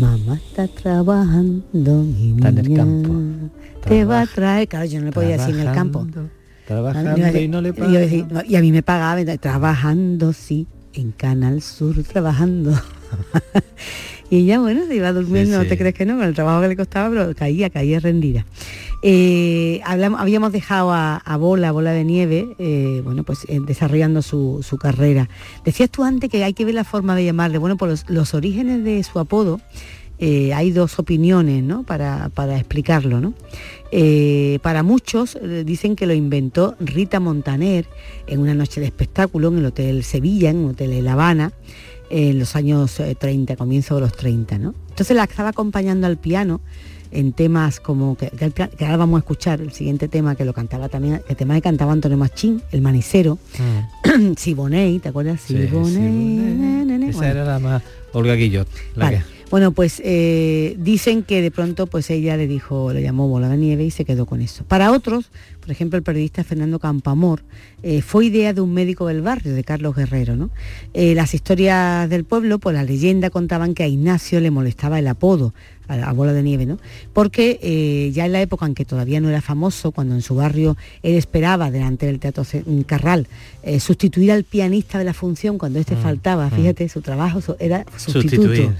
mamá 0.00 0.34
está 0.36 0.66
trabajando, 0.68 2.02
mi 2.02 2.34
Está 2.36 2.48
en 2.48 2.58
el 2.58 2.74
campo. 2.74 3.12
Te 3.86 4.04
va 4.04 4.22
a 4.22 4.26
traer, 4.26 4.68
claro, 4.68 4.86
yo 4.86 5.00
no 5.00 5.06
le 5.06 5.12
podía 5.12 5.36
decir 5.36 5.54
en 5.54 5.68
el 5.68 5.74
campo. 5.74 6.06
Trabajando 6.66 7.38
y 7.38 7.48
no 7.48 7.60
le 7.60 7.70
Y 7.70 7.72
pagan. 7.72 8.28
no, 8.30 8.42
y 8.46 8.56
a 8.56 8.60
mí 8.60 8.72
me 8.72 8.82
pagaba 8.82 9.24
trabajando, 9.38 10.32
sí, 10.32 10.66
en 10.92 11.12
Canal 11.12 11.62
Sur 11.62 12.02
trabajando. 12.04 12.72
y 14.30 14.38
ella, 14.38 14.60
bueno, 14.60 14.86
se 14.86 14.96
iba 14.96 15.12
durmiendo, 15.12 15.58
no 15.58 15.66
te 15.66 15.76
crees 15.76 15.94
que 15.94 16.06
no, 16.06 16.16
con 16.16 16.24
el 16.24 16.34
trabajo 16.34 16.60
que 16.60 16.68
le 16.68 16.76
costaba, 16.76 17.10
pero 17.10 17.34
caía, 17.34 17.70
caía 17.70 18.00
rendida. 18.00 18.44
Eh, 19.02 19.80
habíamos 19.84 20.52
dejado 20.52 20.92
a, 20.92 21.36
Bola, 21.38 21.72
Bola 21.72 21.92
de 21.92 22.04
Nieve, 22.04 22.54
eh, 22.58 23.00
bueno, 23.02 23.24
pues 23.24 23.46
eh, 23.48 23.58
desarrollando 23.66 24.20
su, 24.20 24.78
carrera. 24.80 25.28
Decías 25.64 25.90
tú 25.90 26.04
antes 26.04 26.28
que 26.28 26.44
hay 26.44 26.52
que 26.52 26.64
ver 26.64 26.74
la 26.74 26.84
forma 26.84 27.16
de 27.16 27.24
llamarle. 27.24 27.58
Bueno, 27.58 27.76
por 27.76 27.88
los, 27.88 28.34
orígenes 28.34 28.84
de 28.84 29.02
su 29.02 29.18
apodo, 29.18 29.60
hay 30.20 30.70
dos 30.70 30.98
opiniones 30.98 31.62
¿no? 31.62 31.82
para, 31.82 32.28
para 32.28 32.58
explicarlo. 32.58 33.20
¿no? 33.20 33.34
para 34.62 34.82
muchos 34.82 35.36
dicen 35.64 35.96
que 35.96 36.06
lo 36.06 36.12
inventó 36.14 36.76
Rita 36.78 37.18
Montaner 37.18 37.86
en 38.26 38.40
una 38.40 38.54
noche 38.54 38.80
de 38.80 38.86
espectáculo 38.86 39.48
en 39.48 39.58
el 39.58 39.66
Hotel 39.66 40.04
Sevilla, 40.04 40.50
en 40.50 40.58
un 40.58 40.70
hotel 40.70 40.90
de 40.90 41.02
La 41.02 41.14
Habana, 41.14 41.52
en 42.10 42.38
los 42.38 42.56
años 42.56 43.00
30, 43.18 43.56
comienzo 43.56 43.94
de 43.94 44.00
los 44.02 44.12
30. 44.12 44.58
¿no? 44.58 44.74
Entonces 44.90 45.16
la 45.16 45.24
estaba 45.24 45.50
acompañando 45.50 46.06
al 46.06 46.18
piano 46.18 46.60
en 47.12 47.32
temas 47.32 47.80
como 47.80 48.16
que, 48.16 48.30
ahora 48.80 48.96
vamos 48.96 49.18
a 49.18 49.20
escuchar 49.20 49.60
el 49.60 49.72
siguiente 49.72 50.08
tema 50.08 50.36
que 50.36 50.44
lo 50.44 50.52
cantaba 50.52 50.88
también, 50.88 51.22
el 51.28 51.36
tema 51.36 51.54
que 51.54 51.62
cantaba 51.62 51.92
Antonio 51.92 52.16
Machín, 52.16 52.62
el 52.70 52.82
manicero, 52.82 53.38
mm. 53.58 54.34
Siboney, 54.36 54.98
¿te 54.98 55.08
acuerdas? 55.08 55.40
Siboney. 55.40 57.08
Esa 57.08 57.30
era 57.30 57.44
la 57.44 57.58
más 57.58 57.82
Olga 58.12 58.34
Guillot. 58.34 58.68
Bueno, 59.50 59.72
pues 59.72 60.00
eh, 60.04 60.76
dicen 60.78 61.24
que 61.24 61.42
de 61.42 61.50
pronto 61.50 61.88
pues 61.88 62.08
ella 62.10 62.36
le 62.36 62.46
dijo, 62.46 62.92
le 62.92 63.02
llamó 63.02 63.26
bola 63.26 63.48
de 63.48 63.56
nieve 63.56 63.84
y 63.84 63.90
se 63.90 64.04
quedó 64.04 64.24
con 64.24 64.40
eso. 64.40 64.62
Para 64.64 64.92
otros, 64.92 65.30
por 65.70 65.76
ejemplo, 65.76 65.98
el 65.98 66.02
periodista 66.02 66.42
Fernando 66.42 66.80
Campamor, 66.80 67.44
eh, 67.84 68.02
fue 68.02 68.26
idea 68.26 68.52
de 68.52 68.60
un 68.60 68.74
médico 68.74 69.06
del 69.06 69.22
barrio, 69.22 69.54
de 69.54 69.62
Carlos 69.62 69.94
Guerrero. 69.94 70.34
¿no? 70.34 70.50
Eh, 70.94 71.14
las 71.14 71.32
historias 71.32 72.10
del 72.10 72.24
pueblo, 72.24 72.58
pues 72.58 72.74
la 72.74 72.82
leyenda 72.82 73.30
contaban 73.30 73.74
que 73.74 73.84
a 73.84 73.86
Ignacio 73.86 74.40
le 74.40 74.50
molestaba 74.50 74.98
el 74.98 75.06
apodo, 75.06 75.54
a, 75.86 76.12
bola 76.12 76.32
de 76.32 76.42
nieve, 76.42 76.66
¿no? 76.66 76.78
Porque 77.12 78.10
ya 78.12 78.26
en 78.26 78.32
la 78.32 78.40
época 78.40 78.66
en 78.66 78.74
que 78.74 78.84
todavía 78.84 79.20
no 79.20 79.28
era 79.28 79.40
famoso, 79.40 79.92
cuando 79.92 80.16
en 80.16 80.22
su 80.22 80.34
barrio 80.34 80.76
él 81.04 81.14
esperaba 81.14 81.70
delante 81.70 82.06
del 82.06 82.18
Teatro 82.18 82.44
Carral 82.86 83.28
sustituir 83.78 84.32
al 84.32 84.42
pianista 84.42 84.98
de 84.98 85.04
la 85.04 85.14
función 85.14 85.56
cuando 85.56 85.78
este 85.78 85.94
mm, 85.94 86.02
faltaba, 86.02 86.48
mm. 86.48 86.50
fíjate, 86.50 86.88
su 86.88 87.00
trabajo 87.00 87.40
era 87.60 87.86
sustituto. 87.96 88.72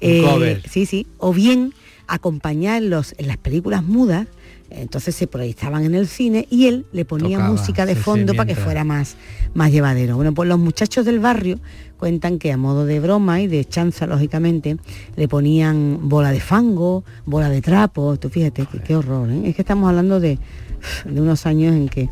Eh, 0.00 0.60
sí, 0.68 0.86
sí. 0.86 1.06
O 1.18 1.32
bien 1.32 1.72
acompañarlos 2.08 3.14
en 3.18 3.28
las 3.28 3.36
películas 3.36 3.82
mudas, 3.84 4.26
entonces 4.70 5.14
se 5.14 5.26
proyectaban 5.26 5.84
en 5.84 5.94
el 5.94 6.06
cine 6.06 6.46
y 6.50 6.66
él 6.66 6.86
le 6.92 7.04
ponía 7.04 7.38
música 7.38 7.86
de 7.86 7.94
fondo 7.94 8.34
para 8.34 8.46
que 8.46 8.56
fuera 8.56 8.84
más, 8.84 9.16
más 9.54 9.70
llevadero. 9.70 10.16
Bueno, 10.16 10.34
pues 10.34 10.48
los 10.48 10.58
muchachos 10.58 11.04
del 11.04 11.20
barrio 11.20 11.58
cuentan 11.98 12.38
que 12.38 12.52
a 12.52 12.56
modo 12.56 12.84
de 12.84 13.00
broma 13.00 13.40
y 13.40 13.46
de 13.46 13.64
chanza, 13.64 14.06
lógicamente, 14.06 14.76
le 15.16 15.28
ponían 15.28 16.08
bola 16.08 16.32
de 16.32 16.40
fango, 16.40 17.04
bola 17.24 17.48
de 17.48 17.62
trapo, 17.62 18.16
tú 18.18 18.28
fíjate, 18.28 18.66
qué, 18.84 18.96
horror, 18.96 19.30
¿eh? 19.30 19.48
es 19.48 19.54
que 19.54 19.62
estamos 19.62 19.88
hablando 19.88 20.20
de, 20.20 20.38
de 21.04 21.20
unos 21.20 21.46
años 21.46 21.74
en 21.74 21.88
que 21.88 22.08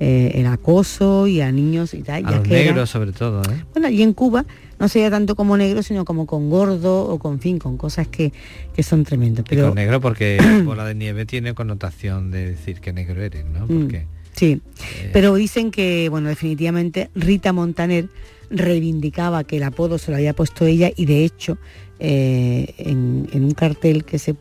eh, 0.00 0.40
el 0.40 0.46
acoso 0.46 1.28
y 1.28 1.40
a 1.40 1.52
niños 1.52 1.94
y 1.94 2.02
tal. 2.02 2.26
A 2.26 2.32
los 2.32 2.48
negros 2.48 2.90
sobre 2.90 3.12
todo. 3.12 3.40
¿eh? 3.42 3.64
Bueno, 3.72 3.88
y 3.88 4.02
en 4.02 4.12
Cuba 4.14 4.44
no 4.82 4.88
sería 4.88 5.12
tanto 5.12 5.36
como 5.36 5.56
negro, 5.56 5.80
sino 5.84 6.04
como 6.04 6.26
con 6.26 6.50
gordo 6.50 7.04
o 7.06 7.20
con 7.20 7.38
fin, 7.38 7.60
con 7.60 7.76
cosas 7.76 8.08
que, 8.08 8.32
son 8.82 9.04
tremendas. 9.04 9.44
Pero... 9.48 9.68
con 9.68 9.76
negro 9.76 10.00
porque 10.00 10.38
bola 10.64 10.84
de 10.84 10.96
nieve 10.96 11.24
tiene 11.24 11.54
connotación 11.54 12.32
de 12.32 12.50
decir 12.50 12.80
que 12.80 12.92
negro 12.92 13.22
eres, 13.22 13.44
¿no? 13.46 13.66
Mm, 13.66 13.82
porque, 13.82 14.06
sí, 14.34 14.60
eh, 15.00 15.10
pero 15.12 15.36
dicen 15.36 15.70
que, 15.70 16.08
bueno, 16.08 16.28
definitivamente 16.28 17.10
Rita 17.14 17.52
Montaner 17.52 18.08
reivindicaba 18.50 19.44
que 19.44 19.58
el 19.58 19.62
apodo 19.62 19.98
se 19.98 20.10
lo 20.10 20.16
había 20.16 20.34
puesto 20.34 20.66
ella 20.66 20.90
y 20.96 21.06
de 21.06 21.24
hecho 21.24 21.58
eh, 22.00 22.74
en, 22.78 23.28
un 23.32 23.52
cartel 23.52 24.04
que 24.04 24.18
se 24.18 24.34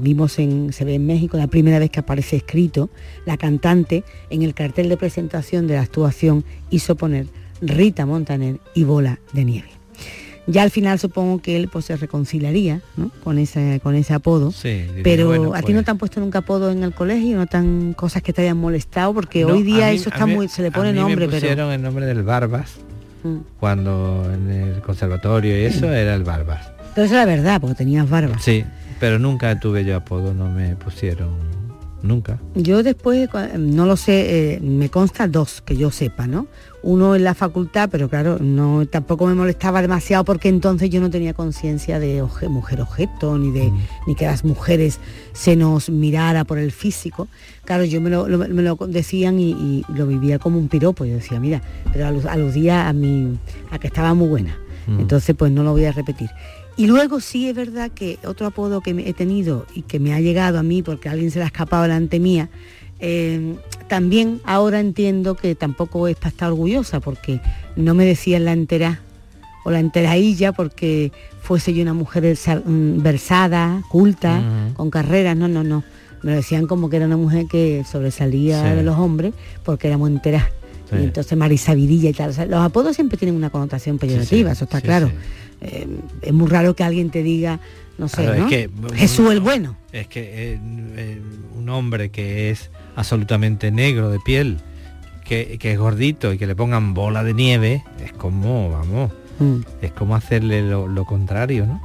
vimos 0.00 0.38
en, 0.38 0.72
se 0.72 0.84
ve 0.84 0.94
en 0.94 1.06
México, 1.06 1.36
la 1.36 1.48
primera 1.48 1.80
vez 1.80 1.90
que 1.90 1.98
aparece 1.98 2.36
escrito, 2.36 2.88
la 3.26 3.36
cantante 3.36 4.04
en 4.30 4.42
el 4.42 4.54
cartel 4.54 4.88
de 4.88 4.96
presentación 4.96 5.66
de 5.66 5.74
la 5.74 5.82
actuación 5.82 6.44
hizo 6.70 6.94
poner 6.94 7.26
Rita 7.62 8.04
Montaner 8.04 8.58
y 8.74 8.84
Bola 8.84 9.18
de 9.32 9.44
Nieve. 9.44 9.68
Ya 10.48 10.64
al 10.64 10.70
final 10.70 10.98
supongo 10.98 11.40
que 11.40 11.56
él 11.56 11.68
pues 11.68 11.84
se 11.84 11.96
reconciliaría 11.96 12.80
con, 13.22 13.38
ese, 13.38 13.78
con 13.82 13.94
ese 13.94 14.12
apodo. 14.12 14.52
pero 15.04 15.54
a 15.54 15.62
ti 15.62 15.72
no 15.72 15.78
pues". 15.78 15.84
te 15.84 15.90
han 15.92 15.98
puesto 15.98 16.20
nunca 16.20 16.40
apodo 16.40 16.70
en 16.72 16.82
el 16.82 16.92
colegio, 16.92 17.36
no 17.36 17.46
tan 17.46 17.92
cosas 17.92 18.22
que 18.22 18.32
te 18.32 18.42
hayan 18.42 18.56
molestado, 18.56 19.14
porque 19.14 19.44
hoy 19.44 19.62
día 19.62 19.92
eso 19.92 20.10
está 20.10 20.26
muy, 20.26 20.48
se 20.48 20.62
le 20.62 20.72
pone 20.72 20.92
nombre. 20.92 21.28
Me 21.28 21.32
pusieron 21.32 21.70
el 21.70 21.80
nombre 21.80 22.06
del 22.06 22.24
Barbas, 22.24 22.74
mm. 23.22 23.36
cuando 23.60 24.28
en 24.34 24.50
el 24.50 24.82
conservatorio 24.82 25.56
y 25.56 25.64
eso 25.64 25.92
era 25.92 26.14
el 26.14 26.24
Barbas. 26.24 26.72
Pero 26.94 27.06
eso 27.06 27.14
era 27.14 27.24
verdad, 27.24 27.60
porque 27.60 27.76
tenías 27.76 28.08
barba. 28.10 28.38
Sí, 28.38 28.64
pero 29.00 29.18
nunca 29.18 29.58
tuve 29.58 29.84
yo 29.84 29.96
apodo, 29.96 30.34
no 30.34 30.50
me 30.50 30.76
pusieron 30.76 31.30
nunca. 32.02 32.38
Yo 32.54 32.82
después, 32.82 33.28
no 33.56 33.86
lo 33.86 33.96
sé, 33.96 34.54
eh, 34.54 34.60
me 34.60 34.88
consta 34.90 35.28
dos 35.28 35.62
que 35.62 35.76
yo 35.76 35.90
sepa, 35.90 36.26
¿no? 36.26 36.48
Uno 36.82 37.14
en 37.14 37.24
la 37.24 37.34
facultad, 37.34 37.88
pero 37.90 38.08
claro, 38.08 38.38
no 38.40 38.86
tampoco 38.86 39.26
me 39.26 39.34
molestaba 39.34 39.82
demasiado 39.82 40.24
porque 40.24 40.48
entonces 40.48 40.90
yo 40.90 41.00
no 41.00 41.10
tenía 41.10 41.32
conciencia 41.32 42.00
de 42.00 42.22
mujer 42.48 42.80
objeto, 42.80 43.38
ni 43.38 43.50
de 43.50 43.70
mm. 43.70 43.78
ni 44.08 44.14
que 44.14 44.26
las 44.26 44.44
mujeres 44.44 44.98
se 45.32 45.54
nos 45.56 45.90
mirara 45.90 46.44
por 46.44 46.58
el 46.58 46.72
físico. 46.72 47.28
Claro, 47.64 47.84
yo 47.84 48.00
me 48.00 48.10
lo, 48.10 48.76
decían 48.88 49.38
y, 49.38 49.84
lo 49.94 50.06
vivía 50.06 50.38
como 50.38 50.58
un 50.58 50.68
piropo. 50.68 51.04
Yo 51.04 51.14
decía, 51.14 51.38
mira, 51.38 51.62
pero 51.92 52.06
aludía 52.06 52.88
a 52.88 52.92
mi, 52.92 53.38
a 53.70 53.78
que 53.78 53.86
estaba 53.86 54.14
muy 54.14 54.28
buena. 54.28 54.58
Mm. 54.86 55.00
Entonces, 55.00 55.36
pues 55.36 55.52
no 55.52 55.62
lo 55.62 55.72
voy 55.72 55.84
a 55.84 55.92
repetir. 55.92 56.30
Y 56.76 56.86
luego 56.86 57.20
sí 57.20 57.48
es 57.48 57.54
verdad 57.54 57.90
que 57.90 58.18
otro 58.24 58.46
apodo 58.46 58.80
que 58.80 58.90
he 58.90 59.12
tenido 59.12 59.66
y 59.74 59.82
que 59.82 60.00
me 60.00 60.14
ha 60.14 60.20
llegado 60.20 60.58
a 60.58 60.62
mí 60.62 60.82
porque 60.82 61.08
alguien 61.08 61.30
se 61.30 61.38
le 61.38 61.44
ha 61.44 61.48
escapado 61.48 61.82
delante 61.82 62.18
mía, 62.18 62.48
eh, 63.04 63.56
también 63.88 64.40
ahora 64.44 64.78
entiendo 64.78 65.34
que 65.34 65.56
tampoco 65.56 66.06
es 66.06 66.16
para 66.16 66.28
estar 66.28 66.50
orgullosa 66.50 67.00
porque 67.00 67.40
no 67.74 67.94
me 67.94 68.06
decían 68.06 68.44
la 68.44 68.52
entera 68.52 69.00
o 69.64 69.72
la 69.72 69.80
enterailla 69.80 70.52
porque 70.52 71.10
fuese 71.42 71.74
yo 71.74 71.82
una 71.82 71.94
mujer 71.94 72.22
mm, 72.64 73.02
versada, 73.02 73.82
culta, 73.90 74.40
con 74.76 74.90
carreras, 74.90 75.36
no, 75.36 75.48
no, 75.48 75.64
no. 75.64 75.82
Me 76.22 76.36
decían 76.36 76.68
como 76.68 76.88
que 76.88 76.96
era 76.98 77.06
una 77.06 77.16
mujer 77.16 77.46
que 77.50 77.84
sobresalía 77.90 78.62
de 78.62 78.84
los 78.84 78.96
hombres 78.96 79.34
porque 79.64 79.88
éramos 79.88 80.08
enteras. 80.08 80.44
Y 80.92 81.04
entonces 81.04 81.36
Marisa 81.38 81.74
Virilla 81.74 82.10
y 82.10 82.12
tal. 82.12 82.34
los 82.48 82.60
apodos 82.60 82.94
siempre 82.94 83.16
tienen 83.16 83.34
una 83.34 83.50
connotación 83.50 83.98
peyorativa, 83.98 84.52
eso 84.52 84.64
está 84.64 84.80
claro. 84.80 85.10
Eh, 85.60 85.86
es 86.22 86.32
muy 86.32 86.48
raro 86.48 86.74
que 86.74 86.82
alguien 86.82 87.10
te 87.10 87.22
diga, 87.22 87.60
no 87.98 88.08
sé, 88.08 88.26
Jesús 88.94 89.30
el 89.30 89.40
bueno. 89.40 89.76
Es 89.92 90.08
que 90.08 90.20
eh, 90.22 90.60
eh, 90.96 91.20
un 91.56 91.68
hombre 91.68 92.10
que 92.10 92.50
es 92.50 92.70
absolutamente 92.96 93.70
negro 93.70 94.10
de 94.10 94.18
piel, 94.18 94.58
que, 95.24 95.58
es 95.60 95.78
gordito 95.78 96.32
y 96.32 96.38
que 96.38 96.46
le 96.46 96.56
pongan 96.56 96.94
bola 96.94 97.22
de 97.22 97.32
nieve, 97.32 97.84
es 98.04 98.12
como, 98.12 98.70
vamos, 98.70 99.12
mm. 99.38 99.60
es 99.82 99.92
como 99.92 100.16
hacerle 100.16 100.62
lo, 100.62 101.04
contrario, 101.04 101.66
¿no? 101.66 101.80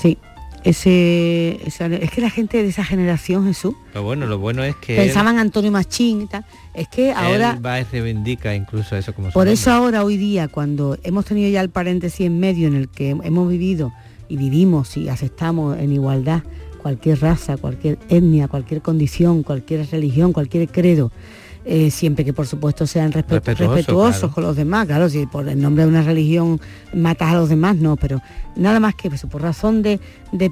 Sí, 0.00 0.18
ese, 0.64 1.60
es 1.66 2.10
que 2.10 2.20
la 2.20 2.30
gente 2.30 2.62
de 2.62 2.68
esa 2.68 2.84
generación 2.84 3.46
Jesús 3.46 3.74
lo 3.94 4.02
bueno 4.02 4.26
lo 4.26 4.38
bueno 4.38 4.62
es 4.62 4.76
que 4.76 4.96
pensaban 4.96 5.38
Antonio 5.38 5.72
Machín 5.72 6.22
y 6.22 6.26
tal. 6.26 6.44
Es 6.74 6.88
que 6.88 7.12
ahora 7.12 7.58
va 7.64 7.80
y 7.80 7.84
reivindica 7.84 8.54
incluso 8.54 8.96
eso 8.96 9.14
como 9.14 9.30
por 9.30 9.48
eso 9.48 9.70
ahora 9.72 10.04
hoy 10.04 10.16
día 10.16 10.48
cuando 10.48 10.96
hemos 11.02 11.24
tenido 11.24 11.50
ya 11.50 11.60
el 11.60 11.70
paréntesis 11.70 12.26
en 12.26 12.38
medio 12.38 12.68
en 12.68 12.74
el 12.74 12.88
que 12.88 13.10
hemos 13.10 13.48
vivido 13.48 13.92
y 14.28 14.36
vivimos 14.36 14.96
y 14.96 15.08
aceptamos 15.08 15.78
en 15.78 15.92
igualdad 15.92 16.42
cualquier 16.80 17.20
raza 17.20 17.56
cualquier 17.56 17.98
etnia 18.08 18.48
cualquier 18.48 18.82
condición 18.82 19.42
cualquier 19.42 19.86
religión 19.90 20.32
cualquier 20.32 20.68
credo 20.68 21.12
eh, 21.64 21.90
siempre 21.90 22.24
que 22.24 22.32
por 22.32 22.46
supuesto 22.46 22.86
sean 22.86 23.12
respetuosos 23.12 24.32
con 24.32 24.42
los 24.44 24.56
demás, 24.56 24.86
claro, 24.86 25.08
si 25.08 25.26
por 25.26 25.48
el 25.48 25.60
nombre 25.60 25.84
de 25.84 25.90
una 25.90 26.02
religión 26.02 26.60
matas 26.92 27.32
a 27.32 27.34
los 27.34 27.48
demás, 27.48 27.76
no, 27.76 27.96
pero 27.96 28.20
nada 28.56 28.80
más 28.80 28.94
que 28.94 29.08
eso, 29.08 29.28
por 29.28 29.42
razón 29.42 29.82
de, 29.82 30.00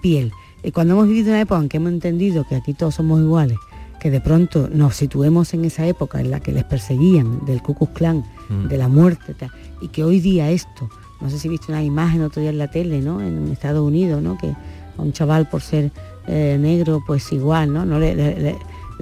piel. 0.00 0.32
Y 0.62 0.72
cuando 0.72 0.94
hemos 0.94 1.08
vivido 1.08 1.30
una 1.30 1.40
época 1.40 1.60
en 1.60 1.68
que 1.68 1.78
hemos 1.78 1.92
entendido 1.92 2.46
que 2.48 2.54
aquí 2.54 2.74
todos 2.74 2.94
somos 2.94 3.20
iguales, 3.20 3.58
que 3.98 4.10
de 4.10 4.20
pronto 4.20 4.68
nos 4.72 4.96
situemos 4.96 5.52
en 5.52 5.64
esa 5.64 5.86
época 5.86 6.20
en 6.20 6.30
la 6.30 6.40
que 6.40 6.52
les 6.52 6.64
perseguían 6.64 7.44
del 7.44 7.60
Ku 7.60 7.74
Klux 7.74 7.92
Klan, 7.92 8.24
mm. 8.48 8.68
de 8.68 8.78
la 8.78 8.88
muerte, 8.88 9.34
y 9.80 9.88
que 9.88 10.04
hoy 10.04 10.20
día 10.20 10.50
esto, 10.50 10.88
no 11.20 11.28
sé 11.28 11.38
si 11.38 11.48
viste 11.48 11.72
una 11.72 11.82
imagen 11.82 12.22
otro 12.22 12.40
día 12.40 12.50
en 12.50 12.58
la 12.58 12.70
tele, 12.70 13.00
¿no? 13.00 13.20
En 13.20 13.48
Estados 13.48 13.86
Unidos, 13.86 14.22
¿no? 14.22 14.38
Que 14.38 14.48
a 14.48 15.02
un 15.02 15.12
chaval 15.12 15.48
por 15.48 15.60
ser 15.60 15.90
eh, 16.26 16.56
negro, 16.60 17.02
pues 17.06 17.32
igual, 17.32 17.72
¿no? 17.72 17.84
no 17.84 17.98
le, 17.98 18.14
le, 18.14 18.56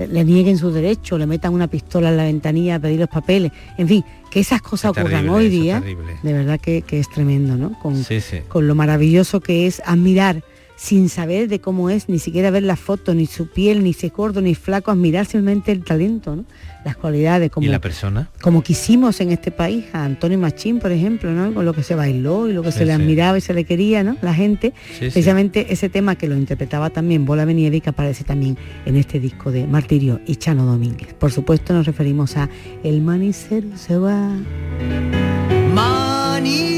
nieguen 0.07 0.59
su 0.59 0.70
derecho, 0.70 1.18
le 1.18 1.26
metan 1.26 1.53
una 1.53 1.68
pistola 1.68 2.11
en 2.11 2.16
la 2.16 2.24
ventanilla 2.24 2.76
a 2.76 2.78
pedir 2.78 3.01
los 3.01 3.09
papeles, 3.09 3.53
en 3.76 3.88
fin, 3.88 4.05
que 4.30 4.40
esas 4.40 4.62
cosas 4.62 4.92
ocurran 4.92 5.28
hoy 5.28 5.49
día, 5.49 5.80
de 5.80 6.32
verdad 6.32 6.61
que, 6.61 6.84
es 6.88 7.11
tremendo, 7.11 7.57
¿no? 7.57 7.78
Con, 7.80 8.05
con 8.49 8.68
lo 8.68 8.74
maravilloso 8.74 9.40
que 9.40 9.66
es 9.66 9.82
admirar 9.84 10.42
sin 10.80 11.08
saber 11.08 11.48
de 11.48 11.60
cómo 11.60 11.90
es, 11.90 12.08
ni 12.08 12.20
siquiera 12.20 12.52
ver 12.52 12.62
la 12.62 12.76
foto, 12.76 13.12
ni 13.12 13.26
su 13.26 13.48
piel, 13.48 13.82
ni 13.82 13.92
si 13.92 14.06
es 14.06 14.12
gordo, 14.12 14.40
ni 14.40 14.54
flaco, 14.54 14.92
admirar 14.92 15.26
simplemente 15.26 15.72
el 15.72 15.82
talento, 15.82 16.36
¿no? 16.36 16.44
las 16.84 16.96
cualidades 16.96 17.50
como, 17.50 17.66
¿Y 17.66 17.68
la 17.68 17.80
persona? 17.80 18.30
como 18.40 18.62
quisimos 18.62 19.20
en 19.20 19.32
este 19.32 19.50
país, 19.50 19.86
a 19.92 20.04
Antonio 20.04 20.38
Machín, 20.38 20.78
por 20.78 20.92
ejemplo, 20.92 21.32
¿no? 21.32 21.52
con 21.52 21.64
lo 21.64 21.74
que 21.74 21.82
se 21.82 21.96
bailó 21.96 22.48
y 22.48 22.52
lo 22.52 22.62
que 22.62 22.70
Sí, 22.70 22.78
se 22.78 22.84
le 22.86 22.94
sí. 22.94 23.02
admiraba 23.02 23.36
y 23.36 23.40
se 23.40 23.54
le 23.54 23.64
quería, 23.64 24.04
¿no? 24.04 24.16
La 24.22 24.32
gente, 24.32 24.72
Sí, 24.90 24.94
sí. 24.94 24.98
precisamente 25.10 25.72
ese 25.72 25.88
tema 25.88 26.14
que 26.14 26.28
lo 26.28 26.36
interpretaba 26.36 26.90
también 26.90 27.26
Bola 27.26 27.44
de 27.44 27.54
Nieve 27.54 27.78
y 27.78 27.80
que 27.80 27.90
aparece 27.90 28.22
también 28.22 28.56
en 28.86 28.94
este 28.96 29.18
disco 29.18 29.50
de 29.50 29.66
Martirio 29.66 30.20
y 30.26 30.36
Chano 30.36 30.64
Domínguez. 30.64 31.12
Por 31.14 31.32
supuesto 31.32 31.72
nos 31.74 31.86
referimos 31.86 32.36
a 32.36 32.48
El 32.84 33.02
manicero 33.02 33.66
se 33.76 33.98
va. 33.98 34.30
Que 36.38 36.77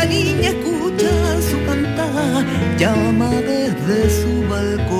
la 0.00 0.06
niña 0.06 0.48
escucha 0.48 1.12
su 1.50 1.56
cantar, 1.66 2.44
llama 2.78 3.30
desde 3.50 3.98
su 4.18 4.48
balcón. 4.48 4.99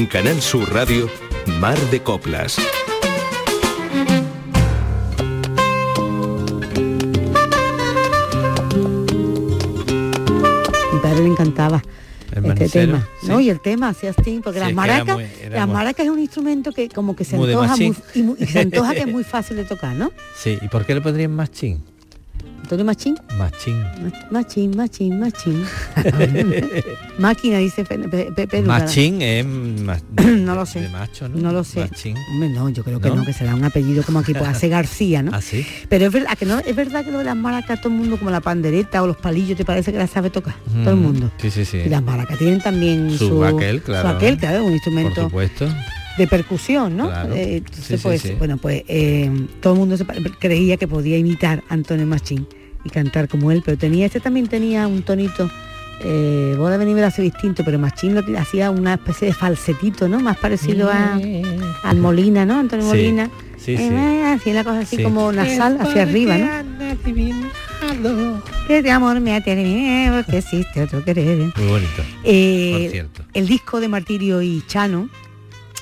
En 0.00 0.06
Canal 0.06 0.40
Sur 0.40 0.72
Radio, 0.72 1.10
Mar 1.60 1.78
de 1.90 2.02
Coplas. 2.02 2.56
Le 11.20 11.26
encantaba 11.26 11.82
El 12.32 12.46
este 12.46 12.68
tema. 12.68 13.06
¿no? 13.24 13.40
Y 13.40 13.50
el 13.50 13.60
tema 13.60 13.88
hacía 13.90 14.10
así, 14.16 14.40
porque 14.42 14.58
Sí, 14.58 14.64
las 14.64 14.72
maracas, 14.74 15.16
muy- 15.16 15.26
las 15.50 15.68
maracas 15.68 16.06
es 16.06 16.10
un 16.10 16.18
instrumento 16.18 16.72
que 16.72 16.88
como 16.88 17.14
que 17.14 17.24
se 17.24 17.36
antoja 17.36 17.76
muy, 17.76 17.94
y, 18.14 18.22
muy- 18.22 18.36
y 18.38 18.46
se 18.46 18.60
antoja 18.60 18.94
que 18.94 19.00
es 19.00 19.06
muy 19.12 19.24
fácil 19.24 19.56
de 19.58 19.64
tocar, 19.64 19.94
¿no? 19.94 20.12
Sí, 20.34 20.56
¿y 20.62 20.68
por 20.68 20.86
qué 20.86 20.94
le 20.94 21.00
pondrían 21.02 21.34
machín? 21.34 21.82
Antonio 22.70 22.84
Machín. 22.84 23.16
Machín. 23.36 23.82
Mach- 23.82 24.30
Machín, 24.30 24.76
machín, 24.76 25.18
machín. 25.18 25.64
Máquina, 27.18 27.58
dice 27.58 27.84
Pe- 27.84 28.30
Pepe. 28.30 28.62
Machín 28.62 29.20
es 29.22 29.44
ma- 29.44 29.98
No 30.24 30.54
lo 30.54 30.64
sé. 30.64 30.82
de 30.82 30.88
macho, 30.88 31.28
¿no? 31.28 31.36
No 31.38 31.52
lo 31.52 31.64
sé. 31.64 31.80
Machín. 31.80 32.14
Hombre, 32.30 32.48
no, 32.50 32.68
yo 32.68 32.84
creo 32.84 33.00
que 33.00 33.08
¿No? 33.10 33.24
que 33.24 33.32
será 33.32 33.56
un 33.56 33.64
apellido 33.64 34.04
como 34.04 34.20
aquí, 34.20 34.34
pues 34.34 34.48
hace 34.48 34.68
García, 34.68 35.20
¿no? 35.20 35.32
¿Ah, 35.34 35.40
sí? 35.42 35.66
Pero 35.88 36.06
es 36.06 36.12
verdad 36.12 36.38
que 36.38 36.46
no, 36.46 36.60
es 36.60 36.76
verdad 36.76 37.04
que 37.04 37.10
lo 37.10 37.18
de 37.18 37.24
las 37.24 37.34
maracas, 37.36 37.80
todo 37.80 37.92
el 37.92 37.98
mundo, 37.98 38.16
como 38.18 38.30
la 38.30 38.40
pandereta 38.40 39.02
o 39.02 39.08
los 39.08 39.16
palillos, 39.16 39.56
¿te 39.58 39.64
parece 39.64 39.90
que 39.90 39.98
las 39.98 40.10
sabe 40.10 40.30
tocar? 40.30 40.54
Todo 40.84 40.90
el 40.90 40.96
Mm, 40.96 41.02
mundo. 41.02 41.30
Sí, 41.38 41.50
sí, 41.50 41.64
sí. 41.64 41.78
Y 41.78 41.88
las 41.88 42.04
maracas 42.04 42.38
tienen 42.38 42.60
también 42.60 43.10
Su 43.18 43.26
su, 43.30 43.38
baquel, 43.40 43.82
claro. 43.82 44.08
su 44.10 44.14
baquel, 44.14 44.36
claro, 44.38 44.58
un 44.58 44.64
Por 44.66 44.72
instrumento 44.74 45.22
supuesto. 45.24 45.66
de 46.18 46.26
percusión, 46.28 46.96
¿no? 46.96 47.08
Claro. 47.08 47.34
Eh, 47.34 47.56
entonces, 47.56 47.84
Sí, 47.86 47.96
sí, 47.96 48.02
pues, 48.04 48.20
sí. 48.22 48.32
bueno, 48.38 48.58
pues 48.58 48.84
eh, 48.86 49.28
todo 49.60 49.72
el 49.72 49.78
mundo 49.80 49.96
se 49.96 50.04
creía 50.38 50.76
que 50.76 50.86
podía 50.86 51.18
imitar 51.18 51.64
a 51.68 51.74
Antonio 51.74 52.06
Machín 52.06 52.46
y 52.84 52.90
cantar 52.90 53.28
como 53.28 53.50
él, 53.52 53.62
pero 53.64 53.76
tenía, 53.76 54.06
este 54.06 54.20
también 54.20 54.46
tenía 54.48 54.86
un 54.86 55.02
tonito, 55.02 55.50
eh, 56.02 56.54
Boda 56.56 56.78
de 56.78 56.86
Nivel 56.86 57.04
hace 57.04 57.20
distinto, 57.22 57.62
pero 57.64 57.78
Machín 57.78 58.14
lo, 58.14 58.22
hacía 58.38 58.70
una 58.70 58.94
especie 58.94 59.28
de 59.28 59.34
falsetito, 59.34 60.08
¿no? 60.08 60.20
Más 60.20 60.38
parecido 60.38 60.90
a, 60.90 61.18
al 61.82 61.96
Molina, 61.98 62.46
¿no? 62.46 62.58
Antonio 62.58 62.86
Molina. 62.86 63.28
sí, 63.58 63.76
sí. 63.76 63.82
eh, 63.82 64.24
hacía 64.34 64.54
la 64.54 64.64
cosa 64.64 64.80
así 64.80 64.96
Sí. 64.96 65.02
como 65.02 65.30
nasal 65.32 65.78
hacia 65.80 66.02
arriba, 66.02 66.38
¿no? 66.38 66.48
Que 68.66 68.82
de 68.82 68.90
amor 68.90 69.20
me 69.20 69.34
aterré 69.34 70.10
porque 70.14 70.38
existe 70.38 70.82
otro 70.82 71.04
querer. 71.04 71.38
Muy 71.56 71.66
bonito. 71.68 72.02
Eh, 72.24 72.78
Por 72.82 72.90
cierto. 72.92 73.22
El 73.34 73.46
disco 73.48 73.80
de 73.80 73.88
Martirio 73.88 74.40
y 74.42 74.62
Chano, 74.66 75.08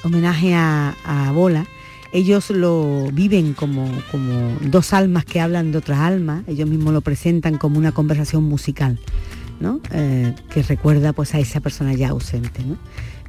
homenaje 0.04 0.54
a, 0.54 0.94
a 1.04 1.32
Bola, 1.32 1.66
ellos 2.12 2.50
lo 2.50 3.10
viven 3.12 3.54
como, 3.54 3.90
como 4.10 4.56
dos 4.62 4.92
almas 4.92 5.24
que 5.24 5.40
hablan 5.40 5.72
de 5.72 5.78
otras 5.78 5.98
almas, 5.98 6.44
ellos 6.46 6.68
mismos 6.68 6.92
lo 6.92 7.00
presentan 7.00 7.58
como 7.58 7.78
una 7.78 7.92
conversación 7.92 8.44
musical. 8.44 8.98
¿no? 9.60 9.80
Eh, 9.92 10.34
que 10.50 10.62
recuerda 10.62 11.12
pues 11.12 11.34
a 11.34 11.40
esa 11.40 11.60
persona 11.60 11.94
ya 11.94 12.10
ausente. 12.10 12.62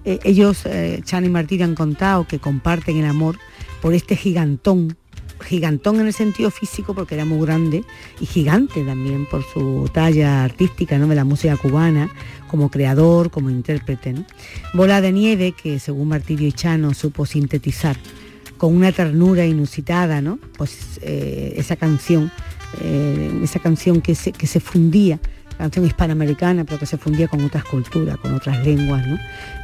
Eh, 0.05 0.19
ellos, 0.23 0.65
eh, 0.65 1.01
Chan 1.03 1.25
y 1.25 1.29
Martín, 1.29 1.63
han 1.63 1.75
contado 1.75 2.27
que 2.27 2.39
comparten 2.39 2.97
el 2.97 3.05
amor 3.05 3.37
por 3.81 3.93
este 3.93 4.15
gigantón, 4.15 4.95
gigantón 5.41 5.99
en 5.99 6.07
el 6.07 6.13
sentido 6.13 6.51
físico 6.51 6.93
porque 6.93 7.15
era 7.15 7.25
muy 7.25 7.45
grande 7.45 7.83
y 8.19 8.25
gigante 8.25 8.83
también 8.83 9.25
por 9.25 9.43
su 9.43 9.89
talla 9.93 10.43
artística 10.43 10.99
de 10.99 11.15
la 11.15 11.23
música 11.23 11.57
cubana, 11.57 12.09
como 12.47 12.69
creador, 12.69 13.31
como 13.31 13.49
intérprete. 13.49 14.13
¿no? 14.13 14.25
Bola 14.73 15.01
de 15.01 15.11
nieve 15.11 15.53
que 15.53 15.79
según 15.79 16.09
Martirio 16.09 16.47
y 16.47 16.51
Chano 16.51 16.93
supo 16.93 17.25
sintetizar 17.25 17.97
con 18.59 18.75
una 18.75 18.91
ternura 18.91 19.43
inusitada, 19.47 20.21
¿no? 20.21 20.37
Pues 20.57 20.99
eh, 21.01 21.53
esa 21.57 21.75
canción, 21.75 22.29
eh, 22.81 23.31
esa 23.43 23.57
canción 23.59 24.01
que 24.01 24.13
se, 24.13 24.31
que 24.33 24.45
se 24.45 24.59
fundía, 24.59 25.19
canción 25.57 25.85
hispanoamericana, 25.85 26.63
pero 26.65 26.77
que 26.77 26.85
se 26.85 26.97
fundía 26.97 27.27
con 27.27 27.43
otras 27.43 27.63
culturas, 27.63 28.17
con 28.17 28.35
otras 28.35 28.63
lenguas, 28.65 29.07
¿no? 29.07 29.17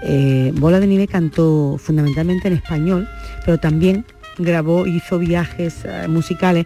Eh, 0.04 0.52
Bola 0.56 0.80
de 0.80 0.88
Nieve 0.88 1.08
cantó 1.08 1.78
fundamentalmente 1.78 2.48
en 2.48 2.56
español, 2.56 3.08
pero 3.46 3.58
también 3.60 4.06
grabó, 4.39 4.88
hizo 4.88 5.20
viajes 5.20 5.84
eh, 5.86 6.08
musicales 6.08 6.66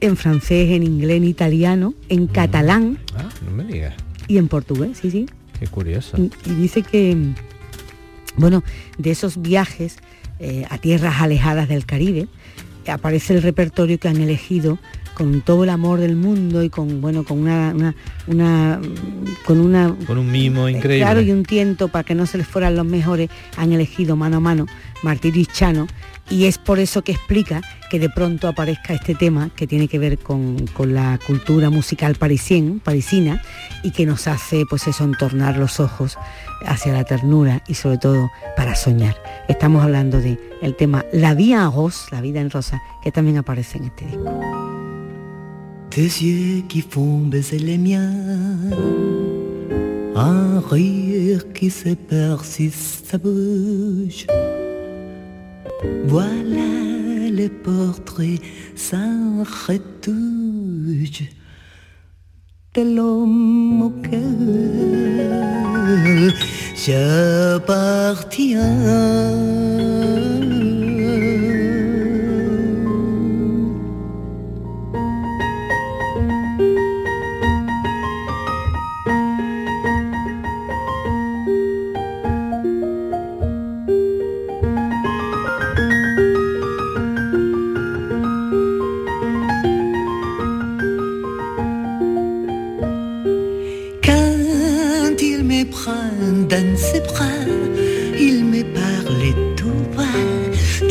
en 0.00 0.16
francés, 0.16 0.70
en 0.70 0.82
inglés, 0.82 1.18
en 1.18 1.24
italiano, 1.24 1.94
en 2.08 2.26
catalán 2.26 2.98
Ah, 3.16 3.28
no 3.44 3.52
me 3.52 3.64
digas. 3.64 3.94
y 4.28 4.38
en 4.38 4.48
portugués, 4.48 4.98
sí, 5.00 5.10
sí. 5.10 5.26
Qué 5.60 5.66
curioso. 5.68 6.16
Y, 6.18 6.30
y 6.50 6.54
dice 6.54 6.82
que, 6.82 7.16
bueno, 8.36 8.64
de 8.98 9.10
esos 9.12 9.40
viajes 9.40 9.98
eh, 10.42 10.66
a 10.68 10.76
tierras 10.78 11.20
alejadas 11.22 11.68
del 11.68 11.86
Caribe, 11.86 12.26
aparece 12.88 13.32
el 13.34 13.42
repertorio 13.42 13.98
que 13.98 14.08
han 14.08 14.16
elegido 14.20 14.78
con 15.14 15.40
todo 15.42 15.62
el 15.64 15.70
amor 15.70 16.00
del 16.00 16.16
mundo 16.16 16.62
y 16.64 16.68
con 16.70 17.00
bueno 17.00 17.22
con 17.22 17.38
una, 17.38 17.72
una, 17.74 17.94
una- 18.26 18.80
con 19.44 19.60
una 19.60 19.94
Con 20.06 20.18
un 20.18 20.30
mimo 20.30 20.68
increíble. 20.68 21.04
claro 21.04 21.20
y 21.20 21.30
un 21.30 21.44
tiento 21.44 21.88
para 21.88 22.02
que 22.02 22.14
no 22.14 22.26
se 22.26 22.38
les 22.38 22.46
fueran 22.46 22.74
los 22.76 22.86
mejores 22.86 23.28
han 23.56 23.72
elegido 23.72 24.16
mano 24.16 24.38
a 24.38 24.40
mano 24.40 24.66
Martirio 25.02 25.42
y 25.42 25.46
Chano 25.46 25.86
y 26.32 26.46
es 26.46 26.56
por 26.56 26.78
eso 26.78 27.02
que 27.02 27.12
explica 27.12 27.60
que 27.90 27.98
de 27.98 28.08
pronto 28.08 28.48
aparezca 28.48 28.94
este 28.94 29.14
tema 29.14 29.50
que 29.54 29.66
tiene 29.66 29.86
que 29.86 29.98
ver 29.98 30.18
con, 30.18 30.66
con 30.68 30.94
la 30.94 31.18
cultura 31.26 31.68
musical 31.68 32.14
parisien, 32.14 32.80
parisina 32.80 33.42
y 33.82 33.90
que 33.90 34.06
nos 34.06 34.26
hace 34.26 34.64
pues 34.64 34.86
eso 34.86 35.04
entornar 35.04 35.58
los 35.58 35.78
ojos 35.78 36.16
hacia 36.64 36.94
la 36.94 37.04
ternura 37.04 37.62
y 37.68 37.74
sobre 37.74 37.98
todo 37.98 38.30
para 38.56 38.74
soñar. 38.74 39.14
Estamos 39.46 39.84
hablando 39.84 40.20
de 40.20 40.38
el 40.62 40.74
tema 40.74 41.04
La 41.12 41.34
vie 41.34 41.54
en 41.54 41.70
rose, 41.70 42.08
la 42.10 42.22
vida 42.22 42.40
en 42.40 42.50
rosa, 42.50 42.80
que 43.02 43.12
también 43.12 43.36
aparece 43.36 43.76
en 43.76 43.84
este 43.84 44.06
disco. 44.06 44.40
Voilà 56.04 57.30
le 57.30 57.48
portrait 57.48 58.38
sans 58.76 59.42
retouche 59.42 61.22
de 62.74 62.82
l'homme 62.96 63.82
auquel 63.82 64.22
j'appartiens. 66.74 68.62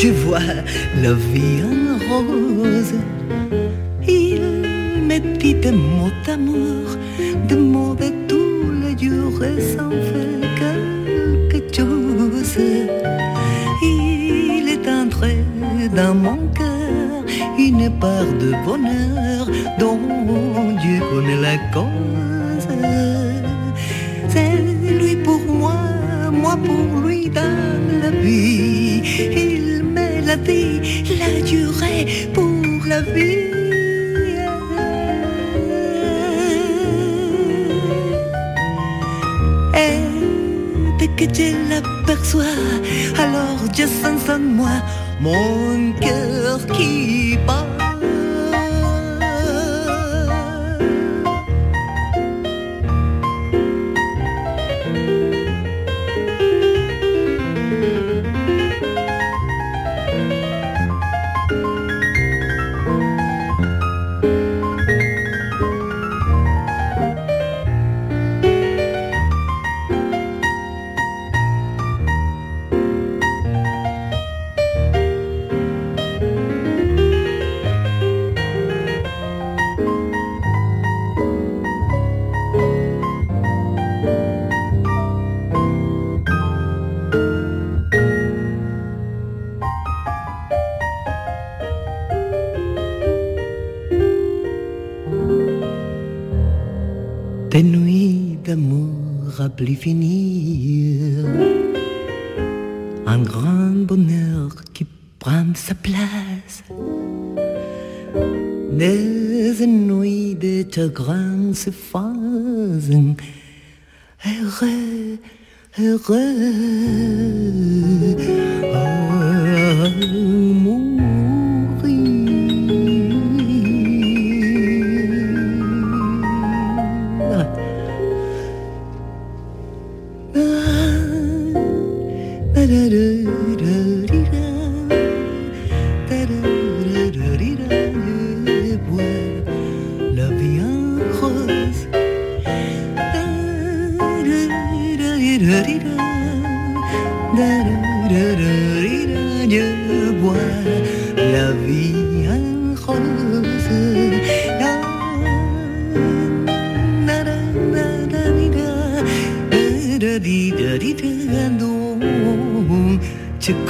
Tu 0.01 0.09
vois 0.09 0.39
la 1.03 1.13
vie 1.13 1.61
en 1.61 1.93
rose. 2.09 2.95
Il 4.07 4.41
me 5.07 5.19
dit 5.37 5.53
des 5.53 5.71
mots 5.71 6.09
d'amour, 6.25 6.87
des 7.47 7.55
mots 7.55 7.93
de 7.93 8.09
tous 8.27 8.71
les 8.81 8.97
jours 8.97 9.43
et 9.43 9.61
sans 9.61 9.91
faire 9.91 10.81
quelque 11.51 11.71
chose. 11.71 12.57
Il 13.83 14.69
est 14.69 14.89
entré 14.89 15.45
dans 15.95 16.15
mon 16.15 16.47
cœur 16.47 17.21
une 17.59 17.91
part 17.99 18.33
de 18.39 18.53
bonheur 18.65 19.45
dont 19.77 19.99
Dieu 20.81 20.99
connaît 21.11 21.41
la 21.49 21.57
cause. 21.71 22.67
C'est 24.29 24.57
lui 24.99 25.15
pour 25.17 25.41
moi, 25.41 25.77
moi 26.31 26.57
pour 26.57 27.07
lui 27.07 27.29
dans 27.29 27.79
la 28.01 28.09
vie. 28.09 29.70
L'a 30.35 31.41
durée 31.41 32.29
pour 32.33 32.85
la 32.87 33.01
vie. 33.01 33.51
Et 39.75 39.99
dès 40.99 41.07
que 41.17 41.33
je 41.33 41.69
l'aperçois, 41.69 42.43
alors 43.17 43.59
je 43.75 43.83
sens 43.83 44.29
en 44.29 44.39
moi 44.39 44.77
mon 45.19 45.91
cœur 45.99 46.65
qui 46.75 47.37
bat. 47.45 47.90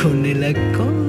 Tu 0.02 0.08
connais 0.08 0.34
la 0.34 1.01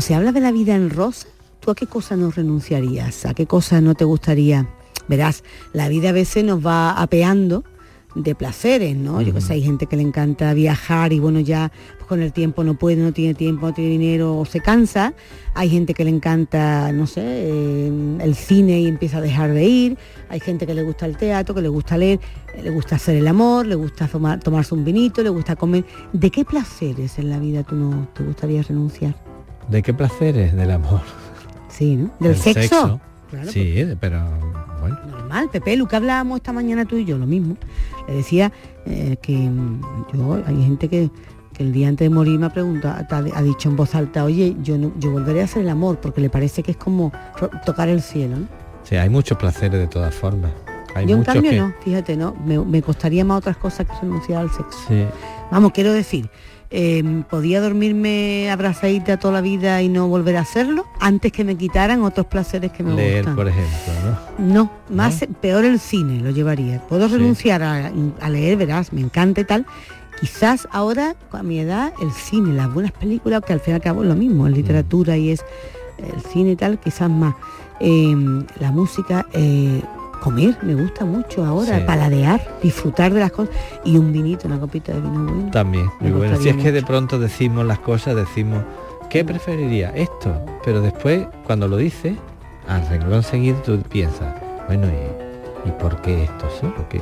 cuando 0.00 0.06
se 0.06 0.14
habla 0.14 0.32
de 0.32 0.40
la 0.40 0.50
vida 0.50 0.74
en 0.74 0.88
rosa, 0.88 1.28
¿tú 1.60 1.70
a 1.70 1.74
qué 1.74 1.86
cosa 1.86 2.16
no 2.16 2.30
renunciarías? 2.30 3.26
¿A 3.26 3.34
qué 3.34 3.44
cosa 3.46 3.82
no 3.82 3.94
te 3.94 4.06
gustaría? 4.06 4.66
Verás, 5.08 5.44
la 5.74 5.88
vida 5.88 6.08
a 6.08 6.12
veces 6.12 6.42
nos 6.42 6.64
va 6.64 6.92
apeando 6.92 7.64
de 8.14 8.34
placeres, 8.34 8.96
¿no? 8.96 9.20
Yo 9.20 9.34
que 9.34 9.42
sé, 9.42 9.52
hay 9.52 9.62
gente 9.62 9.84
que 9.84 9.96
le 9.96 10.02
encanta 10.02 10.54
viajar 10.54 11.12
y 11.12 11.18
bueno, 11.18 11.38
ya 11.40 11.70
pues, 11.98 12.08
con 12.08 12.22
el 12.22 12.32
tiempo 12.32 12.64
no 12.64 12.78
puede, 12.78 12.96
no 12.96 13.12
tiene 13.12 13.34
tiempo, 13.34 13.66
no 13.66 13.74
tiene 13.74 13.90
dinero 13.90 14.38
o 14.38 14.46
se 14.46 14.60
cansa. 14.60 15.12
Hay 15.52 15.68
gente 15.68 15.92
que 15.92 16.04
le 16.04 16.10
encanta, 16.10 16.92
no 16.92 17.06
sé, 17.06 17.20
eh, 17.22 18.18
el 18.22 18.34
cine 18.34 18.80
y 18.80 18.86
empieza 18.86 19.18
a 19.18 19.20
dejar 19.20 19.52
de 19.52 19.64
ir. 19.64 19.98
Hay 20.30 20.40
gente 20.40 20.66
que 20.66 20.72
le 20.72 20.82
gusta 20.82 21.04
el 21.04 21.18
teatro, 21.18 21.54
que 21.54 21.60
le 21.60 21.68
gusta 21.68 21.98
leer, 21.98 22.20
eh, 22.54 22.62
le 22.62 22.70
gusta 22.70 22.96
hacer 22.96 23.16
el 23.16 23.28
amor, 23.28 23.66
le 23.66 23.74
gusta 23.74 24.08
tomar, 24.08 24.40
tomarse 24.40 24.74
un 24.74 24.82
vinito, 24.82 25.22
le 25.22 25.28
gusta 25.28 25.56
comer. 25.56 25.84
¿De 26.14 26.30
qué 26.30 26.46
placeres 26.46 27.18
en 27.18 27.28
la 27.28 27.38
vida 27.38 27.64
tú 27.64 27.74
no 27.74 28.08
te 28.14 28.24
gustaría 28.24 28.62
renunciar? 28.62 29.29
¿De 29.70 29.82
qué 29.82 29.94
placeres? 29.94 30.54
Del 30.54 30.70
amor. 30.72 31.00
Sí, 31.68 31.96
¿no? 31.96 32.10
¿Del 32.18 32.36
sexo? 32.36 33.00
Claro, 33.30 33.50
sí, 33.50 33.86
pero 34.00 34.20
bueno. 34.80 34.98
normal. 35.08 35.48
Pepe, 35.52 35.76
lo 35.76 35.86
que 35.86 35.94
hablábamos 35.94 36.38
esta 36.38 36.52
mañana 36.52 36.84
tú 36.84 36.96
y 36.96 37.04
yo, 37.04 37.16
lo 37.16 37.26
mismo. 37.26 37.56
Le 38.08 38.14
decía 38.14 38.50
eh, 38.86 39.16
que 39.22 39.36
mm, 39.36 39.80
yo, 40.12 40.42
hay 40.44 40.62
gente 40.64 40.88
que, 40.88 41.10
que 41.52 41.62
el 41.62 41.72
día 41.72 41.86
antes 41.86 42.08
de 42.08 42.12
morir 42.12 42.40
me 42.40 42.46
ha 42.46 42.52
preguntado, 42.52 43.06
ha, 43.10 43.42
dicho 43.42 43.68
en 43.68 43.76
voz 43.76 43.94
alta, 43.94 44.24
oye, 44.24 44.56
yo 44.62 44.76
no, 44.76 44.92
yo 44.98 45.12
volveré 45.12 45.42
a 45.42 45.44
hacer 45.44 45.62
el 45.62 45.68
amor, 45.68 46.00
porque 46.00 46.20
le 46.20 46.30
parece 46.30 46.64
que 46.64 46.72
es 46.72 46.76
como 46.76 47.12
tocar 47.64 47.88
el 47.88 48.02
cielo, 48.02 48.38
¿no? 48.38 48.46
Sí, 48.82 48.96
hay 48.96 49.08
muchos 49.08 49.38
placeres 49.38 49.78
de 49.78 49.86
todas 49.86 50.12
formas. 50.12 50.50
Hay 50.94 51.06
yo 51.06 51.16
en 51.16 51.24
cambio 51.24 51.50
que... 51.50 51.56
no, 51.58 51.74
fíjate, 51.84 52.16
no, 52.16 52.34
me, 52.44 52.58
me 52.58 52.82
costaría 52.82 53.24
más 53.24 53.38
otras 53.38 53.56
cosas 53.56 53.86
que 53.86 53.92
renunciar 54.02 54.42
al 54.42 54.50
sexo. 54.50 54.78
Sí. 54.88 55.04
Vamos, 55.50 55.72
quiero 55.72 55.92
decir, 55.92 56.28
eh, 56.70 57.22
¿podía 57.28 57.60
dormirme 57.60 58.50
abrazadita 58.50 59.18
toda 59.18 59.34
la 59.34 59.40
vida 59.40 59.82
y 59.82 59.88
no 59.88 60.06
volver 60.08 60.36
a 60.36 60.40
hacerlo? 60.40 60.86
Antes 61.00 61.32
que 61.32 61.42
me 61.44 61.56
quitaran 61.56 62.02
otros 62.02 62.26
placeres 62.26 62.70
que 62.72 62.82
me 62.82 62.94
Leer, 62.94 63.18
gustan. 63.18 63.36
por 63.36 63.48
ejemplo, 63.48 63.92
¿no? 64.38 64.54
No, 64.54 64.70
más 64.88 65.24
peor 65.40 65.64
el 65.64 65.80
cine 65.80 66.20
lo 66.20 66.30
llevaría. 66.30 66.80
Puedo 66.88 67.08
renunciar 67.08 67.62
a, 67.62 67.90
a 68.20 68.28
leer, 68.30 68.56
verás, 68.56 68.92
me 68.92 69.00
encanta 69.00 69.40
y 69.40 69.44
tal. 69.44 69.66
Quizás 70.20 70.68
ahora, 70.70 71.16
a 71.32 71.42
mi 71.42 71.58
edad, 71.60 71.92
el 72.02 72.12
cine, 72.12 72.52
las 72.52 72.72
buenas 72.72 72.92
películas, 72.92 73.42
que 73.44 73.54
al 73.54 73.60
fin 73.60 73.72
y 73.72 73.74
al 73.76 73.80
cabo 73.80 74.02
es 74.02 74.08
lo 74.08 74.14
mismo, 74.14 74.46
es 74.46 74.52
literatura 74.52 75.16
y 75.16 75.30
es 75.30 75.42
el 75.98 76.20
cine 76.30 76.50
y 76.52 76.56
tal, 76.56 76.78
quizás 76.78 77.08
más. 77.10 77.34
Eh, 77.80 78.14
la 78.60 78.70
música, 78.70 79.26
eh, 79.32 79.80
comer, 80.20 80.56
me 80.62 80.74
gusta 80.74 81.04
mucho 81.04 81.44
ahora, 81.44 81.78
Sí. 81.78 81.84
paladear, 81.86 82.40
disfrutar 82.62 83.12
de 83.12 83.20
las 83.20 83.32
cosas 83.32 83.54
y 83.84 83.96
un 83.96 84.12
vinito, 84.12 84.46
una 84.46 84.60
copita 84.60 84.92
de 84.92 85.00
vino 85.00 85.24
bueno. 85.24 85.50
También, 85.50 85.86
muy 86.00 86.12
bueno. 86.12 86.36
Si 86.36 86.48
es 86.48 86.56
que 86.56 86.70
de 86.72 86.82
pronto 86.82 87.18
decimos 87.18 87.66
las 87.66 87.78
cosas, 87.80 88.14
decimos, 88.16 88.62
¿qué 89.08 89.24
preferiría? 89.24 89.90
Esto. 89.90 90.32
Pero 90.64 90.80
después, 90.80 91.26
cuando 91.46 91.66
lo 91.68 91.76
dices, 91.76 92.16
al 92.68 92.86
renglón 92.88 93.22
seguido 93.22 93.56
tú 93.62 93.78
piensas, 93.82 94.34
bueno, 94.66 94.86
¿y, 94.86 95.68
y 95.68 95.72
por 95.72 96.00
qué 96.02 96.24
esto? 96.24 96.48
Sí? 96.60 96.66
Porque 96.76 97.00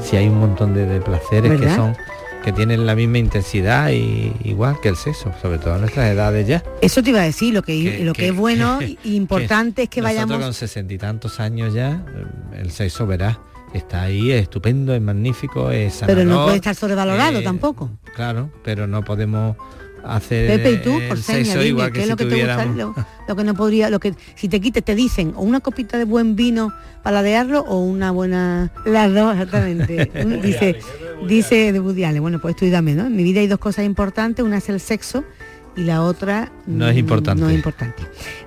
si 0.00 0.16
hay 0.16 0.28
un 0.28 0.38
montón 0.38 0.74
de, 0.74 0.86
de 0.86 1.00
placeres 1.00 1.60
que 1.60 1.70
son 1.74 1.96
que 2.44 2.52
tienen 2.52 2.86
la 2.86 2.94
misma 2.94 3.18
intensidad 3.18 3.90
y 3.90 4.32
igual 4.44 4.76
que 4.80 4.88
el 4.88 4.96
sexo, 4.96 5.32
sobre 5.42 5.58
todo 5.58 5.74
a 5.74 5.78
nuestras 5.78 6.10
edades 6.10 6.46
ya. 6.46 6.62
Eso 6.80 7.02
te 7.02 7.10
iba 7.10 7.20
a 7.20 7.24
decir, 7.24 7.52
lo 7.54 7.62
que, 7.62 7.82
Que- 7.98 8.04
lo 8.04 8.12
que, 8.12 8.22
que- 8.22 8.28
es 8.28 8.36
bueno 8.36 8.78
y 9.04 9.16
importante 9.16 9.84
es 9.84 9.88
que 9.88 10.00
Nosotros 10.00 10.26
vayamos 10.26 10.44
con 10.44 10.54
sesenta 10.54 10.94
y 10.94 10.98
tantos 10.98 11.40
años 11.40 11.74
ya, 11.74 12.04
eh, 12.16 12.60
el 12.60 12.70
sexo 12.70 13.06
verás, 13.06 13.38
está 13.74 14.02
ahí, 14.02 14.30
es 14.32 14.42
estupendo, 14.42 14.94
es 14.94 15.02
magnífico, 15.02 15.70
es 15.70 16.02
pero 16.06 16.20
no 16.20 16.30
sanador, 16.30 16.44
puede 16.46 16.56
estar 16.56 16.74
sobrevalorado 16.74 17.40
eh, 17.40 17.42
tampoco. 17.44 17.90
Claro, 18.14 18.50
pero 18.64 18.86
no 18.86 19.02
podemos 19.02 19.56
hacer 20.04 20.56
Pepe, 20.56 20.72
¿y 20.72 20.82
tú? 20.82 21.00
Por 21.08 21.18
sexo 21.18 21.52
dime, 21.52 21.66
igual 21.66 21.92
¿qué 21.92 22.00
es 22.00 22.04
si 22.04 22.10
lo 22.10 22.16
que 22.16 22.24
te 22.26 22.36
gusta? 22.36 22.64
Lo, 22.66 22.94
lo 23.28 23.36
que 23.36 23.44
no 23.44 23.54
podría, 23.54 23.90
lo 23.90 24.00
que 24.00 24.14
si 24.34 24.48
te 24.48 24.60
quites 24.60 24.84
te 24.84 24.94
dicen 24.94 25.32
o 25.36 25.42
una 25.42 25.60
copita 25.60 25.98
de 25.98 26.04
buen 26.04 26.36
vino 26.36 26.72
para 27.02 27.16
ladearlo 27.16 27.60
o 27.60 27.80
una 27.84 28.10
buena 28.10 28.72
las 28.84 29.12
dos 29.12 29.32
exactamente. 29.32 30.10
Dice 30.42 30.80
dice 31.26 31.72
de 31.72 32.06
Allen, 32.06 32.22
bueno, 32.22 32.40
pues 32.40 32.56
tú 32.56 32.64
y 32.64 32.70
dame, 32.70 32.94
¿no? 32.94 33.06
En 33.06 33.16
mi 33.16 33.22
vida 33.22 33.40
hay 33.40 33.46
dos 33.46 33.58
cosas 33.58 33.84
importantes, 33.84 34.44
una 34.44 34.58
es 34.58 34.68
el 34.68 34.80
sexo 34.80 35.24
y 35.76 35.84
la 35.84 36.02
otra 36.02 36.50
No 36.66 36.88
es 36.88 36.96
mm, 36.96 36.98
importante. 36.98 37.42
No 37.42 37.48
es 37.48 37.56
importante. 37.56 38.02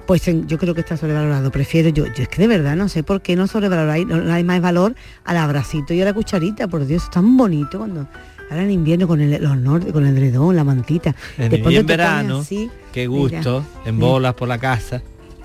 Pues 0.06 0.24
yo 0.26 0.58
creo 0.58 0.74
que 0.74 0.82
está 0.82 0.98
sobrevalorado. 0.98 1.52
Prefiero 1.52 1.90
yo, 1.90 2.06
yo 2.08 2.24
es 2.24 2.28
que 2.28 2.42
de 2.42 2.48
verdad 2.48 2.76
no 2.76 2.90
sé 2.90 3.04
por 3.04 3.22
qué 3.22 3.36
no 3.36 3.48
sobrevaloráis, 3.48 4.06
no, 4.06 4.18
no 4.18 4.34
hay 4.34 4.44
más 4.44 4.62
valor 4.62 4.96
al 5.24 5.38
abracito 5.38 5.94
y 5.94 6.02
a 6.02 6.06
la 6.06 6.14
cucharita, 6.14 6.68
por 6.68 6.86
Dios, 6.86 7.04
es 7.04 7.10
tan 7.10 7.38
bonito 7.38 7.80
cuando 7.80 8.08
ahora 8.52 8.64
en 8.64 8.72
invierno 8.72 9.08
con 9.08 9.20
el, 9.22 9.42
los 9.42 9.58
norte, 9.58 9.92
con 9.92 10.06
el 10.06 10.16
edredón, 10.16 10.56
la 10.56 10.64
mantita. 10.64 11.16
En, 11.38 11.54
en 11.54 11.64
te 11.64 11.82
verano, 11.84 12.40
así, 12.40 12.70
qué 12.92 13.08
mira, 13.08 13.38
gusto, 13.38 13.66
en 13.86 13.96
mira. 13.96 14.08
bolas 14.08 14.34
por 14.36 14.48
la 14.48 14.58
casa. 14.60 15.02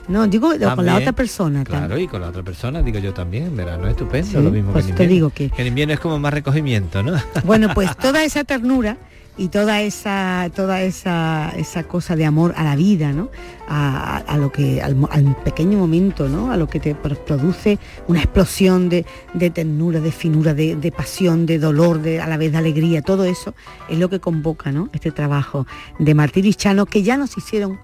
No, 0.08 0.26
digo 0.26 0.50
con 0.74 0.86
la 0.86 0.96
otra 0.96 1.12
persona. 1.12 1.64
Claro, 1.64 1.98
y 1.98 2.06
con 2.06 2.20
la 2.20 2.28
otra 2.28 2.42
persona, 2.42 2.80
digo 2.82 2.98
yo 3.00 3.12
también, 3.14 3.44
en 3.46 3.56
verano 3.56 3.84
es 3.86 3.90
estupendo, 3.90 4.28
Sí, 4.38 4.44
lo 4.44 4.50
mismo 4.50 4.72
pues 4.72 4.84
que 4.84 4.90
en 4.92 4.96
te 4.96 5.04
invierno. 5.04 5.30
digo 5.32 5.50
que- 5.56 5.60
en 5.62 5.66
invierno 5.66 5.94
es 5.94 6.00
como 6.00 6.18
más 6.18 6.32
recogimiento, 6.32 7.02
¿no? 7.02 7.14
Bueno, 7.44 7.70
pues 7.74 7.96
toda 7.96 8.22
esa 8.22 8.44
ternura 8.44 8.96
y 9.38 9.48
toda 9.48 9.82
esa 9.82 10.50
toda 10.54 10.82
esa, 10.82 11.52
esa 11.56 11.84
cosa 11.84 12.16
de 12.16 12.24
amor 12.24 12.54
a 12.56 12.64
la 12.64 12.74
vida, 12.76 13.12
¿no? 13.12 13.30
A, 13.68 14.36
lo 14.38 14.50
que 14.52 14.80
al, 14.80 14.96
al 15.10 15.36
pequeño 15.44 15.78
momento, 15.78 16.28
¿no? 16.28 16.52
A 16.52 16.56
lo 16.56 16.68
que 16.68 16.78
te 16.80 16.94
pro- 16.94 17.16
produce 17.16 17.78
una 18.06 18.20
explosión 18.20 18.88
de, 18.88 19.04
de 19.34 19.50
ternura, 19.50 20.00
de 20.00 20.12
finura, 20.12 20.54
de, 20.54 20.76
de 20.76 20.92
pasión, 20.92 21.46
de 21.46 21.58
dolor, 21.58 22.00
de 22.00 22.20
a 22.20 22.26
la 22.28 22.36
vez 22.36 22.52
de 22.52 22.58
alegría, 22.58 23.02
todo 23.02 23.24
eso 23.24 23.54
es 23.88 23.98
lo 23.98 24.08
que 24.08 24.20
convoca, 24.20 24.72
¿no? 24.72 24.88
Este 24.92 25.10
trabajo 25.10 25.66
de 25.98 26.14
Martín 26.14 26.44
y 26.46 26.54
Chano 26.54 26.86
que 26.86 27.02
ya 27.02 27.16
nos 27.16 27.36
hicieron 27.36 27.78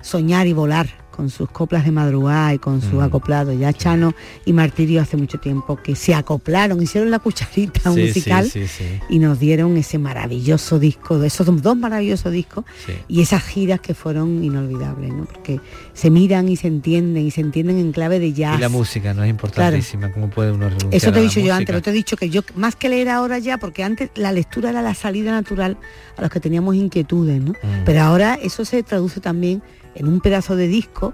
soñar 0.00 0.46
y 0.46 0.52
volar 0.52 0.88
con 1.18 1.30
sus 1.30 1.50
coplas 1.50 1.84
de 1.84 1.90
madrugada 1.90 2.54
y 2.54 2.60
con 2.60 2.80
su 2.80 3.02
acoplado. 3.02 3.52
Ya 3.52 3.72
Chano 3.72 4.14
y 4.44 4.52
Martirio 4.52 5.02
hace 5.02 5.16
mucho 5.16 5.40
tiempo 5.40 5.74
que 5.74 5.96
se 5.96 6.14
acoplaron, 6.14 6.80
hicieron 6.80 7.10
la 7.10 7.18
cucharita 7.18 7.92
Sí, 7.92 8.02
musical 8.02 8.48
sí, 8.48 8.68
sí, 8.68 8.84
sí. 8.84 9.00
y 9.08 9.18
nos 9.18 9.40
dieron 9.40 9.76
ese 9.76 9.98
maravilloso 9.98 10.78
disco, 10.78 11.20
esos 11.24 11.60
dos 11.60 11.76
maravillosos 11.76 12.30
discos 12.30 12.64
y 13.08 13.20
esas 13.20 13.42
giras 13.42 13.80
que 13.80 13.94
fueron 13.94 14.44
inolvidables, 14.44 15.12
¿no? 15.12 15.24
Porque 15.24 15.60
se 15.92 16.08
miran 16.08 16.48
y 16.48 16.54
se 16.54 16.68
entienden 16.68 17.26
y 17.26 17.32
se 17.32 17.40
entienden 17.40 17.78
en 17.78 17.90
clave 17.90 18.20
de 18.20 18.32
jazz. 18.32 18.56
Y 18.56 18.60
la 18.60 18.68
música 18.68 19.12
no 19.12 19.24
es 19.24 19.30
importantísima, 19.30 20.12
¿cómo 20.12 20.30
puede 20.30 20.52
uno 20.52 20.68
renunciar 20.68 20.94
Eso 20.94 21.10
te 21.10 21.18
he 21.18 21.22
dicho 21.22 21.40
yo 21.40 21.52
antes, 21.52 21.74
lo 21.74 21.82
te 21.82 21.90
he 21.90 21.92
dicho 21.92 22.16
que 22.16 22.30
yo 22.30 22.42
más 22.54 22.76
que 22.76 22.88
leer 22.88 23.08
ahora 23.08 23.40
ya, 23.40 23.58
porque 23.58 23.82
antes 23.82 24.10
la 24.14 24.30
lectura 24.30 24.70
era 24.70 24.82
la 24.82 24.94
salida 24.94 25.32
natural 25.32 25.78
a 26.16 26.22
los 26.22 26.30
que 26.30 26.38
teníamos 26.38 26.76
inquietudes, 26.76 27.42
¿no? 27.42 27.54
Mm. 27.54 27.84
Pero 27.84 28.02
ahora 28.02 28.38
eso 28.40 28.64
se 28.64 28.84
traduce 28.84 29.18
también 29.18 29.64
en 29.98 30.06
un 30.06 30.20
pedazo 30.20 30.56
de 30.56 30.68
disco, 30.68 31.07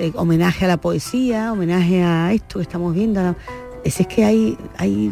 eh, 0.00 0.12
homenaje 0.16 0.64
a 0.64 0.68
la 0.68 0.80
poesía, 0.80 1.52
homenaje 1.52 2.02
a 2.02 2.32
esto 2.32 2.58
que 2.58 2.62
estamos 2.62 2.94
viendo. 2.94 3.22
la- 3.22 3.36
Es, 3.82 3.98
es 3.98 4.06
que 4.08 4.24
hay, 4.26 4.58
hay 4.76 5.10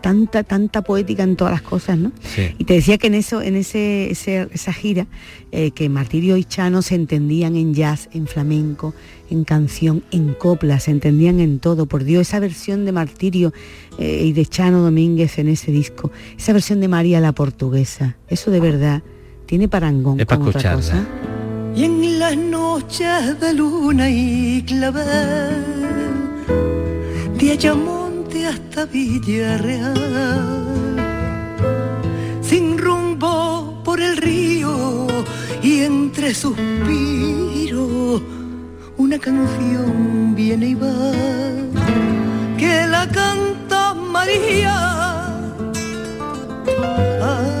tanta, 0.00 0.42
tanta 0.42 0.80
poética 0.80 1.24
en 1.24 1.36
todas 1.36 1.52
las 1.52 1.60
cosas, 1.60 1.98
¿no? 1.98 2.10
Sí. 2.22 2.54
Y 2.56 2.64
te 2.64 2.72
decía 2.72 2.96
que 2.96 3.08
en 3.08 3.14
eso, 3.14 3.42
en 3.42 3.54
ese, 3.54 4.10
ese- 4.10 4.48
esa 4.50 4.72
gira, 4.72 5.06
eh, 5.52 5.72
que 5.72 5.90
Martirio 5.90 6.38
y 6.38 6.44
Chano 6.44 6.80
se 6.80 6.94
entendían 6.94 7.54
en 7.54 7.74
jazz, 7.74 8.08
en 8.14 8.26
flamenco, 8.26 8.94
en 9.28 9.44
canción, 9.44 10.04
en 10.10 10.32
copla, 10.32 10.80
se 10.80 10.90
entendían 10.90 11.38
en 11.38 11.58
todo. 11.58 11.84
Por 11.84 12.04
Dios, 12.04 12.28
esa 12.28 12.40
versión 12.40 12.86
de 12.86 12.92
Martirio 12.92 13.52
eh, 13.98 14.22
y 14.24 14.32
de 14.32 14.46
Chano 14.46 14.80
Domínguez 14.80 15.38
en 15.38 15.48
ese 15.48 15.70
disco, 15.70 16.10
esa 16.38 16.54
versión 16.54 16.80
de 16.80 16.88
María 16.88 17.20
la 17.20 17.32
Portuguesa, 17.32 18.16
eso 18.28 18.50
de 18.50 18.60
verdad 18.60 19.02
tiene 19.44 19.68
parangón 19.68 20.18
Es 20.18 20.24
para 20.24 20.38
con 20.38 20.48
otra 20.48 20.60
escucharla. 20.72 21.04
cosa. 21.04 21.37
Y 21.74 21.84
en 21.84 22.18
las 22.18 22.36
noches 22.36 23.38
de 23.40 23.54
luna 23.54 24.10
y 24.10 24.62
clavel, 24.66 25.64
de 27.38 27.50
Ayamonte 27.52 28.46
hasta 28.46 28.84
Villarreal, 28.86 30.28
por 33.88 34.02
el 34.02 34.18
río 34.18 35.06
y 35.62 35.80
entre 35.80 36.34
suspiros 36.34 38.20
una 38.98 39.18
canción 39.18 40.34
viene 40.34 40.66
y 40.68 40.74
va 40.74 41.12
que 42.58 42.86
la 42.86 43.08
canta 43.08 43.94
María. 43.94 44.76
Al 47.22 47.57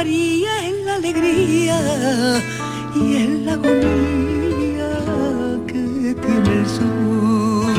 María 0.00 0.52
en 0.66 0.76
la 0.86 0.94
alegría 0.94 1.78
y 2.96 3.16
en 3.16 3.44
la 3.44 3.52
agonía 3.52 4.92
que 5.66 6.14
tiene 6.24 6.52
el 6.60 6.66
sur 6.76 7.74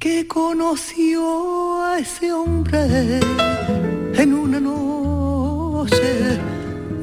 que 0.00 0.26
conoció 0.26 1.80
a 1.84 2.00
ese 2.00 2.32
hombre 2.32 3.20
en 4.22 4.34
una 4.34 4.58
noche 4.58 6.40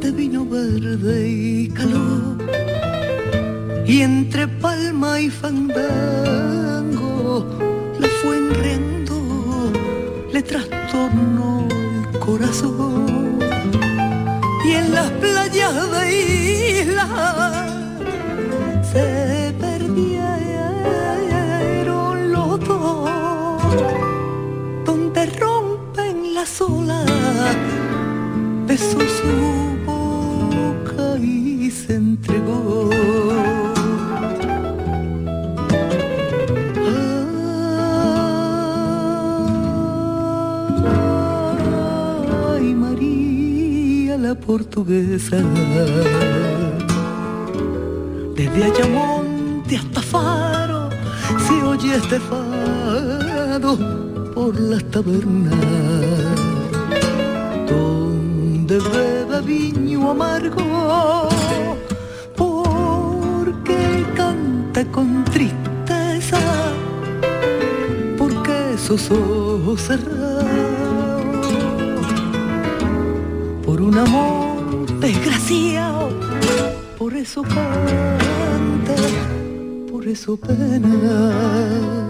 de 0.02 0.12
vino 0.12 0.46
verde 0.46 1.30
y 1.30 1.70
calor. 1.70 2.40
Y 3.88 4.02
entre 4.02 4.50
palma 4.50 5.22
y 5.22 5.30
fandango 5.30 6.44
trastornó 10.94 11.68
el 11.72 12.20
corazón 12.20 13.40
y 14.64 14.72
en 14.74 14.94
las 14.94 15.10
playas 15.12 15.92
de 15.92 16.82
isla 16.82 17.08
se 18.92 19.54
perdieron 19.60 20.72
los 22.32 22.60
dos 22.60 23.10
donde 24.86 25.26
rompen 25.26 26.36
las 26.36 26.62
olas 26.62 27.56
besó 28.68 29.00
su 29.00 29.34
boca 29.86 31.18
y 31.20 31.72
se 31.72 31.96
entregó 31.96 33.33
portuguesa. 44.46 45.38
Desde 48.36 48.64
Ayamonte 48.64 49.78
hasta 49.78 50.02
Faro 50.02 50.90
se 51.46 51.54
oye 51.64 51.96
este 51.96 52.20
fado 52.20 53.78
por 54.34 54.60
las 54.60 54.84
tabernas 54.86 55.54
donde 57.70 58.80
bebe 58.80 59.42
viño 59.42 60.12
amargo 60.12 61.30
porque 62.36 64.06
canta 64.16 64.84
con 64.92 65.24
tristeza 65.26 66.40
porque 68.18 68.78
sus 68.78 69.12
ojos 69.12 69.82
cerrados 69.82 70.73
un 73.84 73.98
amor 73.98 75.00
desgraciado. 75.00 76.10
Por 76.98 77.16
eso 77.16 77.42
canta 77.44 78.96
por 79.92 80.08
eso 80.08 80.38
pena 80.38 82.03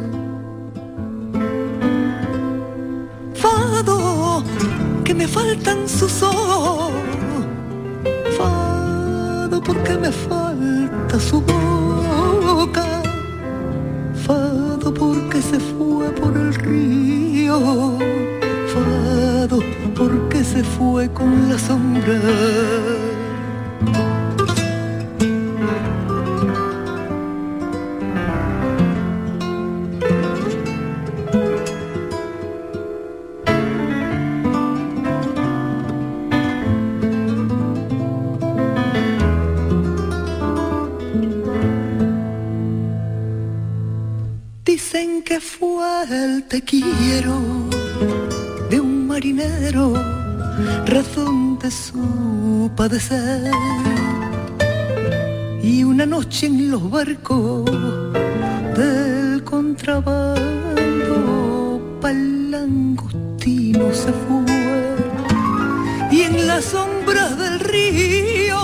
fue 20.78 21.09
con 21.09 21.49
la 21.49 21.57
sombra 21.57 22.19
padecer. 52.84 53.52
Y 55.62 55.86
una 55.86 56.06
noche 56.06 56.48
en 56.48 56.70
los 56.70 56.84
barcos 56.92 57.64
del 58.78 59.42
contrabando, 59.46 61.18
pa'l 62.02 62.52
langostino 62.52 63.86
se 64.02 64.12
fue. 64.24 64.44
Y 66.12 66.18
en 66.30 66.36
la 66.50 66.60
sombra 66.62 67.24
del 67.42 67.58
río, 67.72 68.62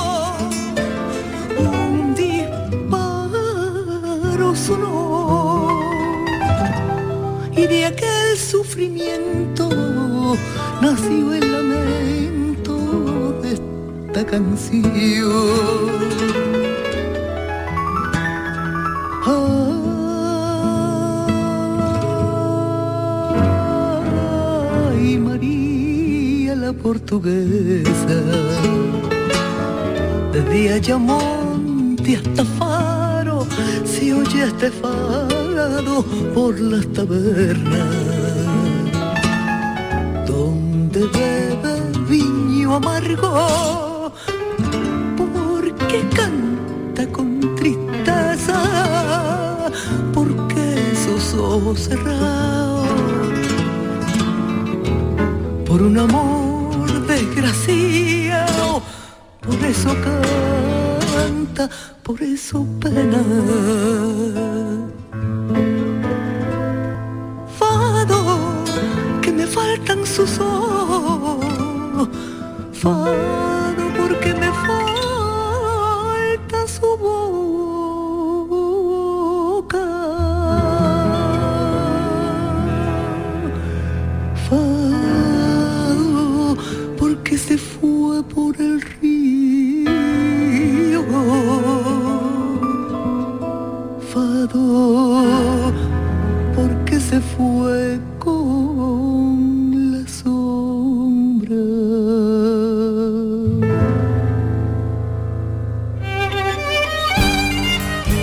un 1.57 2.13
disparo 2.23 3.37
sonó 4.67 5.79
y 7.55 7.63
de 7.73 7.85
aquel 7.85 8.37
sufrimiento 8.51 9.65
nació 10.81 11.33
el 11.33 11.48
canción. 14.29 15.89
Ay, 24.87 25.17
María 25.17 26.55
la 26.55 26.73
portuguesa, 26.73 28.17
desde 30.33 30.73
Ayamonte 30.73 32.17
hasta 32.17 32.45
Faro, 32.57 33.47
se 33.85 34.13
oye 34.13 34.43
este 34.43 34.69
fado 34.71 36.03
por 36.33 36.59
las 36.59 36.85
tabernas, 36.93 38.38
por 62.09 62.23
eso 62.23 62.65
pena. 62.81 63.23
Fado, 67.59 68.39
que 69.21 69.31
me 69.31 69.45
faltan 69.45 70.03
sus 70.07 70.39
ojos, 70.39 72.09
fado, 72.73 73.58
porque 96.55 96.99
se 96.99 97.19
fue 97.19 97.99
con 98.19 99.91
la 99.91 100.07
sombra. 100.07 101.55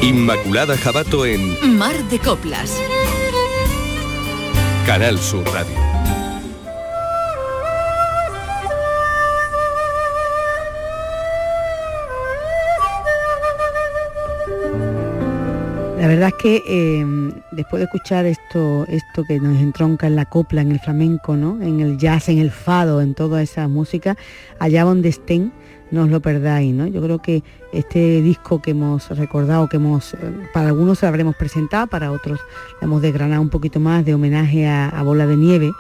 Inmaculada 0.02 0.76
Jabato 0.76 1.26
en 1.26 1.76
Mar 1.78 1.96
de 2.10 2.18
Coplas. 2.18 2.70
Canal 4.86 5.18
Sur 5.18 5.44
Radio. 5.52 5.85
La 16.06 16.12
verdad 16.12 16.28
es 16.28 16.34
que 16.40 16.62
eh, 16.68 17.04
después 17.50 17.80
de 17.80 17.86
escuchar 17.86 18.26
esto, 18.26 18.86
esto 18.86 19.24
que 19.24 19.40
nos 19.40 19.60
entronca 19.60 20.06
en 20.06 20.14
la 20.14 20.24
copla, 20.24 20.60
en 20.60 20.70
el 20.70 20.78
flamenco, 20.78 21.34
¿no? 21.34 21.60
en 21.60 21.80
el 21.80 21.98
jazz, 21.98 22.28
en 22.28 22.38
el 22.38 22.52
fado, 22.52 23.00
en 23.00 23.12
toda 23.12 23.42
esa 23.42 23.66
música, 23.66 24.16
allá 24.60 24.84
donde 24.84 25.08
estén, 25.08 25.52
no 25.90 26.04
os 26.04 26.08
lo 26.08 26.20
perdáis. 26.20 26.72
¿no? 26.72 26.86
Yo 26.86 27.02
creo 27.02 27.18
que 27.20 27.42
este 27.72 28.22
disco 28.22 28.62
que 28.62 28.70
hemos 28.70 29.08
recordado, 29.18 29.68
que 29.68 29.78
hemos, 29.78 30.14
eh, 30.14 30.18
para 30.54 30.68
algunos 30.68 31.02
lo 31.02 31.08
habremos 31.08 31.34
presentado, 31.34 31.88
para 31.88 32.12
otros 32.12 32.38
le 32.80 32.84
hemos 32.84 33.02
desgranado 33.02 33.42
un 33.42 33.50
poquito 33.50 33.80
más 33.80 34.04
de 34.04 34.14
homenaje 34.14 34.68
a, 34.68 35.02
Bola 35.02 35.26
de 35.26 35.36
Nieve 35.36 35.72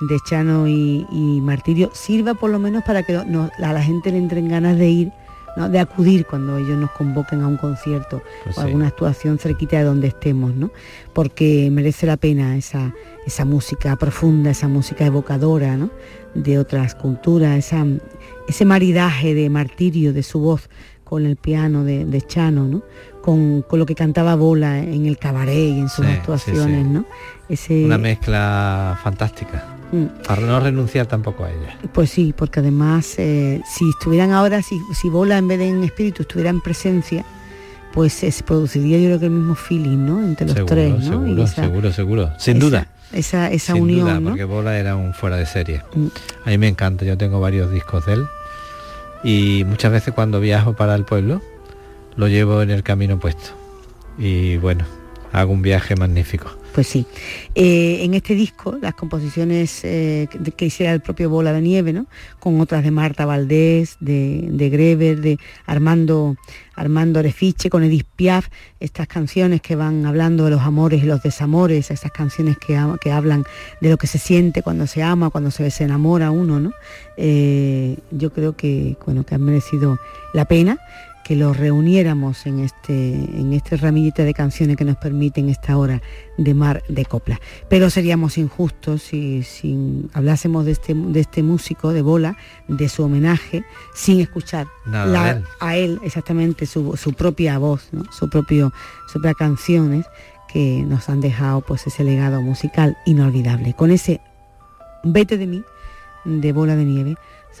de 0.00 0.16
Chano 0.26 0.66
y, 0.66 1.06
Martirio, 1.42 1.90
sirva 1.92 2.32
por 2.32 2.48
lo 2.48 2.58
menos 2.58 2.84
para 2.84 3.02
que 3.02 3.22
no- 3.26 3.50
a 3.62 3.72
la 3.74 3.82
gente 3.82 4.10
le 4.10 4.16
entren 4.16 4.48
ganas 4.48 4.78
de 4.78 4.88
ir 4.88 5.12
¿no? 5.56 5.68
de 5.68 5.78
acudir 5.78 6.26
cuando 6.26 6.58
ellos 6.58 6.78
nos 6.78 6.90
convoquen 6.92 7.42
a 7.42 7.46
un 7.48 7.56
concierto 7.56 8.22
Pues 8.44 8.56
o 8.58 8.60
sí. 8.60 8.66
alguna 8.66 8.88
actuación 8.88 9.38
cerquita 9.38 9.78
de 9.78 9.84
donde 9.84 10.08
estemos, 10.08 10.54
¿no? 10.54 10.70
Porque 11.12 11.68
merece 11.72 12.06
la 12.06 12.16
pena 12.16 12.56
esa, 12.56 12.92
esa 13.26 13.44
música 13.44 13.96
profunda, 13.96 14.50
esa 14.50 14.68
música 14.68 15.04
evocadora, 15.06 15.76
¿no? 15.76 15.90
De 16.34 16.58
otras 16.58 16.94
culturas, 16.94 17.56
esa, 17.58 17.84
ese 18.48 18.64
maridaje 18.64 19.34
de 19.34 19.48
martirio 19.50 20.12
de 20.12 20.22
su 20.22 20.40
voz 20.40 20.68
con 21.04 21.26
el 21.26 21.36
piano 21.36 21.84
de, 21.84 22.04
de 22.04 22.22
Chano, 22.22 22.64
¿no? 22.66 22.82
Con, 23.22 23.62
con 23.62 23.78
lo 23.78 23.86
que 23.86 23.94
cantaba 23.94 24.34
Bola 24.34 24.78
en 24.80 25.06
el 25.06 25.16
cabaret 25.18 25.54
y 25.70 25.78
en 25.80 25.88
sus 25.88 26.04
Sí, 26.04 26.10
sí, 26.12 26.18
actuaciones, 26.18 26.84
sí. 26.86 26.90
¿no? 26.92 27.04
Ese, 27.48 27.84
Una 27.84 27.98
mezcla 27.98 28.98
fantástica. 29.02 29.64
Mm. 30.02 30.06
Para 30.26 30.42
no 30.42 30.58
renunciar 30.60 31.06
tampoco 31.06 31.44
a 31.44 31.50
ella. 31.50 31.76
Pues 31.92 32.10
sí, 32.10 32.34
porque 32.36 32.60
además 32.60 33.14
eh, 33.18 33.60
si 33.70 33.88
estuvieran 33.90 34.32
ahora, 34.32 34.62
si, 34.62 34.80
si 34.94 35.08
Bola 35.08 35.38
en 35.38 35.48
vez 35.48 35.58
de 35.58 35.68
en 35.68 35.84
espíritu 35.84 36.22
estuviera 36.22 36.50
en 36.50 36.60
presencia, 36.60 37.24
pues 37.92 38.12
se 38.12 38.32
produciría 38.42 38.98
yo 38.98 39.04
creo 39.06 39.18
que 39.20 39.26
el 39.26 39.30
mismo 39.32 39.54
feeling, 39.54 39.98
¿no? 40.06 40.22
Entre 40.24 40.46
los 40.46 40.54
seguro, 40.54 40.74
tres, 40.74 40.92
¿no? 40.92 41.00
seguro, 41.10 41.42
esa- 41.44 41.62
seguro, 41.62 41.92
seguro. 41.92 42.30
Sin 42.38 42.56
esa- 42.56 42.66
duda. 42.66 42.88
Esa, 43.12 43.50
esa 43.52 43.74
Sin 43.74 43.82
unión, 43.82 44.00
duda, 44.00 44.14
¿no? 44.14 44.20
Mm. 44.20 44.24
porque 44.24 44.44
Bola 44.44 44.76
era 44.78 44.96
un 44.96 45.14
fuera 45.14 45.36
de 45.36 45.46
serie. 45.46 45.82
A 46.44 46.50
mí 46.50 46.58
me 46.58 46.66
encanta, 46.66 47.04
yo 47.04 47.16
tengo 47.16 47.38
varios 47.40 47.70
discos 47.70 48.04
de 48.06 48.14
él 48.14 48.26
y 49.22 49.64
muchas 49.64 49.92
veces 49.92 50.12
cuando 50.12 50.40
viajo 50.40 50.72
para 50.74 50.94
el 50.96 51.04
pueblo 51.04 51.40
lo 52.16 52.26
llevo 52.28 52.62
en 52.62 52.70
el 52.70 52.82
camino 52.82 53.18
puesto. 53.20 53.50
Y 54.18 54.56
bueno, 54.56 54.84
hago 55.32 55.52
un 55.52 55.62
viaje 55.62 55.94
magnífico. 55.96 56.50
Pues 56.74 56.88
sí. 56.88 57.06
Eh, 57.54 57.98
en 58.00 58.14
este 58.14 58.34
disco, 58.34 58.76
las 58.82 58.94
composiciones 58.94 59.84
eh, 59.84 60.26
que, 60.56 60.64
hiciera 60.64 60.92
el 60.92 61.00
propio 61.00 61.30
Bola 61.30 61.52
de 61.52 61.60
Nieve, 61.60 61.92
¿no? 61.92 62.06
Con 62.40 62.60
otras 62.60 62.82
de 62.82 62.90
Marta 62.90 63.24
Valdés, 63.24 63.96
de, 64.00 64.48
de 64.50 64.70
Greber, 64.70 65.20
de 65.20 65.38
Armando, 65.66 66.34
Armando 66.74 67.20
Arefiche, 67.20 67.70
con 67.70 67.84
Edith 67.84 68.08
Piaf, 68.16 68.48
estas 68.80 69.06
canciones 69.06 69.62
que 69.62 69.76
van 69.76 70.04
hablando 70.04 70.46
de 70.46 70.50
los 70.50 70.62
amores 70.62 71.04
y 71.04 71.06
los 71.06 71.22
desamores, 71.22 71.92
esas 71.92 72.10
canciones 72.10 72.58
que 72.58 73.12
hablan 73.12 73.44
de 73.80 73.90
lo 73.90 73.96
que 73.96 74.08
se 74.08 74.18
siente 74.18 74.62
cuando 74.62 74.88
se 74.88 75.00
ama, 75.00 75.30
cuando 75.30 75.52
se, 75.52 75.70
se 75.70 75.84
enamora 75.84 76.32
uno, 76.32 76.58
¿no? 76.58 76.72
Eh, 77.16 77.98
yo 78.10 78.32
creo 78.32 78.56
que, 78.56 78.96
bueno, 79.06 79.24
que 79.24 79.36
han 79.36 79.42
merecido 79.42 80.00
la 80.32 80.46
pena 80.46 80.80
que 81.24 81.36
los 81.36 81.56
reuniéramos 81.56 82.44
en 82.46 82.60
este, 82.60 83.14
en 83.14 83.52
este 83.54 83.76
ramillete 83.78 84.24
de 84.24 84.34
canciones 84.34 84.76
que 84.76 84.84
nos 84.84 84.96
permiten 84.96 85.48
esta 85.48 85.76
hora 85.78 86.02
de 86.36 86.52
mar 86.54 86.82
de 86.88 87.04
copla. 87.06 87.40
Pero 87.70 87.88
seríamos 87.90 88.36
injustos 88.38 89.02
si, 89.02 89.42
si 89.42 90.06
hablásemos 90.12 90.66
de 90.66 90.72
este, 90.72 90.92
de 90.94 91.20
este 91.20 91.42
músico 91.42 91.92
de 91.92 92.02
bola, 92.02 92.36
de 92.68 92.88
su 92.88 93.02
homenaje, 93.04 93.64
sin 93.94 94.20
escuchar 94.20 94.66
Nada 94.86 95.06
la- 95.06 95.24
de 95.24 95.30
él. 95.40 95.44
a 95.60 95.76
él 95.76 96.00
exactamente 96.04 96.66
su, 96.66 96.96
su 96.96 97.14
propia 97.14 97.56
voz, 97.58 97.88
¿no? 97.92 98.04
su 98.12 98.28
propio, 98.28 98.72
sus 99.06 99.14
propias 99.14 99.36
canciones 99.36 100.04
que 100.52 100.84
nos 100.86 101.08
han 101.08 101.20
dejado 101.20 101.62
pues 101.62 101.86
ese 101.86 102.04
legado 102.04 102.42
musical 102.42 102.96
inolvidable. 103.06 103.74
Con 103.74 103.90
ese 103.90 104.20
Vete 105.02 105.36
de 105.36 105.46
mí 105.46 105.62
de 106.24 106.52
bola 106.52 106.76
de 106.76 106.84
nieve 106.84 107.16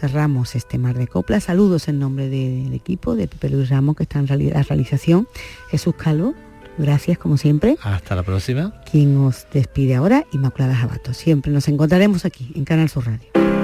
cerramos 0.08 0.54
este 0.54 0.76
mar 0.76 0.98
de 0.98 1.06
copla. 1.06 1.40
Saludos 1.40 1.88
en 1.88 1.98
nombre 1.98 2.28
de- 2.28 2.64
del 2.64 2.74
equipo 2.74 3.16
de 3.16 3.26
Pepe 3.26 3.48
Luis 3.48 3.70
Ramos 3.70 3.96
que 3.96 4.02
está 4.02 4.18
en 4.18 4.26
la 4.26 4.62
realización. 4.62 5.26
Jesús 5.70 5.94
Calvo, 5.96 6.34
gracias 6.76 7.16
como 7.16 7.38
siempre. 7.38 7.76
Hasta 7.82 8.14
la 8.14 8.22
próxima. 8.22 8.74
Quien 8.90 9.16
os 9.16 9.46
despide 9.52 9.94
ahora, 9.94 10.26
Inmaculada 10.32 10.74
Jabato. 10.76 11.14
Siempre 11.14 11.50
nos 11.52 11.68
encontraremos 11.68 12.24
aquí 12.26 12.52
en 12.54 12.64
Canal 12.64 12.90
Sur 12.90 13.06
Radio. 13.06 13.63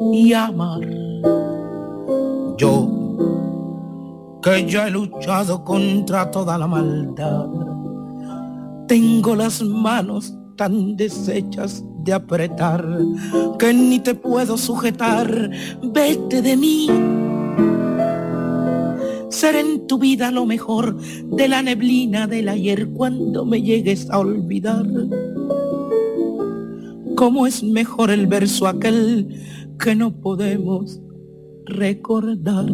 y 0.00 0.32
amar. 0.32 0.80
Yo, 2.56 2.88
que 4.42 4.66
ya 4.66 4.88
he 4.88 4.90
luchado 4.90 5.64
contra 5.64 6.30
toda 6.30 6.58
la 6.58 6.66
maldad, 6.66 7.46
tengo 8.86 9.36
las 9.36 9.62
manos 9.62 10.34
tan 10.56 10.96
deshechas 10.96 11.84
de 12.04 12.12
apretar 12.12 12.84
que 13.58 13.72
ni 13.72 14.00
te 14.00 14.14
puedo 14.14 14.56
sujetar. 14.56 15.50
Vete 15.82 16.42
de 16.42 16.56
mí. 16.56 16.88
Ser 19.28 19.56
en 19.56 19.86
tu 19.86 19.98
vida 19.98 20.30
lo 20.30 20.46
mejor 20.46 20.98
de 20.98 21.48
la 21.48 21.62
neblina 21.62 22.26
del 22.26 22.48
ayer 22.48 22.88
cuando 22.88 23.44
me 23.44 23.62
llegues 23.62 24.10
a 24.10 24.18
olvidar. 24.18 24.86
Cómo 27.14 27.46
es 27.46 27.62
mejor 27.62 28.10
el 28.10 28.26
verso 28.26 28.66
aquel 28.66 29.28
que 29.78 29.94
no 29.94 30.12
podemos 30.20 31.00
recordar. 31.66 32.66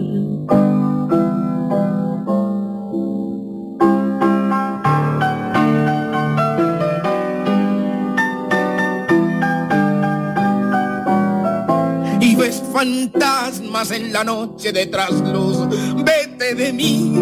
Y 12.20 12.34
ves 12.36 12.62
fantasmas 12.72 13.90
en 13.90 14.12
la 14.12 14.24
noche 14.24 14.72
de 14.72 14.86
trasluz, 14.86 15.68
vete 16.04 16.54
de 16.54 16.72
mí. 16.72 17.12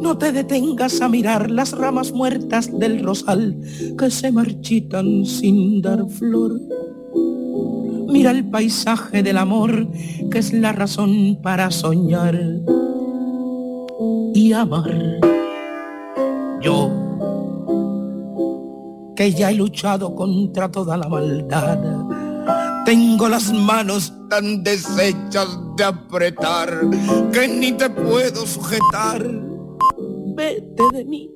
No 0.00 0.16
te 0.16 0.32
detengas 0.32 1.00
a 1.00 1.08
mirar 1.08 1.50
las 1.50 1.72
ramas 1.72 2.12
muertas 2.12 2.76
del 2.76 3.04
rosal 3.04 3.60
que 3.96 4.10
se 4.10 4.32
marchitan 4.32 5.24
sin 5.24 5.80
dar 5.82 6.08
flor. 6.08 6.58
Mira 8.08 8.30
el 8.30 8.48
paisaje 8.48 9.22
del 9.22 9.36
amor 9.36 9.86
que 10.30 10.38
es 10.38 10.52
la 10.52 10.72
razón 10.72 11.38
para 11.42 11.70
soñar 11.70 12.40
y 14.34 14.52
amar. 14.52 15.20
Yo, 16.62 16.90
que 19.14 19.32
ya 19.32 19.50
he 19.50 19.54
luchado 19.54 20.14
contra 20.14 20.70
toda 20.70 20.96
la 20.96 21.08
maldad, 21.08 21.78
tengo 22.84 23.28
las 23.28 23.52
manos 23.52 24.12
tan 24.30 24.62
deshechas 24.62 25.58
de 25.76 25.84
apretar 25.84 26.80
que 27.32 27.46
ni 27.46 27.72
te 27.72 27.90
puedo 27.90 28.46
sujetar. 28.46 29.22
Vete 30.34 30.82
de 30.94 31.04
mí. 31.04 31.30